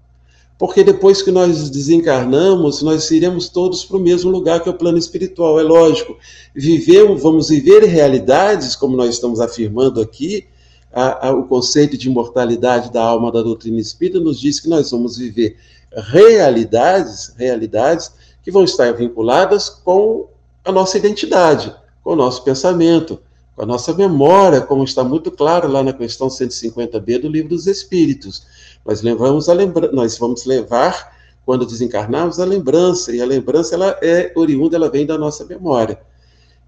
porque 0.57 0.83
depois 0.83 1.21
que 1.21 1.31
nós 1.31 1.69
desencarnamos, 1.69 2.81
nós 2.81 3.11
iremos 3.11 3.49
todos 3.49 3.83
para 3.83 3.97
o 3.97 3.99
mesmo 3.99 4.31
lugar 4.31 4.61
que 4.61 4.69
é 4.69 4.71
o 4.71 4.77
plano 4.77 4.97
espiritual, 4.97 5.59
é 5.59 5.63
lógico. 5.63 6.17
Vivemos, 6.53 7.21
vamos 7.21 7.49
viver 7.49 7.83
realidades, 7.83 8.75
como 8.75 8.95
nós 8.95 9.09
estamos 9.15 9.41
afirmando 9.41 10.01
aqui, 10.01 10.47
a, 10.93 11.27
a, 11.27 11.31
o 11.33 11.43
conceito 11.43 11.97
de 11.97 12.07
imortalidade 12.07 12.91
da 12.91 13.03
alma 13.03 13.31
da 13.31 13.41
doutrina 13.41 13.81
espírita 13.81 14.19
nos 14.19 14.39
diz 14.39 14.61
que 14.61 14.69
nós 14.69 14.89
vamos 14.91 15.17
viver 15.17 15.57
realidades, 15.93 17.33
realidades 17.37 18.11
que 18.41 18.49
vão 18.49 18.63
estar 18.63 18.93
vinculadas 18.93 19.69
com 19.69 20.27
a 20.63 20.71
nossa 20.71 20.97
identidade, 20.97 21.75
com 22.01 22.13
o 22.13 22.15
nosso 22.15 22.43
pensamento, 22.43 23.19
com 23.55 23.63
a 23.63 23.65
nossa 23.65 23.93
memória, 23.93 24.61
como 24.61 24.83
está 24.83 25.03
muito 25.03 25.31
claro 25.31 25.67
lá 25.67 25.83
na 25.83 25.91
questão 25.91 26.27
150b 26.27 27.19
do 27.19 27.27
Livro 27.27 27.49
dos 27.49 27.67
Espíritos. 27.67 28.45
Nós, 28.85 29.01
levamos 29.01 29.49
a 29.49 29.53
lembra 29.53 29.91
nós 29.91 30.17
vamos 30.17 30.45
levar, 30.45 31.15
quando 31.45 31.65
desencarnarmos, 31.65 32.39
a 32.39 32.45
lembrança, 32.45 33.15
e 33.15 33.21
a 33.21 33.25
lembrança 33.25 33.75
ela 33.75 33.97
é 34.01 34.31
oriunda, 34.35 34.75
ela 34.75 34.89
vem 34.89 35.05
da 35.05 35.17
nossa 35.17 35.43
memória. 35.45 35.99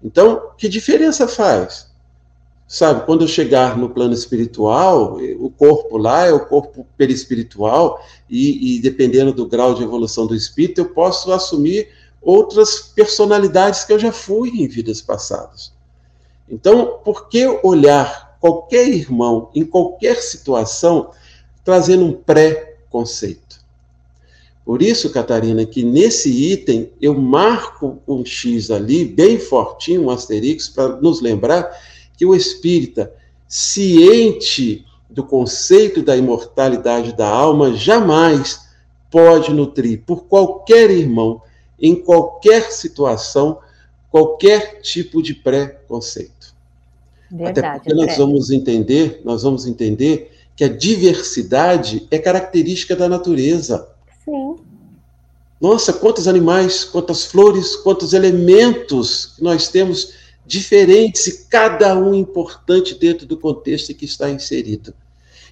Então, 0.02 0.50
que 0.56 0.68
diferença 0.68 1.28
faz? 1.28 1.88
Sabe, 2.66 3.06
quando 3.06 3.22
eu 3.22 3.28
chegar 3.28 3.78
no 3.78 3.88
plano 3.88 4.12
espiritual, 4.12 5.18
o 5.38 5.48
corpo 5.48 5.96
lá 5.96 6.26
é 6.26 6.32
o 6.32 6.44
corpo 6.44 6.86
perispiritual, 6.96 8.04
e, 8.28 8.76
e 8.76 8.80
dependendo 8.80 9.32
do 9.32 9.46
grau 9.46 9.74
de 9.74 9.82
evolução 9.82 10.26
do 10.26 10.34
espírito, 10.34 10.80
eu 10.80 10.90
posso 10.90 11.32
assumir 11.32 11.88
outras 12.20 12.80
personalidades 12.94 13.84
que 13.84 13.92
eu 13.92 13.98
já 13.98 14.12
fui 14.12 14.50
em 14.50 14.68
vidas 14.68 15.00
passadas. 15.00 15.72
Então, 16.48 17.00
por 17.04 17.28
que 17.28 17.46
olhar 17.62 18.36
qualquer 18.40 18.88
irmão 18.88 19.50
em 19.54 19.64
qualquer 19.64 20.16
situação 20.16 21.10
trazendo 21.68 22.02
um 22.06 22.14
pré-conceito? 22.14 23.60
Por 24.64 24.80
isso, 24.80 25.10
Catarina, 25.10 25.66
que 25.66 25.82
nesse 25.82 26.30
item 26.30 26.90
eu 26.98 27.12
marco 27.12 27.98
um 28.08 28.24
X 28.24 28.70
ali, 28.70 29.04
bem 29.04 29.38
fortinho, 29.38 30.04
um 30.04 30.10
asterisco, 30.10 30.74
para 30.74 30.96
nos 30.96 31.20
lembrar 31.20 31.70
que 32.16 32.24
o 32.24 32.34
espírita, 32.34 33.12
ciente 33.46 34.82
do 35.10 35.22
conceito 35.22 36.02
da 36.02 36.16
imortalidade 36.16 37.14
da 37.14 37.28
alma, 37.28 37.74
jamais 37.74 38.60
pode 39.10 39.52
nutrir 39.52 40.04
por 40.06 40.24
qualquer 40.24 40.90
irmão, 40.90 41.42
em 41.78 41.94
qualquer 41.94 42.72
situação, 42.72 43.58
qualquer 44.10 44.80
tipo 44.80 45.22
de 45.22 45.34
preconceito. 45.34 46.54
Verdade, 47.30 47.58
Até 47.60 47.72
porque 47.74 47.92
nós 47.92 48.16
vamos 48.16 48.48
entender, 48.48 49.20
nós 49.22 49.42
vamos 49.42 49.66
entender 49.66 50.37
que 50.58 50.64
a 50.64 50.68
diversidade 50.68 52.08
é 52.10 52.18
característica 52.18 52.96
da 52.96 53.08
natureza. 53.08 53.88
Sim. 54.24 54.56
Nossa, 55.60 55.92
quantos 55.92 56.26
animais, 56.26 56.82
quantas 56.82 57.26
flores, 57.26 57.76
quantos 57.76 58.12
elementos 58.12 59.36
nós 59.40 59.68
temos 59.68 60.14
diferentes 60.44 61.28
e 61.28 61.46
cada 61.46 61.96
um 61.96 62.12
importante 62.12 62.98
dentro 62.98 63.24
do 63.24 63.38
contexto 63.38 63.92
em 63.92 63.94
que 63.94 64.04
está 64.04 64.28
inserido. 64.30 64.92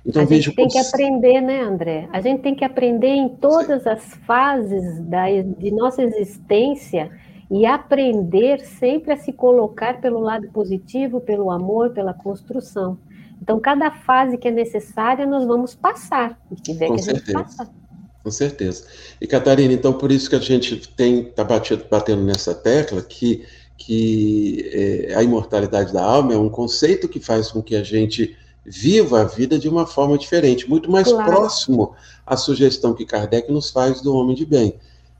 Então, 0.04 0.22
a 0.22 0.26
gente 0.26 0.52
tem 0.52 0.66
que 0.66 0.78
aprender, 0.78 1.40
né, 1.40 1.60
André? 1.60 2.08
A 2.12 2.20
gente 2.20 2.42
tem 2.42 2.56
que 2.56 2.64
aprender 2.64 3.14
em 3.14 3.28
todas 3.28 3.84
Sim. 3.84 3.88
as 3.90 4.02
fases 4.26 5.00
da, 5.02 5.26
de 5.30 5.70
nossa 5.70 6.02
existência 6.02 7.12
e 7.48 7.64
aprender 7.64 8.58
sempre 8.58 9.12
a 9.12 9.16
se 9.16 9.32
colocar 9.32 10.00
pelo 10.00 10.18
lado 10.18 10.48
positivo, 10.48 11.20
pelo 11.20 11.48
amor, 11.48 11.90
pela 11.90 12.12
construção. 12.12 12.98
Então, 13.40 13.60
cada 13.60 13.90
fase 13.90 14.38
que 14.38 14.48
é 14.48 14.50
necessária, 14.50 15.26
nós 15.26 15.46
vamos 15.46 15.74
passar, 15.74 16.40
tiver 16.62 16.88
Com 16.88 16.96
que 16.96 17.02
certeza. 17.02 17.38
a 17.38 17.42
gente 17.42 17.48
passar. 17.48 17.74
Com 18.22 18.30
certeza. 18.30 18.86
E, 19.20 19.26
Catarina, 19.26 19.72
então, 19.72 19.92
por 19.92 20.10
isso 20.10 20.28
que 20.28 20.36
a 20.36 20.40
gente 20.40 20.88
tem 20.96 21.28
está 21.28 21.44
batendo 21.44 22.22
nessa 22.22 22.54
tecla 22.54 23.00
que 23.02 23.44
que 23.76 24.70
é, 24.72 25.14
a 25.14 25.22
imortalidade 25.22 25.92
da 25.92 26.02
alma 26.02 26.32
é 26.32 26.38
um 26.38 26.48
conceito 26.48 27.08
que 27.08 27.20
faz 27.20 27.50
com 27.50 27.62
que 27.62 27.76
a 27.76 27.82
gente 27.82 28.36
viva 28.64 29.20
a 29.20 29.24
vida 29.24 29.58
de 29.58 29.68
uma 29.68 29.86
forma 29.86 30.18
diferente, 30.18 30.68
muito 30.68 30.90
mais 30.90 31.08
claro. 31.08 31.30
próximo 31.30 31.94
à 32.26 32.36
sugestão 32.36 32.94
que 32.94 33.04
Kardec 33.04 33.52
nos 33.52 33.70
faz 33.70 34.00
do 34.00 34.14
homem 34.14 34.34
de 34.34 34.44
bem. 34.44 34.74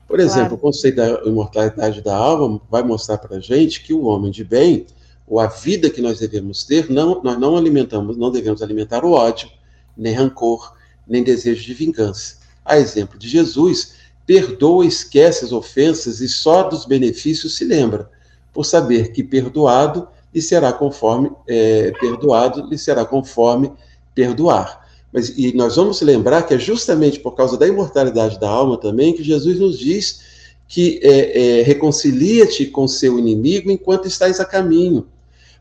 Por 0.07 0.19
exemplo, 0.19 0.49
claro. 0.49 0.55
o 0.55 0.57
conceito 0.57 0.95
da 0.95 1.21
imortalidade 1.25 2.01
da 2.01 2.15
alma 2.15 2.59
vai 2.69 2.83
mostrar 2.83 3.17
para 3.17 3.37
a 3.37 3.39
gente 3.39 3.83
que 3.83 3.93
o 3.93 4.05
homem 4.05 4.31
de 4.31 4.43
bem, 4.43 4.85
ou 5.27 5.39
a 5.39 5.47
vida 5.47 5.89
que 5.89 6.01
nós 6.01 6.19
devemos 6.19 6.63
ter, 6.63 6.89
não, 6.89 7.21
nós 7.21 7.37
não 7.37 7.57
alimentamos, 7.57 8.15
não 8.15 8.31
devemos 8.31 8.61
alimentar 8.61 9.03
o 9.03 9.11
ódio, 9.11 9.49
nem 9.95 10.13
rancor, 10.13 10.73
nem 11.05 11.21
desejo 11.21 11.65
de 11.65 11.73
vingança. 11.73 12.37
A 12.63 12.77
exemplo 12.77 13.19
de 13.19 13.27
Jesus, 13.27 13.93
perdoa, 14.25 14.85
esquece 14.85 15.43
as 15.43 15.51
ofensas 15.51 16.21
e 16.21 16.29
só 16.29 16.63
dos 16.63 16.85
benefícios 16.85 17.55
se 17.55 17.65
lembra 17.65 18.09
por 18.53 18.65
saber 18.65 19.11
que 19.11 19.23
perdoado 19.23 20.07
lhe 20.33 20.41
será 20.41 20.71
conforme 20.71 21.31
é, 21.47 21.91
perdoado 21.99 22.67
lhe 22.69 22.77
será 22.77 23.05
conforme 23.05 23.71
perdoar. 24.15 24.85
Mas 25.11 25.29
e 25.29 25.53
nós 25.53 25.75
vamos 25.75 26.01
lembrar 26.01 26.43
que 26.43 26.53
é 26.53 26.59
justamente 26.59 27.19
por 27.19 27.35
causa 27.35 27.57
da 27.57 27.67
imortalidade 27.67 28.39
da 28.39 28.49
alma 28.49 28.77
também 28.77 29.13
que 29.13 29.23
Jesus 29.23 29.59
nos 29.59 29.77
diz 29.77 30.21
que 30.67 30.99
é, 31.01 31.59
é, 31.59 31.63
reconcilia-te 31.63 32.65
com 32.65 32.87
seu 32.87 33.17
inimigo 33.17 33.71
enquanto 33.71 34.07
estás 34.07 34.39
a 34.39 34.45
caminho. 34.45 35.07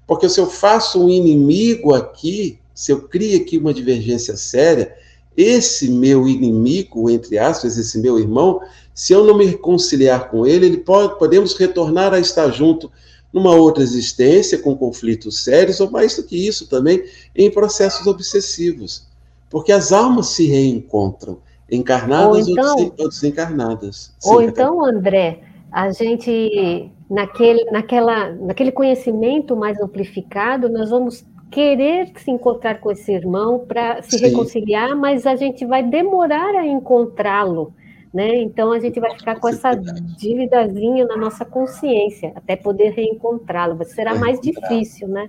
Porque 0.07 0.29
se 0.29 0.41
eu 0.41 0.47
faço 0.47 1.05
um 1.05 1.09
inimigo 1.09 1.95
aqui, 1.95 2.59
se 2.75 2.93
eu 2.93 3.03
crio 3.03 3.41
aqui 3.41 3.59
uma 3.59 3.75
divergência 3.75 4.37
séria, 4.37 4.95
esse 5.37 5.91
meu 5.91 6.27
inimigo, 6.27 7.11
entre 7.11 7.39
aspas, 7.39 7.77
esse 7.77 7.99
meu 7.99 8.19
irmão, 8.19 8.61
se 8.95 9.13
eu 9.13 9.25
não 9.25 9.37
me 9.37 9.45
reconciliar 9.45 10.31
com 10.31 10.47
ele, 10.47 10.67
ele 10.67 10.79
pode, 10.79 11.19
podemos 11.19 11.55
retornar 11.55 12.15
a 12.15 12.19
estar 12.19 12.51
junto 12.51 12.91
numa 13.33 13.55
outra 13.55 13.83
existência, 13.83 14.59
com 14.59 14.75
conflitos 14.75 15.45
sérios, 15.45 15.81
ou 15.81 15.91
mais 15.91 16.17
do 16.17 16.23
que 16.23 16.47
isso 16.47 16.69
também, 16.69 17.05
em 17.35 17.51
processos 17.51 18.07
obsessivos. 18.07 19.07
Porque 19.51 19.73
as 19.73 19.93
almas 19.93 20.29
se 20.29 20.47
reencontram, 20.47 21.39
encarnadas 21.71 22.47
ou, 22.47 22.53
então, 22.53 22.93
ou 22.99 23.09
desencarnadas. 23.09 24.15
Sim, 24.19 24.31
ou 24.31 24.43
então, 24.43 24.83
André, 24.83 25.41
a 25.71 25.93
gente, 25.93 26.91
naquele, 27.09 27.65
naquela, 27.71 28.31
naquele 28.31 28.73
conhecimento 28.73 29.57
mais 29.57 29.81
amplificado, 29.81 30.69
nós 30.69 30.91
vamos 30.91 31.25
querer 31.51 32.11
se 32.17 32.31
encontrar 32.31 32.81
com 32.81 32.91
esse 32.91 33.13
irmão 33.13 33.65
para 33.67 34.03
se 34.03 34.19
Sim. 34.19 34.27
reconciliar, 34.27 34.97
mas 34.97 35.27
a 35.27 35.37
gente 35.37 35.65
vai 35.65 35.83
demorar 35.83 36.55
a 36.55 36.67
encontrá-lo. 36.67 37.73
Né? 38.13 38.37
Então 38.41 38.73
a 38.73 38.81
gente 38.81 38.99
vai 38.99 39.15
ficar 39.17 39.39
com 39.39 39.49
essa 39.49 39.75
dívidazinha 39.75 41.05
na 41.05 41.17
nossa 41.17 41.45
consciência 41.45 42.33
até 42.35 42.57
poder 42.57 42.91
reencontrá-lo. 42.91 43.79
Será 43.85 44.15
mais 44.15 44.41
difícil, 44.41 45.07
né? 45.09 45.29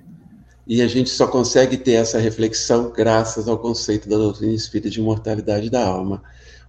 E 0.65 0.81
a 0.81 0.87
gente 0.87 1.09
só 1.09 1.27
consegue 1.27 1.77
ter 1.77 1.93
essa 1.93 2.19
reflexão 2.19 2.91
graças 2.91 3.47
ao 3.47 3.57
conceito 3.57 4.07
da 4.07 4.17
doutrina 4.17 4.53
espírita 4.53 4.89
de 4.89 4.99
imortalidade 4.99 5.69
da 5.69 5.85
alma. 5.85 6.21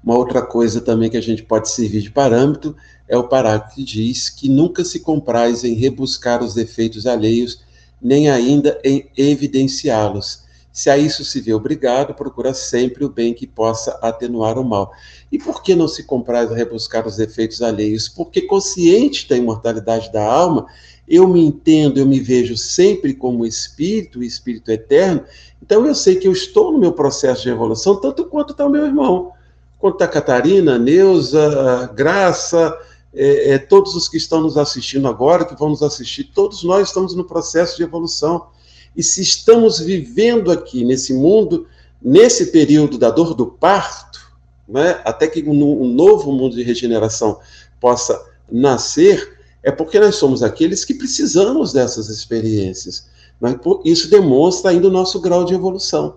Uma 0.02 0.16
outra 0.16 0.42
coisa 0.42 0.80
também 0.80 1.10
que 1.10 1.16
a 1.16 1.22
gente 1.22 1.42
pode 1.42 1.70
servir 1.70 2.02
de 2.02 2.10
parâmetro 2.10 2.76
é 3.08 3.16
o 3.16 3.28
parágrafo 3.28 3.74
que 3.74 3.84
diz 3.84 4.30
que 4.30 4.48
nunca 4.48 4.84
se 4.84 5.00
compraz 5.00 5.64
em 5.64 5.74
rebuscar 5.74 6.42
os 6.42 6.54
defeitos 6.54 7.06
alheios, 7.06 7.60
nem 8.00 8.30
ainda 8.30 8.80
em 8.84 9.08
evidenciá-los, 9.16 10.46
se 10.78 10.88
a 10.88 10.96
isso 10.96 11.24
se 11.24 11.40
vê 11.40 11.52
obrigado, 11.52 12.14
procura 12.14 12.54
sempre 12.54 13.04
o 13.04 13.08
bem 13.08 13.34
que 13.34 13.48
possa 13.48 13.98
atenuar 14.00 14.56
o 14.56 14.64
mal. 14.64 14.92
E 15.32 15.36
por 15.36 15.60
que 15.60 15.74
não 15.74 15.88
se 15.88 16.04
comprar 16.04 16.44
e 16.44 16.54
rebuscar 16.54 17.04
os 17.04 17.16
defeitos 17.16 17.62
alheios? 17.62 18.08
Porque 18.08 18.42
consciente 18.42 19.28
da 19.28 19.36
imortalidade 19.36 20.12
da 20.12 20.24
alma, 20.24 20.66
eu 21.08 21.26
me 21.26 21.44
entendo, 21.44 21.98
eu 21.98 22.06
me 22.06 22.20
vejo 22.20 22.56
sempre 22.56 23.12
como 23.12 23.44
espírito, 23.44 24.22
espírito 24.22 24.70
eterno, 24.70 25.24
então 25.60 25.84
eu 25.84 25.96
sei 25.96 26.14
que 26.14 26.28
eu 26.28 26.32
estou 26.32 26.70
no 26.70 26.78
meu 26.78 26.92
processo 26.92 27.42
de 27.42 27.48
evolução, 27.48 28.00
tanto 28.00 28.26
quanto 28.26 28.52
está 28.52 28.64
o 28.64 28.70
meu 28.70 28.86
irmão, 28.86 29.32
quanto 29.78 29.94
está 29.94 30.04
a 30.06 30.08
Catarina, 30.08 30.78
Neuza, 30.78 31.90
Graça, 31.94 32.76
é, 33.14 33.52
é, 33.52 33.58
todos 33.58 33.94
os 33.94 34.08
que 34.08 34.16
estão 34.16 34.40
nos 34.40 34.56
assistindo 34.56 35.08
agora, 35.08 35.44
que 35.44 35.58
vão 35.58 35.70
nos 35.70 35.82
assistir, 35.82 36.24
todos 36.24 36.62
nós 36.64 36.88
estamos 36.88 37.14
no 37.14 37.24
processo 37.24 37.76
de 37.76 37.82
evolução. 37.82 38.48
E 38.96 39.02
se 39.02 39.22
estamos 39.22 39.78
vivendo 39.78 40.50
aqui 40.50 40.84
nesse 40.84 41.14
mundo, 41.14 41.66
nesse 42.02 42.46
período 42.46 42.98
da 42.98 43.10
dor 43.10 43.34
do 43.34 43.46
parto, 43.46 44.20
né, 44.68 45.00
até 45.04 45.26
que 45.26 45.42
um 45.42 45.86
novo 45.88 46.32
mundo 46.32 46.56
de 46.56 46.62
regeneração 46.62 47.38
possa 47.80 48.20
nascer, 48.50 49.38
é 49.62 49.70
porque 49.70 49.98
nós 49.98 50.16
somos 50.16 50.42
aqueles 50.42 50.84
que 50.84 50.94
precisamos 50.94 51.72
dessas 51.72 52.08
experiências. 52.08 53.08
Mas 53.40 53.56
isso 53.84 54.10
demonstra 54.10 54.70
ainda 54.70 54.88
o 54.88 54.90
nosso 54.90 55.20
grau 55.20 55.44
de 55.44 55.54
evolução. 55.54 56.16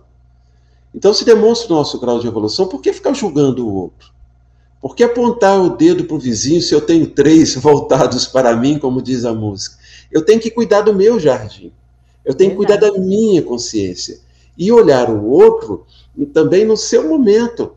Então, 0.94 1.14
se 1.14 1.24
demonstra 1.24 1.74
o 1.74 1.78
nosso 1.78 2.00
grau 2.00 2.20
de 2.20 2.28
evolução, 2.28 2.68
por 2.68 2.82
que 2.82 2.92
ficar 2.92 3.14
julgando 3.14 3.68
o 3.68 3.74
outro? 3.74 4.12
Por 4.82 4.96
que 4.96 5.04
apontar 5.04 5.62
o 5.62 5.78
dedo 5.78 6.06
para 6.06 6.16
o 6.16 6.20
vizinho 6.20 6.62
se 6.62 6.74
eu 6.74 6.82
tenho 6.82 7.08
três 7.08 7.56
voltados 7.56 8.28
para 8.28 8.56
mim, 8.56 8.80
como 8.80 9.02
diz 9.02 9.26
a 9.26 9.34
música? 9.34 9.78
Eu 10.12 10.24
tenho 10.24 10.40
que 10.40 10.52
cuidar 10.52 10.82
do 10.82 10.94
meu 10.94 11.20
jardim. 11.20 11.72
Eu 12.26 12.34
tenho 12.34 12.52
que 12.52 12.58
cuidar 12.58 12.78
da 12.78 12.92
minha 12.92 13.42
consciência. 13.42 14.20
E 14.58 14.72
olhar 14.72 15.10
o 15.10 15.28
outro 15.28 15.86
também 16.34 16.66
no 16.66 16.76
seu 16.76 17.08
momento, 17.08 17.74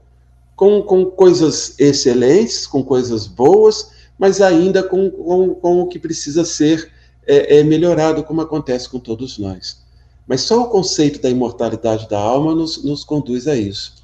com, 0.56 0.82
com 0.82 1.04
coisas 1.06 1.74
excelentes, 1.78 2.66
com 2.66 2.82
coisas 2.82 3.26
boas, 3.26 3.90
mas 4.18 4.40
ainda 4.40 4.82
com, 4.82 5.10
com, 5.10 5.54
com 5.54 5.80
o 5.82 5.86
que 5.86 5.98
precisa 5.98 6.44
ser 6.44 6.90
é, 7.26 7.58
é, 7.58 7.64
melhorado, 7.64 8.24
como 8.24 8.40
acontece 8.40 8.88
com 8.88 8.98
todos 8.98 9.38
nós. 9.38 9.83
Mas 10.26 10.42
só 10.42 10.62
o 10.62 10.68
conceito 10.68 11.20
da 11.20 11.28
imortalidade 11.28 12.08
da 12.08 12.18
alma 12.18 12.54
nos, 12.54 12.82
nos 12.82 13.04
conduz 13.04 13.46
a 13.46 13.56
isso. 13.56 13.94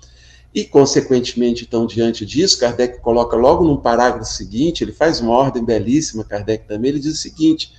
E, 0.54 0.64
consequentemente, 0.64 1.64
então, 1.64 1.86
diante 1.86 2.26
disso, 2.26 2.58
Kardec 2.58 3.00
coloca 3.00 3.36
logo 3.36 3.64
no 3.64 3.80
parágrafo 3.80 4.30
seguinte, 4.30 4.82
ele 4.82 4.92
faz 4.92 5.20
uma 5.20 5.32
ordem 5.32 5.64
belíssima, 5.64 6.24
Kardec 6.24 6.66
também, 6.66 6.90
ele 6.90 6.98
diz 6.98 7.14
o 7.14 7.16
seguinte, 7.16 7.72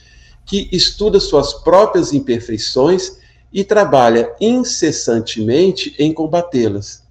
que 0.45 0.69
estuda 0.71 1.19
suas 1.19 1.53
próprias 1.53 2.13
imperfeições 2.13 3.17
e 3.51 3.63
trabalha 3.63 4.33
incessantemente 4.39 5.93
em 5.99 6.13
combatê-las. 6.13 7.03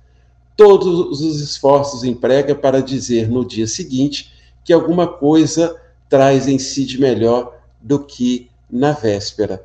Todos 0.56 1.20
os 1.20 1.40
esforços 1.40 2.04
emprega 2.04 2.54
para 2.54 2.82
dizer 2.82 3.28
no 3.28 3.44
dia 3.44 3.66
seguinte 3.66 4.32
que 4.64 4.72
alguma 4.72 5.06
coisa 5.06 5.76
traz 6.08 6.48
em 6.48 6.58
si 6.58 6.84
de 6.84 6.98
melhor 6.98 7.58
do 7.80 7.98
que 8.00 8.50
na 8.70 8.92
véspera. 8.92 9.64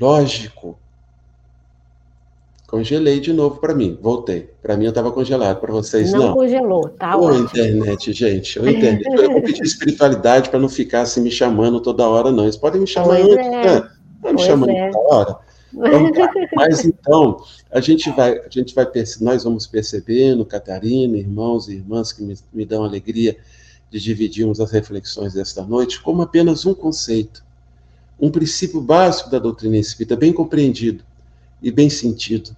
Lógico. 0.00 0.78
Congelei 2.72 3.20
de 3.20 3.34
novo 3.34 3.60
para 3.60 3.74
mim, 3.74 3.98
voltei. 4.00 4.48
Para 4.62 4.78
mim 4.78 4.86
eu 4.86 4.88
estava 4.88 5.12
congelado, 5.12 5.60
para 5.60 5.70
vocês 5.70 6.10
não. 6.10 6.28
Não 6.28 6.32
congelou, 6.32 6.88
tá 6.88 7.18
Ô, 7.18 7.30
internet, 7.34 8.14
gente, 8.14 8.58
ô, 8.58 8.66
internet. 8.66 9.04
Eu 9.12 9.30
vou 9.30 9.42
pedir 9.42 9.62
espiritualidade 9.62 10.48
para 10.48 10.58
não 10.58 10.70
ficar 10.70 11.02
assim 11.02 11.20
me 11.20 11.30
chamando 11.30 11.82
toda 11.82 12.08
hora, 12.08 12.32
não. 12.32 12.44
Eles 12.44 12.56
podem 12.56 12.80
me 12.80 12.86
chamar 12.86 13.20
pois 13.20 13.26
antes, 13.26 13.46
é. 13.46 13.50
né? 13.50 13.90
Não 14.24 14.32
me 14.32 14.38
chamando 14.40 14.70
é. 14.70 14.90
toda 14.90 15.14
hora. 15.14 15.38
Então, 15.74 16.12
tá. 16.12 16.32
Mas 16.56 16.82
então, 16.86 17.44
a 17.70 17.78
gente 17.78 18.08
vai, 18.08 18.38
a 18.38 18.48
gente 18.48 18.74
vai 18.74 18.86
nós 19.20 19.44
vamos 19.44 19.66
percebendo, 19.66 20.42
Catarina, 20.42 21.18
irmãos 21.18 21.68
e 21.68 21.74
irmãs 21.74 22.10
que 22.10 22.22
me, 22.22 22.34
me 22.54 22.64
dão 22.64 22.84
alegria 22.84 23.36
de 23.90 24.00
dividirmos 24.00 24.60
as 24.60 24.70
reflexões 24.70 25.34
desta 25.34 25.62
noite, 25.62 26.00
como 26.00 26.22
apenas 26.22 26.64
um 26.64 26.72
conceito, 26.72 27.44
um 28.18 28.30
princípio 28.30 28.80
básico 28.80 29.28
da 29.28 29.38
doutrina 29.38 29.76
espírita, 29.76 30.16
bem 30.16 30.32
compreendido 30.32 31.04
e 31.62 31.70
bem 31.70 31.90
sentido, 31.90 32.56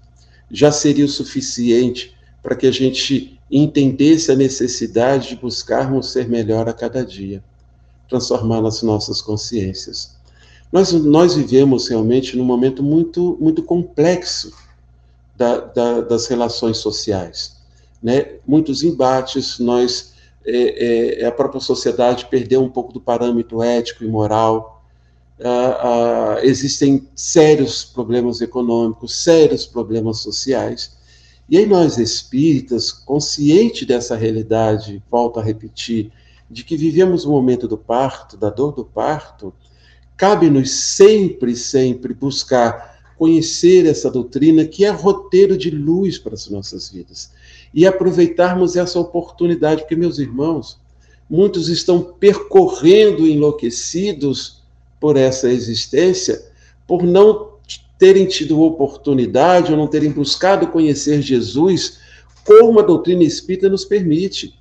já 0.55 0.71
seria 0.71 1.05
o 1.05 1.09
suficiente 1.09 2.15
para 2.41 2.55
que 2.55 2.67
a 2.67 2.71
gente 2.71 3.41
entendesse 3.51 4.31
a 4.31 4.37
necessidade 4.37 5.31
de 5.31 5.37
buscarmos 5.37 6.13
ser 6.13 6.29
melhor 6.29 6.69
a 6.69 6.73
cada 6.73 7.05
dia, 7.05 7.43
transformar 8.09 8.63
nas 8.63 8.81
nossas 8.81 9.21
consciências. 9.21 10.15
Nós, 10.73 10.93
nós 10.93 11.35
vivemos 11.35 11.89
realmente 11.89 12.37
num 12.37 12.45
momento 12.45 12.85
muito, 12.85 13.37
muito 13.41 13.65
complexo 13.65 14.53
da, 15.37 15.59
da, 15.59 16.01
das 16.03 16.29
relações 16.29 16.77
sociais. 16.77 17.57
Né? 18.01 18.37
Muitos 18.47 18.85
embates, 18.85 19.59
nós, 19.59 20.13
é, 20.47 21.23
é, 21.23 21.27
a 21.27 21.33
própria 21.33 21.61
sociedade 21.61 22.27
perdeu 22.27 22.63
um 22.63 22.71
pouco 22.71 22.93
do 22.93 23.01
parâmetro 23.01 23.61
ético 23.61 24.05
e 24.05 24.09
moral. 24.09 24.74
Ah, 25.45 26.36
ah, 26.38 26.45
existem 26.45 27.07
sérios 27.14 27.84
problemas 27.84 28.40
econômicos, 28.40 29.22
sérios 29.22 29.66
problemas 29.66 30.18
sociais. 30.18 30.97
E 31.49 31.59
aí 31.59 31.66
nós 31.66 31.99
espíritas, 31.99 32.90
consciente 32.90 33.84
dessa 33.84 34.16
realidade, 34.16 35.03
volto 35.11 35.38
a 35.38 35.42
repetir, 35.42 36.11
de 36.51 36.64
que 36.64 36.76
vivemos 36.76 37.24
o 37.24 37.30
momento 37.30 37.68
do 37.68 37.76
parto, 37.76 38.36
da 38.36 38.49
dor 38.49 38.72
do 38.72 38.84
parto, 38.84 39.53
Cabe-nos 40.16 40.70
sempre, 40.70 41.57
sempre 41.57 42.14
buscar 42.14 42.95
conhecer 43.16 43.86
essa 43.86 44.11
doutrina 44.11 44.64
que 44.64 44.84
é 44.84 44.90
roteiro 44.90 45.57
de 45.57 45.70
luz 45.70 46.18
para 46.18 46.34
as 46.34 46.49
nossas 46.49 46.90
vidas 46.90 47.32
e 47.72 47.86
aproveitarmos 47.86 48.76
essa 48.76 48.99
oportunidade, 48.99 49.82
porque, 49.82 49.97
meus 49.97 50.18
irmãos, 50.18 50.78
muitos 51.28 51.68
estão 51.68 52.01
percorrendo 52.01 53.26
enlouquecidos 53.26 54.62
por 55.01 55.16
essa 55.16 55.49
existência, 55.51 56.45
por 56.86 57.03
não 57.03 57.55
terem 57.99 58.26
tido 58.26 58.61
oportunidade 58.61 59.72
ou 59.72 59.78
não 59.78 59.86
terem 59.86 60.11
buscado 60.11 60.66
conhecer 60.68 61.22
Jesus 61.22 61.99
como 62.45 62.80
a 62.80 62.82
doutrina 62.82 63.24
espírita 63.24 63.68
nos 63.68 63.84
permite. 63.84 64.55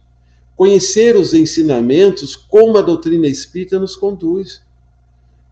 Conhecer 0.56 1.16
os 1.16 1.34
ensinamentos 1.34 2.36
como 2.36 2.78
a 2.78 2.82
doutrina 2.82 3.28
espírita 3.28 3.80
nos 3.80 3.96
conduz. 3.96 4.62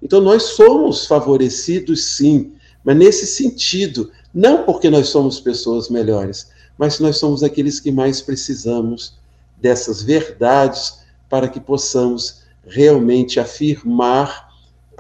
Então, 0.02 0.22
nós 0.22 0.44
somos 0.44 1.06
favorecidos, 1.06 2.06
sim, 2.06 2.54
mas 2.84 2.96
nesse 2.96 3.28
sentido, 3.28 4.12
não 4.34 4.64
porque 4.64 4.90
nós 4.90 5.10
somos 5.10 5.40
pessoas 5.40 5.90
melhores, 5.90 6.50
mas 6.78 7.00
nós 7.00 7.18
somos 7.18 7.44
aqueles 7.44 7.80
que 7.80 7.92
mais 7.92 8.22
precisamos 8.22 9.14
dessas 9.62 10.02
verdades 10.02 11.00
para 11.30 11.48
que 11.48 11.60
possamos 11.60 12.42
realmente 12.66 13.40
afirmar 13.40 14.51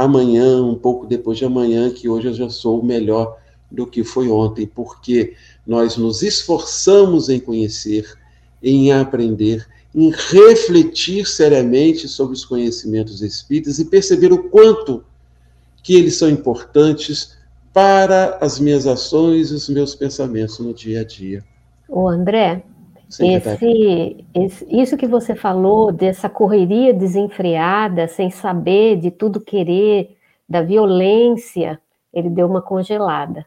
amanhã, 0.03 0.61
um 0.63 0.75
pouco 0.75 1.05
depois 1.05 1.37
de 1.37 1.45
amanhã, 1.45 1.89
que 1.91 2.09
hoje 2.09 2.27
eu 2.27 2.33
já 2.33 2.49
sou 2.49 2.83
melhor 2.83 3.37
do 3.69 3.87
que 3.87 4.03
foi 4.03 4.29
ontem, 4.29 4.67
porque 4.67 5.33
nós 5.65 5.95
nos 5.97 6.21
esforçamos 6.21 7.29
em 7.29 7.39
conhecer, 7.39 8.05
em 8.61 8.91
aprender 8.91 9.67
em 9.93 10.09
refletir 10.09 11.27
seriamente 11.27 12.07
sobre 12.07 12.33
os 12.33 12.45
conhecimentos 12.45 13.21
espíritas 13.21 13.77
e 13.77 13.85
perceber 13.85 14.31
o 14.31 14.49
quanto 14.49 15.03
que 15.83 15.95
eles 15.95 16.17
são 16.17 16.29
importantes 16.29 17.37
para 17.73 18.37
as 18.41 18.59
minhas 18.59 18.87
ações 18.87 19.51
e 19.51 19.55
os 19.55 19.69
meus 19.69 19.95
pensamentos 19.95 20.59
no 20.59 20.73
dia 20.73 21.01
a 21.01 21.03
dia. 21.03 21.43
O 21.87 22.07
André, 22.07 22.63
esse, 23.19 24.25
esse, 24.33 24.67
isso 24.69 24.95
que 24.95 25.07
você 25.07 25.35
falou 25.35 25.91
dessa 25.91 26.29
correria 26.29 26.93
desenfreada, 26.93 28.07
sem 28.07 28.29
saber 28.29 28.97
de 28.97 29.11
tudo 29.11 29.41
querer, 29.41 30.15
da 30.47 30.61
violência, 30.61 31.79
ele 32.13 32.29
deu 32.29 32.47
uma 32.47 32.61
congelada. 32.61 33.45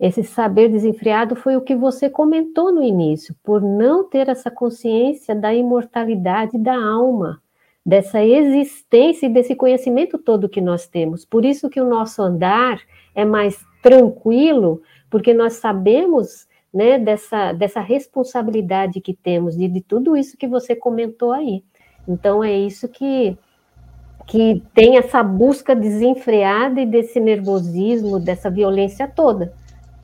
Esse 0.00 0.24
saber 0.24 0.68
desenfreado 0.68 1.36
foi 1.36 1.56
o 1.56 1.60
que 1.60 1.76
você 1.76 2.10
comentou 2.10 2.72
no 2.72 2.82
início, 2.82 3.36
por 3.42 3.62
não 3.62 4.08
ter 4.08 4.28
essa 4.28 4.50
consciência 4.50 5.34
da 5.34 5.54
imortalidade 5.54 6.58
da 6.58 6.74
alma, 6.74 7.40
dessa 7.84 8.24
existência 8.24 9.26
e 9.26 9.28
desse 9.28 9.54
conhecimento 9.54 10.18
todo 10.18 10.48
que 10.48 10.60
nós 10.60 10.88
temos. 10.88 11.24
Por 11.24 11.44
isso 11.44 11.70
que 11.70 11.80
o 11.80 11.88
nosso 11.88 12.22
andar 12.22 12.80
é 13.14 13.24
mais 13.24 13.64
tranquilo, 13.82 14.82
porque 15.10 15.34
nós 15.34 15.54
sabemos 15.54 16.48
né, 16.72 16.98
dessa, 16.98 17.52
dessa 17.52 17.80
responsabilidade 17.80 19.00
que 19.00 19.14
temos 19.14 19.56
de, 19.56 19.68
de 19.68 19.80
tudo 19.80 20.16
isso 20.16 20.36
que 20.36 20.48
você 20.48 20.74
comentou 20.74 21.32
aí. 21.32 21.62
Então 22.06 22.42
é 22.42 22.52
isso 22.52 22.88
que 22.88 23.36
que 24.24 24.62
tem 24.72 24.96
essa 24.96 25.20
busca 25.20 25.74
desenfreada 25.74 26.80
e 26.80 26.86
desse 26.86 27.18
nervosismo, 27.18 28.20
dessa 28.20 28.48
violência 28.48 29.08
toda 29.08 29.52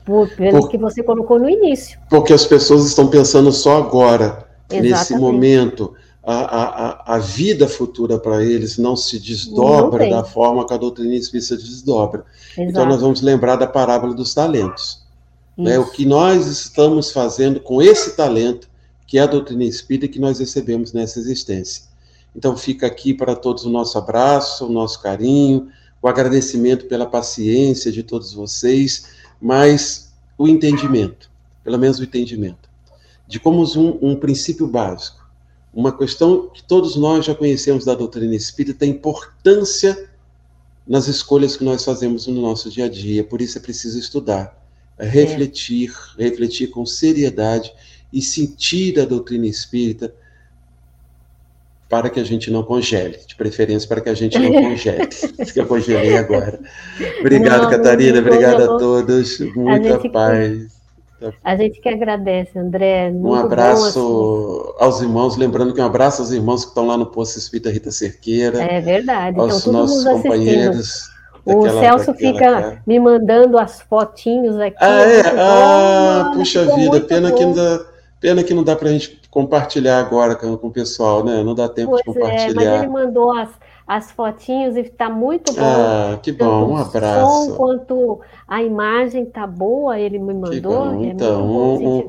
por, 0.09 0.27
pelo 0.35 0.61
por, 0.61 0.69
que 0.69 0.77
você 0.77 1.03
colocou 1.03 1.39
no 1.39 1.47
início. 1.47 1.99
Porque 2.09 2.33
as 2.33 2.45
pessoas 2.45 2.85
estão 2.85 3.07
pensando 3.07 3.51
só 3.51 3.77
agora, 3.77 4.47
Exatamente. 4.69 4.89
nesse 4.89 5.15
momento. 5.15 5.93
A, 6.21 7.13
a, 7.13 7.15
a 7.15 7.17
vida 7.17 7.67
futura 7.67 8.19
para 8.19 8.43
eles 8.43 8.77
não 8.77 8.95
se 8.95 9.19
desdobra 9.19 10.03
não 10.03 10.17
da 10.17 10.23
forma 10.23 10.67
que 10.67 10.73
a 10.73 10.77
doutrina 10.77 11.15
espírita 11.15 11.55
desdobra. 11.55 12.23
Exato. 12.51 12.69
Então, 12.69 12.85
nós 12.85 13.01
vamos 13.01 13.21
lembrar 13.21 13.55
da 13.55 13.65
parábola 13.65 14.13
dos 14.13 14.33
talentos. 14.33 15.01
Né? 15.63 15.79
O 15.79 15.91
que 15.91 16.05
nós 16.05 16.47
estamos 16.47 17.11
fazendo 17.11 17.59
com 17.59 17.81
esse 17.81 18.15
talento, 18.15 18.69
que 19.05 19.17
é 19.17 19.21
a 19.21 19.27
doutrina 19.27 19.63
espírita 19.63 20.07
que 20.07 20.19
nós 20.19 20.39
recebemos 20.39 20.93
nessa 20.93 21.19
existência. 21.19 21.83
Então, 22.35 22.55
fica 22.55 22.87
aqui 22.87 23.13
para 23.13 23.35
todos 23.35 23.65
o 23.65 23.69
nosso 23.69 23.97
abraço, 23.97 24.65
o 24.65 24.71
nosso 24.71 25.01
carinho, 25.01 25.67
o 26.01 26.07
agradecimento 26.07 26.85
pela 26.85 27.05
paciência 27.05 27.91
de 27.91 28.03
todos 28.03 28.33
vocês 28.33 29.19
mas 29.41 30.11
o 30.37 30.47
entendimento, 30.47 31.29
pelo 31.63 31.77
menos 31.77 31.99
o 31.99 32.03
entendimento, 32.03 32.69
de 33.27 33.39
como 33.39 33.63
um, 33.63 34.11
um 34.11 34.15
princípio 34.15 34.67
básico, 34.67 35.19
uma 35.73 35.95
questão 35.95 36.49
que 36.49 36.63
todos 36.63 36.95
nós 36.95 37.25
já 37.25 37.35
conhecemos 37.35 37.85
da 37.85 37.93
doutrina 37.93 38.35
espírita, 38.35 38.85
a 38.85 38.87
importância 38.87 40.09
nas 40.85 41.07
escolhas 41.07 41.55
que 41.55 41.63
nós 41.63 41.85
fazemos 41.85 42.25
no 42.25 42.41
nosso 42.41 42.69
dia 42.71 42.85
a 42.85 42.89
dia. 42.89 43.23
Por 43.23 43.39
isso 43.39 43.57
é 43.57 43.61
preciso 43.61 43.99
estudar, 43.99 44.58
refletir, 45.05 45.93
é. 46.17 46.23
refletir 46.23 46.67
com 46.67 46.85
seriedade 46.85 47.73
e 48.11 48.21
sentir 48.21 48.99
a 48.99 49.05
doutrina 49.05 49.47
espírita 49.47 50.13
para 51.87 52.09
que 52.09 52.19
a 52.19 52.23
gente 52.23 52.51
não 52.51 52.61
congele, 52.61 53.17
de 53.25 53.35
preferência 53.35 53.89
para 53.89 53.99
que 53.99 54.09
a 54.09 54.13
gente 54.13 54.37
não 54.37 54.51
congele, 54.61 55.07
que 55.07 55.59
eu 55.59 55.65
congelei 55.65 56.17
agora. 56.17 56.59
Obrigado, 57.19 57.63
não, 57.63 57.69
Catarina, 57.69 58.19
obrigado 58.19 58.61
a 58.61 58.77
todos, 58.77 59.39
muita 59.55 59.95
a 59.95 60.09
paz. 60.09 60.79
A 61.43 61.55
gente 61.57 61.81
que 61.81 61.89
agradece, 61.89 62.57
André. 62.57 63.11
um 63.11 63.33
abraço 63.33 63.99
bom, 63.99 64.69
assim. 64.69 64.85
aos 64.85 65.01
irmãos, 65.01 65.35
lembrando 65.35 65.73
que 65.73 65.81
um 65.81 65.85
abraço 65.85 66.21
aos 66.21 66.31
irmãos 66.31 66.63
que 66.63 66.69
estão 66.69 66.87
lá 66.87 66.95
no 66.95 67.07
Poço 67.07 67.37
Espírita 67.37 67.69
Rita 67.69 67.91
Cerqueira. 67.91 68.61
É 68.61 68.79
verdade. 68.79 69.37
Aos 69.37 69.61
então, 69.61 69.73
nossos 69.73 70.03
companheiros. 70.05 71.07
O 71.07 71.18
daquela, 71.45 71.81
Celso 71.81 72.11
daquela, 72.13 72.33
fica 72.33 72.81
me 72.85 72.99
mandando 72.99 73.57
as 73.57 73.81
fotinhos 73.81 74.57
aqui. 74.57 74.77
Ah, 74.79 75.01
é? 75.01 75.21
Ah, 75.37 76.31
puxa 76.33 76.65
vida, 76.75 76.99
pena 77.01 77.31
que, 77.31 77.43
ainda, 77.43 77.85
pena 78.19 78.43
que 78.43 78.53
não 78.53 78.63
dá 78.63 78.75
para 78.75 78.89
a 78.89 78.91
gente 78.91 79.19
compartilhar 79.29 79.99
agora 79.99 80.35
com, 80.35 80.53
o 80.53 80.71
pessoal, 80.71 81.23
né? 81.23 81.43
Não 81.43 81.53
dá 81.53 81.69
tempo 81.69 81.91
pois 81.91 82.01
de 82.01 82.05
compartilhar. 82.05 82.49
É, 82.49 82.53
mas 82.53 82.83
ele 82.83 82.91
mandou 82.91 83.31
as, 83.37 83.49
as 83.87 84.11
fotinhos 84.11 84.75
e 84.75 84.81
está 84.81 85.09
muito 85.09 85.53
bom. 85.53 85.61
Ah, 85.61 86.19
que 86.21 86.31
bom, 86.31 86.71
um 86.71 86.77
abraço. 86.77 87.45
Som, 87.45 87.55
quanto 87.55 88.19
a 88.47 88.61
imagem 88.63 89.23
está 89.23 89.45
boa, 89.45 89.99
ele 89.99 90.19
me 90.19 90.33
mandou. 90.33 91.03
É 91.03 91.07
então, 91.07 91.45
um, 91.45 91.99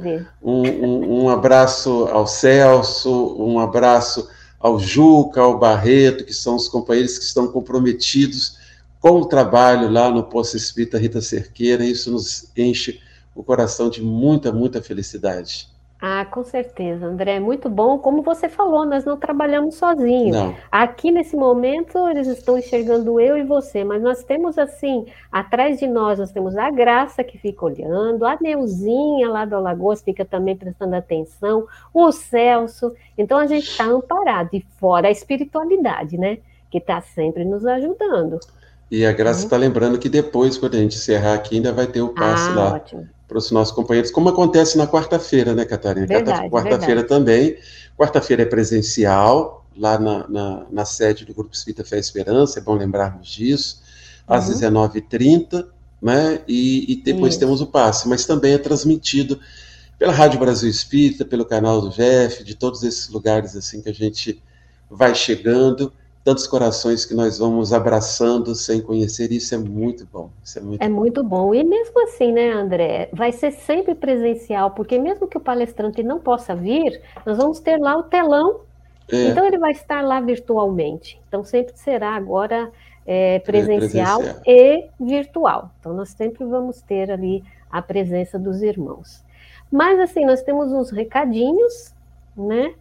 um, 0.42 0.54
um, 0.54 1.24
um, 1.24 1.28
abraço 1.28 2.08
ao 2.10 2.26
Celso, 2.26 3.36
um 3.38 3.58
abraço 3.58 4.28
ao 4.58 4.78
Juca, 4.78 5.40
ao 5.40 5.58
Barreto, 5.58 6.24
que 6.24 6.34
são 6.34 6.56
os 6.56 6.68
companheiros 6.68 7.18
que 7.18 7.24
estão 7.24 7.48
comprometidos 7.48 8.59
com 9.00 9.12
o 9.12 9.26
trabalho 9.26 9.90
lá 9.90 10.10
no 10.10 10.22
Poço 10.22 10.56
Espírita 10.56 10.98
Rita 10.98 11.20
Cerqueira. 11.20 11.84
Isso 11.84 12.12
nos 12.12 12.52
enche 12.56 13.00
o 13.34 13.42
coração 13.42 13.88
de 13.88 14.02
muita, 14.02 14.52
muita 14.52 14.82
felicidade. 14.82 15.68
Ah, 16.02 16.24
com 16.24 16.42
certeza, 16.42 17.04
André, 17.04 17.36
é 17.36 17.40
muito 17.40 17.68
bom. 17.68 17.98
Como 17.98 18.22
você 18.22 18.48
falou, 18.48 18.86
nós 18.86 19.04
não 19.04 19.18
trabalhamos 19.18 19.74
sozinhos. 19.74 20.34
Não. 20.34 20.54
Aqui 20.72 21.10
nesse 21.10 21.36
momento 21.36 22.08
eles 22.08 22.26
estão 22.26 22.56
enxergando 22.56 23.20
eu 23.20 23.36
e 23.36 23.42
você, 23.42 23.84
mas 23.84 24.02
nós 24.02 24.24
temos 24.24 24.56
assim, 24.56 25.04
atrás 25.30 25.78
de 25.78 25.86
nós, 25.86 26.18
nós 26.18 26.32
temos 26.32 26.56
a 26.56 26.70
Graça 26.70 27.22
que 27.22 27.36
fica 27.36 27.66
olhando, 27.66 28.24
a 28.24 28.38
Neuzinha 28.40 29.28
lá 29.28 29.44
do 29.44 29.56
Alagoas 29.56 30.00
fica 30.00 30.24
também 30.24 30.56
prestando 30.56 30.96
atenção, 30.96 31.66
o 31.92 32.10
Celso. 32.10 32.94
Então 33.18 33.36
a 33.36 33.46
gente 33.46 33.68
está 33.68 33.84
amparado, 33.84 34.48
e 34.54 34.64
fora 34.78 35.08
a 35.08 35.10
espiritualidade, 35.10 36.16
né? 36.16 36.38
Que 36.70 36.78
está 36.78 37.02
sempre 37.02 37.44
nos 37.44 37.66
ajudando. 37.66 38.40
E 38.90 39.06
a 39.06 39.12
Graça 39.12 39.44
está 39.44 39.56
uhum. 39.56 39.62
lembrando 39.62 39.98
que 39.98 40.08
depois, 40.08 40.58
quando 40.58 40.74
a 40.74 40.78
gente 40.78 40.96
encerrar 40.96 41.34
aqui, 41.34 41.56
ainda 41.56 41.72
vai 41.72 41.86
ter 41.86 42.02
o 42.02 42.08
passe 42.08 42.50
ah, 42.50 42.54
lá. 42.54 42.84
Para 43.28 43.38
os 43.38 43.50
nossos 43.52 43.72
companheiros, 43.72 44.10
como 44.10 44.28
acontece 44.28 44.76
na 44.76 44.88
quarta-feira, 44.88 45.54
né, 45.54 45.64
Catarina? 45.64 46.08
Quarta-feira 46.50 47.04
também. 47.04 47.56
Quarta-feira 47.96 48.42
é 48.42 48.46
presencial, 48.46 49.64
lá 49.76 49.98
na, 49.98 50.26
na, 50.28 50.66
na, 50.68 50.84
sede 50.84 51.24
do 51.24 51.32
Grupo 51.32 51.54
Espírita 51.54 51.84
Fé 51.84 51.98
e 51.98 52.00
Esperança, 52.00 52.58
é 52.58 52.62
bom 52.62 52.74
lembrarmos 52.74 53.28
disso, 53.28 53.82
às 54.26 54.48
uhum. 54.48 54.88
19h30, 54.88 55.66
né? 56.02 56.40
E, 56.48 56.92
e 56.92 56.96
depois 56.96 57.34
Isso. 57.34 57.40
temos 57.40 57.60
o 57.60 57.66
passe, 57.66 58.08
mas 58.08 58.24
também 58.24 58.54
é 58.54 58.58
transmitido 58.58 59.38
pela 59.98 60.12
Rádio 60.12 60.40
Brasil 60.40 60.68
Espírita, 60.68 61.24
pelo 61.24 61.44
canal 61.44 61.80
do 61.80 61.90
VEF, 61.90 62.42
de 62.42 62.54
todos 62.54 62.82
esses 62.82 63.08
lugares 63.10 63.54
assim 63.54 63.82
que 63.82 63.90
a 63.90 63.94
gente 63.94 64.42
vai 64.90 65.14
chegando 65.14 65.92
tantos 66.30 66.46
corações 66.46 67.04
que 67.04 67.12
nós 67.12 67.38
vamos 67.38 67.72
abraçando 67.72 68.54
sem 68.54 68.80
conhecer, 68.80 69.32
isso 69.32 69.52
é 69.52 69.58
muito 69.58 70.06
bom. 70.06 70.30
Isso 70.44 70.60
é 70.60 70.62
muito, 70.62 70.82
é 70.82 70.88
bom. 70.88 70.94
muito 70.94 71.24
bom. 71.24 71.52
E 71.52 71.64
mesmo 71.64 72.04
assim, 72.04 72.30
né, 72.30 72.52
André, 72.52 73.08
vai 73.12 73.32
ser 73.32 73.50
sempre 73.50 73.96
presencial, 73.96 74.70
porque 74.70 74.96
mesmo 74.96 75.26
que 75.26 75.36
o 75.36 75.40
palestrante 75.40 76.04
não 76.04 76.20
possa 76.20 76.54
vir, 76.54 77.00
nós 77.26 77.36
vamos 77.36 77.58
ter 77.58 77.78
lá 77.78 77.96
o 77.96 78.04
telão, 78.04 78.60
é. 79.10 79.24
então 79.24 79.44
ele 79.44 79.58
vai 79.58 79.72
estar 79.72 80.04
lá 80.04 80.20
virtualmente. 80.20 81.20
Então 81.26 81.42
sempre 81.42 81.72
será 81.76 82.10
agora 82.10 82.70
é, 83.04 83.40
presencial, 83.40 84.20
presencial 84.20 84.42
e 84.46 84.88
virtual. 85.00 85.72
Então 85.80 85.92
nós 85.92 86.10
sempre 86.10 86.44
vamos 86.44 86.80
ter 86.80 87.10
ali 87.10 87.42
a 87.68 87.82
presença 87.82 88.38
dos 88.38 88.62
irmãos. 88.62 89.24
Mas 89.68 89.98
assim, 89.98 90.24
nós 90.24 90.42
temos 90.42 90.70
uns 90.70 90.90
recadinhos, 90.90 91.92
né? 92.36 92.72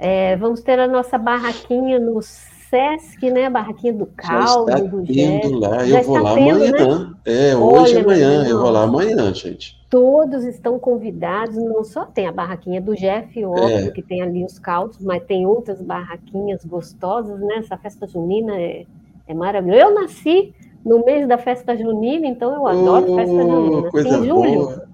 É, 0.00 0.36
vamos 0.36 0.62
ter 0.62 0.80
a 0.80 0.88
nossa 0.88 1.16
barraquinha 1.16 2.00
nos 2.00 2.57
Sesc, 2.68 3.30
né? 3.30 3.48
Barraquinha 3.48 3.92
do 3.92 4.06
caldo, 4.06 4.70
já 4.70 4.78
está 4.78 4.88
do 4.88 5.04
tendo 5.04 5.58
lá, 5.58 5.86
eu 5.86 6.02
vou 6.02 6.18
lá 6.18 6.34
tendo, 6.34 6.56
amanhã. 6.56 6.98
Né? 6.98 7.14
É, 7.24 7.56
hoje 7.56 7.94
e 7.94 7.98
amanhã, 7.98 8.46
eu 8.46 8.60
vou 8.60 8.70
lá 8.70 8.82
amanhã, 8.82 9.32
gente. 9.34 9.78
Todos 9.88 10.44
estão 10.44 10.78
convidados, 10.78 11.56
não 11.56 11.82
só 11.82 12.04
tem 12.04 12.26
a 12.26 12.32
barraquinha 12.32 12.80
do 12.80 12.94
Jeff, 12.94 13.44
óbvio, 13.44 13.88
é. 13.88 13.90
que 13.90 14.02
tem 14.02 14.20
ali 14.20 14.44
os 14.44 14.58
caldos, 14.58 14.98
mas 15.00 15.22
tem 15.24 15.46
outras 15.46 15.80
barraquinhas 15.80 16.64
gostosas, 16.64 17.40
né? 17.40 17.56
Essa 17.56 17.76
festa 17.78 18.06
junina 18.06 18.54
é, 18.60 18.84
é 19.26 19.34
maravilhosa. 19.34 19.82
Eu 19.82 19.94
nasci 19.94 20.54
no 20.84 21.04
mês 21.04 21.26
da 21.26 21.38
festa 21.38 21.76
junina, 21.76 22.26
então 22.26 22.54
eu 22.54 22.66
adoro 22.66 23.12
oh, 23.12 23.16
festa 23.16 23.42
junina. 23.42 23.90
Coisa 23.90 24.08
em 24.08 24.26
julho. 24.26 24.54
Boa. 24.54 24.88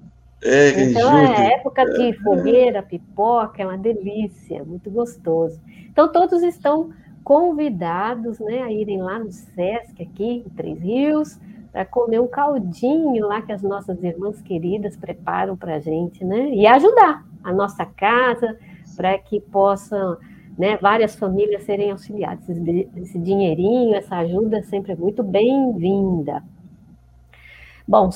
É, 0.45 0.83
então 0.83 1.19
é 1.19 1.55
época 1.55 1.87
de 1.87 2.13
fogueira, 2.23 2.83
pipoca, 2.83 3.63
é 3.63 3.67
uma 3.67 3.79
delícia, 3.79 4.63
muito 4.63 4.91
gostoso. 4.91 5.59
Então 5.91 6.13
todos 6.13 6.43
estão 6.43 6.91
convidados 7.25 8.39
né, 8.39 8.63
a 8.63 8.71
irem 8.71 9.03
lá 9.03 9.19
no 9.19 9.33
SESC, 9.33 10.03
aqui 10.03 10.45
em 10.47 10.51
Três 10.51 10.79
Rios, 10.79 11.41
para 11.73 11.85
comer 11.85 12.21
um 12.21 12.29
caldinho 12.29 13.27
lá 13.27 13.43
que 13.43 13.51
as 13.51 13.63
nossas 13.63 14.05
irmãs 14.05 14.41
queridas 14.43 14.97
preparam 14.97 15.57
para 15.57 15.77
a 15.77 15.81
gente, 15.81 16.25
né? 16.25 16.51
E 16.51 16.67
ajudar 16.67 17.27
a 17.43 17.53
nossa 17.53 17.85
casa 17.85 18.57
para 18.95 19.19
que 19.19 19.41
possam 19.41 20.17
né, 20.57 20.77
várias 20.77 21.17
famílias 21.17 21.65
serem 21.65 21.91
auxiliadas. 21.91 22.49
Esse, 22.97 23.19
dinheirinho, 23.19 23.95
essa 23.97 24.19
ajuda 24.19 24.63
sempre 24.63 24.93
é 24.93 24.97
muito 24.97 25.23
bem-vinda. 25.23 26.45
Bom, 27.87 28.09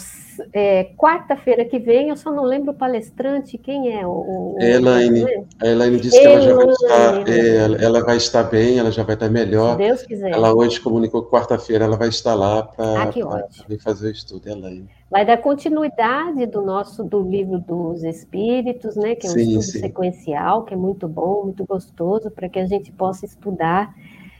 é, 0.55 0.85
quarta-feira 0.97 1.63
que 1.63 1.79
vem, 1.79 2.09
eu 2.09 2.17
só 2.17 2.33
não 2.33 2.45
lembro 2.45 2.71
o 2.71 2.75
palestrante, 2.75 3.59
quem 3.59 3.95
é? 3.95 4.07
O, 4.07 4.55
o 4.55 4.57
Elaine. 4.59 5.47
A 5.61 5.67
Elaine 5.67 6.01
disse 6.01 6.17
Elaine. 6.17 6.41
que 6.41 6.51
ela 6.51 6.55
já 6.55 6.55
vai 6.55 6.73
estar, 6.73 7.29
é, 7.29 7.85
ela 7.85 8.05
vai 8.05 8.17
estar 8.17 8.43
bem, 8.45 8.79
ela 8.79 8.91
já 8.91 9.03
vai 9.03 9.15
estar 9.15 9.29
melhor. 9.29 9.73
Se 9.73 9.79
Deus 9.79 10.03
quiser. 10.05 10.31
Ela 10.31 10.55
hoje 10.55 10.81
comunicou 10.81 11.23
que 11.23 11.31
quarta-feira 11.31 11.85
ela 11.85 11.99
vai 11.99 12.09
estar 12.09 12.35
lá 12.35 12.63
para 12.63 13.03
ah, 13.03 13.79
fazer 13.81 14.09
o 14.09 14.13
estudo, 14.13 14.49
Elaine. 14.49 14.89
Vai 15.11 15.27
dar 15.27 15.37
continuidade 15.37 16.47
do 16.47 16.63
nosso 16.63 17.05
do 17.05 17.21
livro 17.21 17.59
dos 17.59 18.03
Espíritos, 18.05 18.97
né? 18.97 19.17
Que 19.17 19.27
é 19.27 19.31
um 19.31 19.35
sim, 19.35 19.41
estudo 19.49 19.63
sim. 19.63 19.81
sequencial, 19.81 20.65
que 20.65 20.73
é 20.73 20.77
muito 20.79 21.07
bom, 21.07 21.45
muito 21.45 21.67
gostoso, 21.67 22.31
para 22.31 22.49
que 22.49 22.59
a 22.59 22.67
gente 22.67 22.91
possa 22.91 23.27
estudar. 23.27 23.95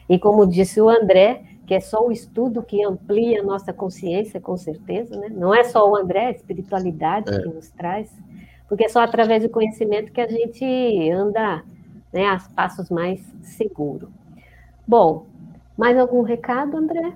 E 0.09 0.19
como 0.19 0.47
disse 0.47 0.81
o 0.81 0.89
André, 0.89 1.43
que 1.69 1.75
é 1.75 1.81
só 1.81 2.07
o 2.07 2.11
estudo 2.11 2.63
que 2.63 2.83
amplia 2.83 3.43
a 3.43 3.45
nossa 3.45 3.75
consciência, 3.75 4.41
com 4.41 4.57
certeza, 4.57 5.15
né? 5.19 5.29
Não 5.29 5.55
é 5.55 5.63
só 5.63 5.87
o 5.87 5.95
André, 5.95 6.29
a 6.29 6.31
espiritualidade 6.31 7.31
é. 7.31 7.43
que 7.43 7.49
nos 7.49 7.69
traz, 7.69 8.11
porque 8.67 8.87
é 8.87 8.89
só 8.89 9.01
através 9.01 9.43
do 9.43 9.51
conhecimento 9.51 10.11
que 10.11 10.21
a 10.23 10.27
gente 10.27 10.65
anda 11.11 11.63
né, 12.11 12.27
a 12.27 12.41
passos 12.57 12.89
mais 12.89 13.21
seguros. 13.43 14.09
Bom, 14.87 15.27
mais 15.77 15.99
algum 15.99 16.23
recado, 16.23 16.75
André? 16.75 17.13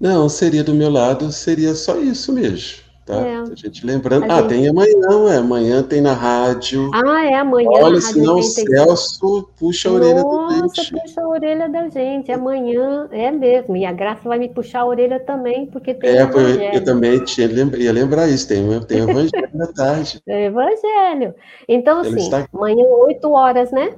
Não, 0.00 0.28
seria 0.28 0.64
do 0.64 0.74
meu 0.74 0.90
lado, 0.90 1.30
seria 1.30 1.72
só 1.76 2.00
isso 2.00 2.32
mesmo. 2.32 2.82
Tá? 3.12 3.26
É. 3.26 3.36
A 3.36 3.54
gente 3.54 3.84
lembrando. 3.84 4.24
A 4.24 4.34
ah, 4.34 4.40
gente... 4.40 4.48
tem 4.48 4.66
amanhã, 4.68 5.30
é. 5.30 5.36
Amanhã 5.36 5.82
tem 5.82 6.00
na 6.00 6.14
rádio. 6.14 6.90
Ah, 6.94 7.26
é 7.26 7.34
amanhã. 7.34 7.68
Olha, 7.70 8.00
senão 8.00 8.36
o 8.36 8.42
Celso 8.42 9.50
puxa 9.58 9.90
a 9.90 9.92
orelha 9.92 10.22
Nossa, 10.22 10.60
da 10.60 10.68
gente. 10.68 10.92
puxa 10.92 11.20
a 11.20 11.28
orelha 11.28 11.68
da 11.68 11.90
gente. 11.90 12.32
Amanhã 12.32 13.06
é 13.12 13.30
mesmo. 13.30 13.76
E 13.76 13.84
a 13.84 13.92
Graça 13.92 14.26
vai 14.26 14.38
me 14.38 14.48
puxar 14.48 14.80
a 14.80 14.86
orelha 14.86 15.20
também, 15.20 15.66
porque 15.66 15.92
tem. 15.92 16.08
É, 16.10 16.22
eu, 16.22 16.30
eu, 16.74 16.84
também 16.84 17.22
tinha, 17.24 17.46
ia 17.46 17.92
lembrar 17.92 18.26
isso. 18.28 18.48
Tem, 18.48 18.66
tem 18.84 19.00
evangelho 19.08 19.50
da 19.52 19.66
tarde. 19.66 20.22
Tem 20.24 20.46
evangelho. 20.46 21.34
Então, 21.68 22.00
assim, 22.00 22.16
está... 22.16 22.48
amanhã, 22.52 22.84
8 22.84 23.30
horas, 23.30 23.70
né? 23.70 23.94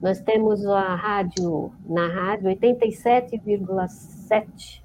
Nós 0.00 0.20
temos 0.20 0.64
a 0.66 0.94
rádio, 0.94 1.72
na 1.88 2.06
rádio 2.08 2.48
87,7 2.50 4.81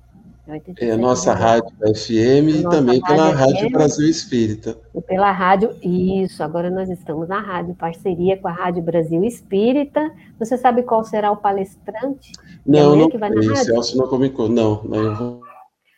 é 0.80 0.92
a 0.92 0.98
nossa 0.98 1.34
rádio 1.34 1.70
FM 1.82 2.60
e 2.60 2.64
também 2.64 3.02
pela 3.02 3.32
Rádio 3.32 3.70
Brasil 3.70 4.10
Espírita. 4.10 4.78
E 4.96 5.02
pela 5.02 5.30
rádio, 5.30 5.76
isso, 5.84 6.42
agora 6.42 6.70
nós 6.70 6.90
estamos 6.90 7.28
na 7.28 7.42
rádio, 7.42 7.76
parceria 7.76 8.38
com 8.38 8.48
a 8.48 8.52
Rádio 8.52 8.82
Brasil 8.82 9.26
Espírita. 9.26 10.10
Você 10.40 10.58
sabe 10.58 10.84
qual 10.84 11.04
será 11.04 11.32
o 11.32 11.38
palestrante? 11.38 12.32
Não, 12.66 12.96
não 12.96 13.10
que 13.10 13.18
vai 13.18 13.30
na 13.30 13.42
rádio? 13.42 13.58
Celso 13.58 13.98
não 13.98 14.08
comunicou, 14.08 14.48
não. 14.48 14.82
não 14.84 15.42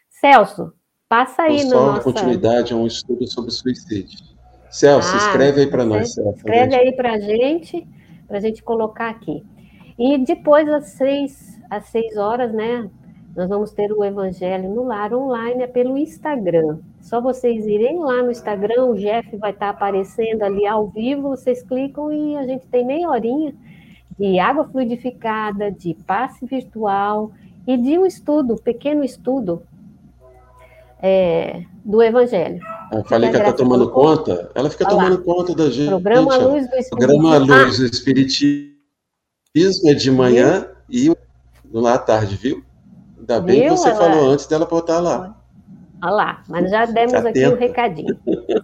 Celso, 0.09 0.73
passa 1.07 1.43
aí 1.43 1.63
no 1.65 1.69
nossa... 1.69 2.01
continuidade 2.01 2.73
a 2.73 2.75
um 2.75 2.87
estudo 2.87 3.27
sobre 3.27 3.51
suicídio. 3.51 4.17
Celso, 4.71 5.13
ah, 5.13 5.17
escreve 5.17 5.61
aí 5.61 5.67
para 5.67 5.85
nós. 5.85 6.13
Celso, 6.13 6.37
escreve 6.37 6.75
aí 6.75 6.91
para 6.95 7.13
a 7.13 7.19
gente, 7.19 7.87
para 8.27 8.37
a 8.37 8.41
gente 8.41 8.63
colocar 8.63 9.09
aqui. 9.09 9.43
E 9.97 10.17
depois, 10.17 10.67
às 10.67 10.85
seis, 10.85 11.59
às 11.69 11.85
seis 11.85 12.17
horas, 12.17 12.51
né, 12.51 12.89
nós 13.35 13.47
vamos 13.47 13.71
ter 13.71 13.91
o 13.91 14.03
Evangelho 14.03 14.69
no 14.69 14.83
Lar 14.83 15.13
online, 15.13 15.63
é 15.63 15.67
pelo 15.67 15.97
Instagram. 15.97 16.79
Só 17.01 17.21
vocês 17.21 17.65
irem 17.65 17.99
lá 17.99 18.23
no 18.23 18.31
Instagram, 18.31 18.85
o 18.85 18.95
Jeff 18.95 19.35
vai 19.37 19.51
estar 19.51 19.69
aparecendo 19.69 20.43
ali 20.43 20.65
ao 20.65 20.87
vivo, 20.87 21.29
vocês 21.29 21.63
clicam 21.63 22.11
e 22.11 22.35
a 22.35 22.43
gente 22.43 22.65
tem 22.67 22.85
meia 22.85 23.09
horinha 23.09 23.53
de 24.19 24.37
água 24.39 24.67
fluidificada, 24.67 25.71
de 25.71 25.95
passe 26.05 26.45
virtual 26.45 27.31
e 27.65 27.77
de 27.77 27.97
um 27.97 28.05
estudo, 28.05 28.55
um 28.55 28.57
pequeno 28.57 29.03
estudo 29.03 29.61
é, 31.01 31.63
do 31.85 32.03
Evangelho. 32.03 32.59
Eu 32.91 33.03
falei 33.05 33.29
que 33.29 33.35
ela 33.37 33.49
está 33.49 33.57
tomando 33.57 33.89
conta, 33.89 34.51
ela 34.53 34.69
fica 34.69 34.85
Olá. 34.91 35.03
tomando 35.03 35.23
conta 35.23 35.55
da 35.55 35.69
gente. 35.69 35.87
Programa 35.87 36.35
Luz 36.35 36.69
do 36.69 36.75
Espiritismo. 36.75 36.97
Programa 36.97 37.37
Luz 37.37 37.77
do 37.77 37.85
Espiritismo 37.85 38.69
é 39.85 39.93
de 39.93 40.11
manhã 40.11 40.67
e 40.89 41.13
lá 41.71 41.93
à 41.93 41.97
tarde, 41.97 42.35
viu? 42.35 42.63
Ainda 43.29 43.41
bem 43.41 43.61
Viu? 43.61 43.73
que 43.73 43.77
você 43.77 43.89
Ela... 43.89 43.97
falou 43.97 44.31
antes 44.31 44.47
dela 44.47 44.65
botar 44.65 44.99
lá. 44.99 45.35
Olha 46.01 46.11
lá, 46.11 46.43
mas 46.47 46.71
já 46.71 46.85
demos 46.85 47.13
aqui 47.13 47.45
o 47.45 47.53
um 47.53 47.57
recadinho. 47.57 48.17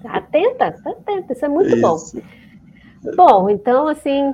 Atenta, 0.05 0.71
tá 0.71 0.89
atenta, 0.89 1.33
isso 1.33 1.45
é 1.45 1.49
muito 1.49 1.75
isso. 1.75 1.81
bom. 1.81 3.13
Bom, 3.15 3.49
então, 3.49 3.87
assim, 3.87 4.33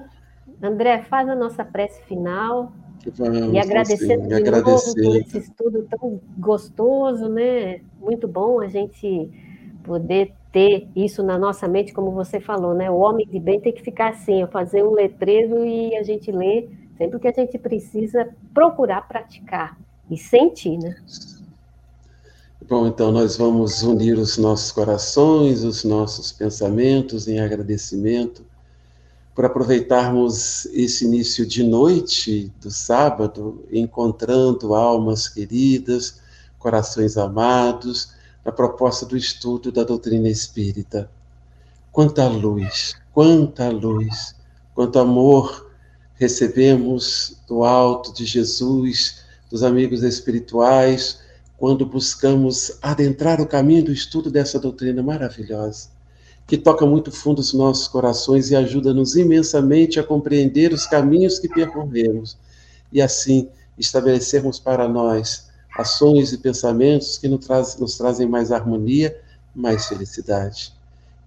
André, 0.63 1.01
faz 1.09 1.27
a 1.27 1.35
nossa 1.35 1.65
prece 1.65 2.01
final. 2.03 2.71
Vamos, 3.15 3.53
e 3.53 3.57
agradecendo 3.57 4.27
de 4.27 4.33
agradecer. 4.35 5.01
novo 5.01 5.13
por 5.13 5.21
esse 5.21 5.37
estudo 5.39 5.87
tão 5.89 6.21
gostoso, 6.37 7.27
né? 7.27 7.81
Muito 7.99 8.27
bom 8.27 8.61
a 8.61 8.67
gente 8.67 9.29
poder 9.83 10.33
ter 10.51 10.87
isso 10.95 11.23
na 11.23 11.39
nossa 11.39 11.67
mente, 11.67 11.91
como 11.91 12.11
você 12.11 12.39
falou, 12.39 12.75
né? 12.75 12.89
O 12.91 12.99
homem 12.99 13.27
de 13.27 13.39
bem 13.39 13.59
tem 13.59 13.73
que 13.73 13.81
ficar 13.81 14.09
assim, 14.09 14.45
fazer 14.47 14.83
um 14.83 14.91
letreiro 14.91 15.65
e 15.65 15.95
a 15.97 16.03
gente 16.03 16.31
lê 16.31 16.69
sempre 16.97 17.19
que 17.19 17.27
a 17.27 17.33
gente 17.33 17.57
precisa 17.57 18.29
procurar 18.53 19.07
praticar 19.07 19.75
e 20.11 20.17
sentir, 20.17 20.77
né? 20.77 20.95
Bom, 22.67 22.85
então 22.87 23.11
nós 23.11 23.37
vamos 23.37 23.81
unir 23.81 24.17
os 24.17 24.37
nossos 24.37 24.71
corações, 24.71 25.63
os 25.63 25.83
nossos 25.83 26.31
pensamentos 26.31 27.27
em 27.27 27.39
agradecimento 27.39 28.45
por 29.33 29.45
aproveitarmos 29.45 30.65
esse 30.67 31.05
início 31.05 31.45
de 31.45 31.63
noite 31.63 32.51
do 32.61 32.69
sábado, 32.69 33.65
encontrando 33.71 34.75
almas 34.75 35.29
queridas, 35.29 36.19
corações 36.59 37.17
amados, 37.17 38.13
na 38.43 38.51
proposta 38.51 39.05
do 39.05 39.15
estudo 39.15 39.71
da 39.71 39.83
doutrina 39.83 40.27
espírita. 40.29 41.09
Quanta 41.91 42.27
luz, 42.27 42.95
quanta 43.13 43.69
luz, 43.69 44.35
quanto 44.75 44.99
amor 44.99 45.71
recebemos 46.15 47.37
do 47.47 47.63
alto 47.63 48.13
de 48.13 48.25
Jesus, 48.25 49.20
dos 49.51 49.63
amigos 49.63 50.01
espirituais, 50.01 51.19
quando 51.57 51.85
buscamos 51.85 52.77
adentrar 52.81 53.41
o 53.41 53.45
caminho 53.45 53.85
do 53.85 53.91
estudo 53.91 54.31
dessa 54.31 54.57
doutrina 54.57 55.03
maravilhosa 55.03 55.89
que 56.51 56.57
toca 56.57 56.85
muito 56.85 57.13
fundo 57.13 57.39
os 57.39 57.53
nossos 57.53 57.87
corações 57.87 58.51
e 58.51 58.57
ajuda-nos 58.57 59.15
imensamente 59.15 60.01
a 60.01 60.03
compreender 60.03 60.73
os 60.73 60.85
caminhos 60.85 61.39
que 61.39 61.47
percorremos 61.47 62.37
e 62.91 63.01
assim 63.01 63.47
estabelecermos 63.77 64.59
para 64.59 64.85
nós 64.85 65.49
ações 65.77 66.33
e 66.33 66.37
pensamentos 66.37 67.17
que 67.17 67.29
nos, 67.29 67.45
traz, 67.45 67.77
nos 67.77 67.97
trazem 67.97 68.27
mais 68.27 68.51
harmonia, 68.51 69.17
mais 69.55 69.85
felicidade. 69.85 70.73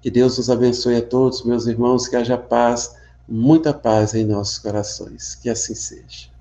Que 0.03 0.11
Deus 0.11 0.37
nos 0.37 0.51
abençoe 0.51 0.97
a 0.97 1.03
todos, 1.03 1.43
meus 1.43 1.67
irmãos, 1.67 2.07
que 2.07 2.17
haja 2.17 2.37
paz, 2.37 2.95
muita 3.27 3.73
paz 3.73 4.15
em 4.15 4.27
nossos 4.27 4.59
corações. 4.59 5.35
Que 5.37 5.49
assim 5.49 5.75
seja. 5.75 6.34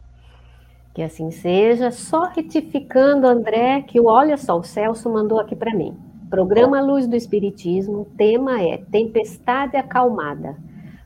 Que 0.93 1.01
assim 1.01 1.31
seja. 1.31 1.91
Só 1.91 2.25
retificando, 2.25 3.27
André, 3.27 3.81
que 3.81 3.99
olha 3.99 4.37
só, 4.37 4.57
o 4.57 4.63
Celso 4.63 5.09
mandou 5.11 5.39
aqui 5.39 5.55
para 5.55 5.73
mim. 5.73 5.95
Programa 6.29 6.81
Luz 6.81 7.07
do 7.07 7.15
Espiritismo, 7.15 8.07
tema 8.17 8.61
é 8.61 8.77
Tempestade 8.77 9.77
Acalmada, 9.77 10.57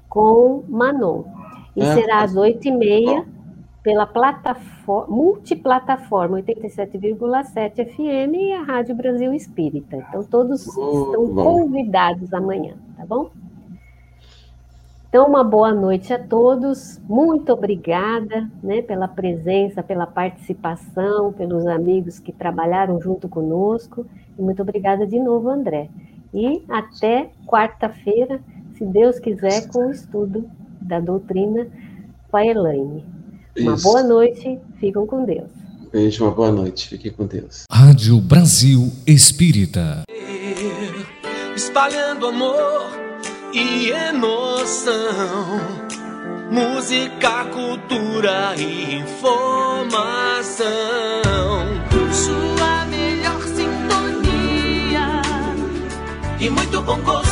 com 0.07 0.63
Manon. 0.67 1.23
E 1.75 1.81
é. 1.81 1.93
será 1.93 2.21
às 2.21 2.35
oito 2.35 2.67
e 2.67 2.71
meia 2.71 3.25
pela 3.83 4.05
plataforma, 4.05 5.15
multiplataforma 5.15 6.41
87,7 6.41 7.85
FM 7.87 8.33
e 8.35 8.53
a 8.53 8.61
Rádio 8.61 8.95
Brasil 8.95 9.33
Espírita. 9.33 9.95
Então, 9.95 10.23
todos 10.23 10.67
estão 10.67 11.33
convidados 11.33 12.33
amanhã, 12.33 12.75
tá 12.97 13.05
bom? 13.05 13.29
Então, 15.17 15.29
uma 15.29 15.43
boa 15.43 15.73
noite 15.73 16.13
a 16.13 16.19
todos. 16.19 17.01
Muito 17.09 17.51
obrigada 17.51 18.47
né, 18.61 18.83
pela 18.83 19.07
presença, 19.07 19.81
pela 19.81 20.05
participação, 20.05 21.33
pelos 21.33 21.65
amigos 21.65 22.19
que 22.19 22.31
trabalharam 22.31 23.01
junto 23.01 23.27
conosco. 23.27 24.05
E 24.37 24.41
muito 24.43 24.61
obrigada 24.61 25.07
de 25.07 25.17
novo, 25.17 25.49
André. 25.49 25.89
E 26.31 26.63
até 26.69 27.31
quarta-feira, 27.47 28.39
se 28.75 28.85
Deus 28.85 29.17
quiser, 29.17 29.67
com 29.69 29.87
o 29.87 29.91
estudo 29.91 30.47
da 30.79 30.99
doutrina 30.99 31.67
com 32.29 32.37
a 32.37 32.45
Elaine. 32.45 33.03
Uma 33.57 33.73
Isso. 33.73 33.83
boa 33.83 34.03
noite, 34.03 34.59
ficam 34.79 35.07
com 35.07 35.25
Deus. 35.25 35.49
Beijo, 35.91 36.25
uma 36.25 36.31
boa 36.31 36.51
noite, 36.51 36.89
fiquem 36.89 37.11
com 37.11 37.25
Deus. 37.25 37.63
Rádio 37.71 38.21
Brasil 38.21 38.91
Espírita. 39.07 40.03
Espalhando 41.55 42.27
amor 42.27 43.06
e 43.53 43.91
emoção. 43.91 45.59
Música, 46.51 47.45
cultura 47.45 48.55
e 48.57 48.95
informação. 48.95 50.47
e 56.39 56.49
muito 56.49 56.81
bom 56.81 56.99
gosto. 57.01 57.26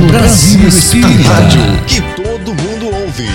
Brasil 0.00 0.66
Espírita. 0.68 1.28
Rádio 1.28 1.84
que 1.86 2.00
todo 2.22 2.54
mundo 2.54 2.86
ouve. 2.86 3.28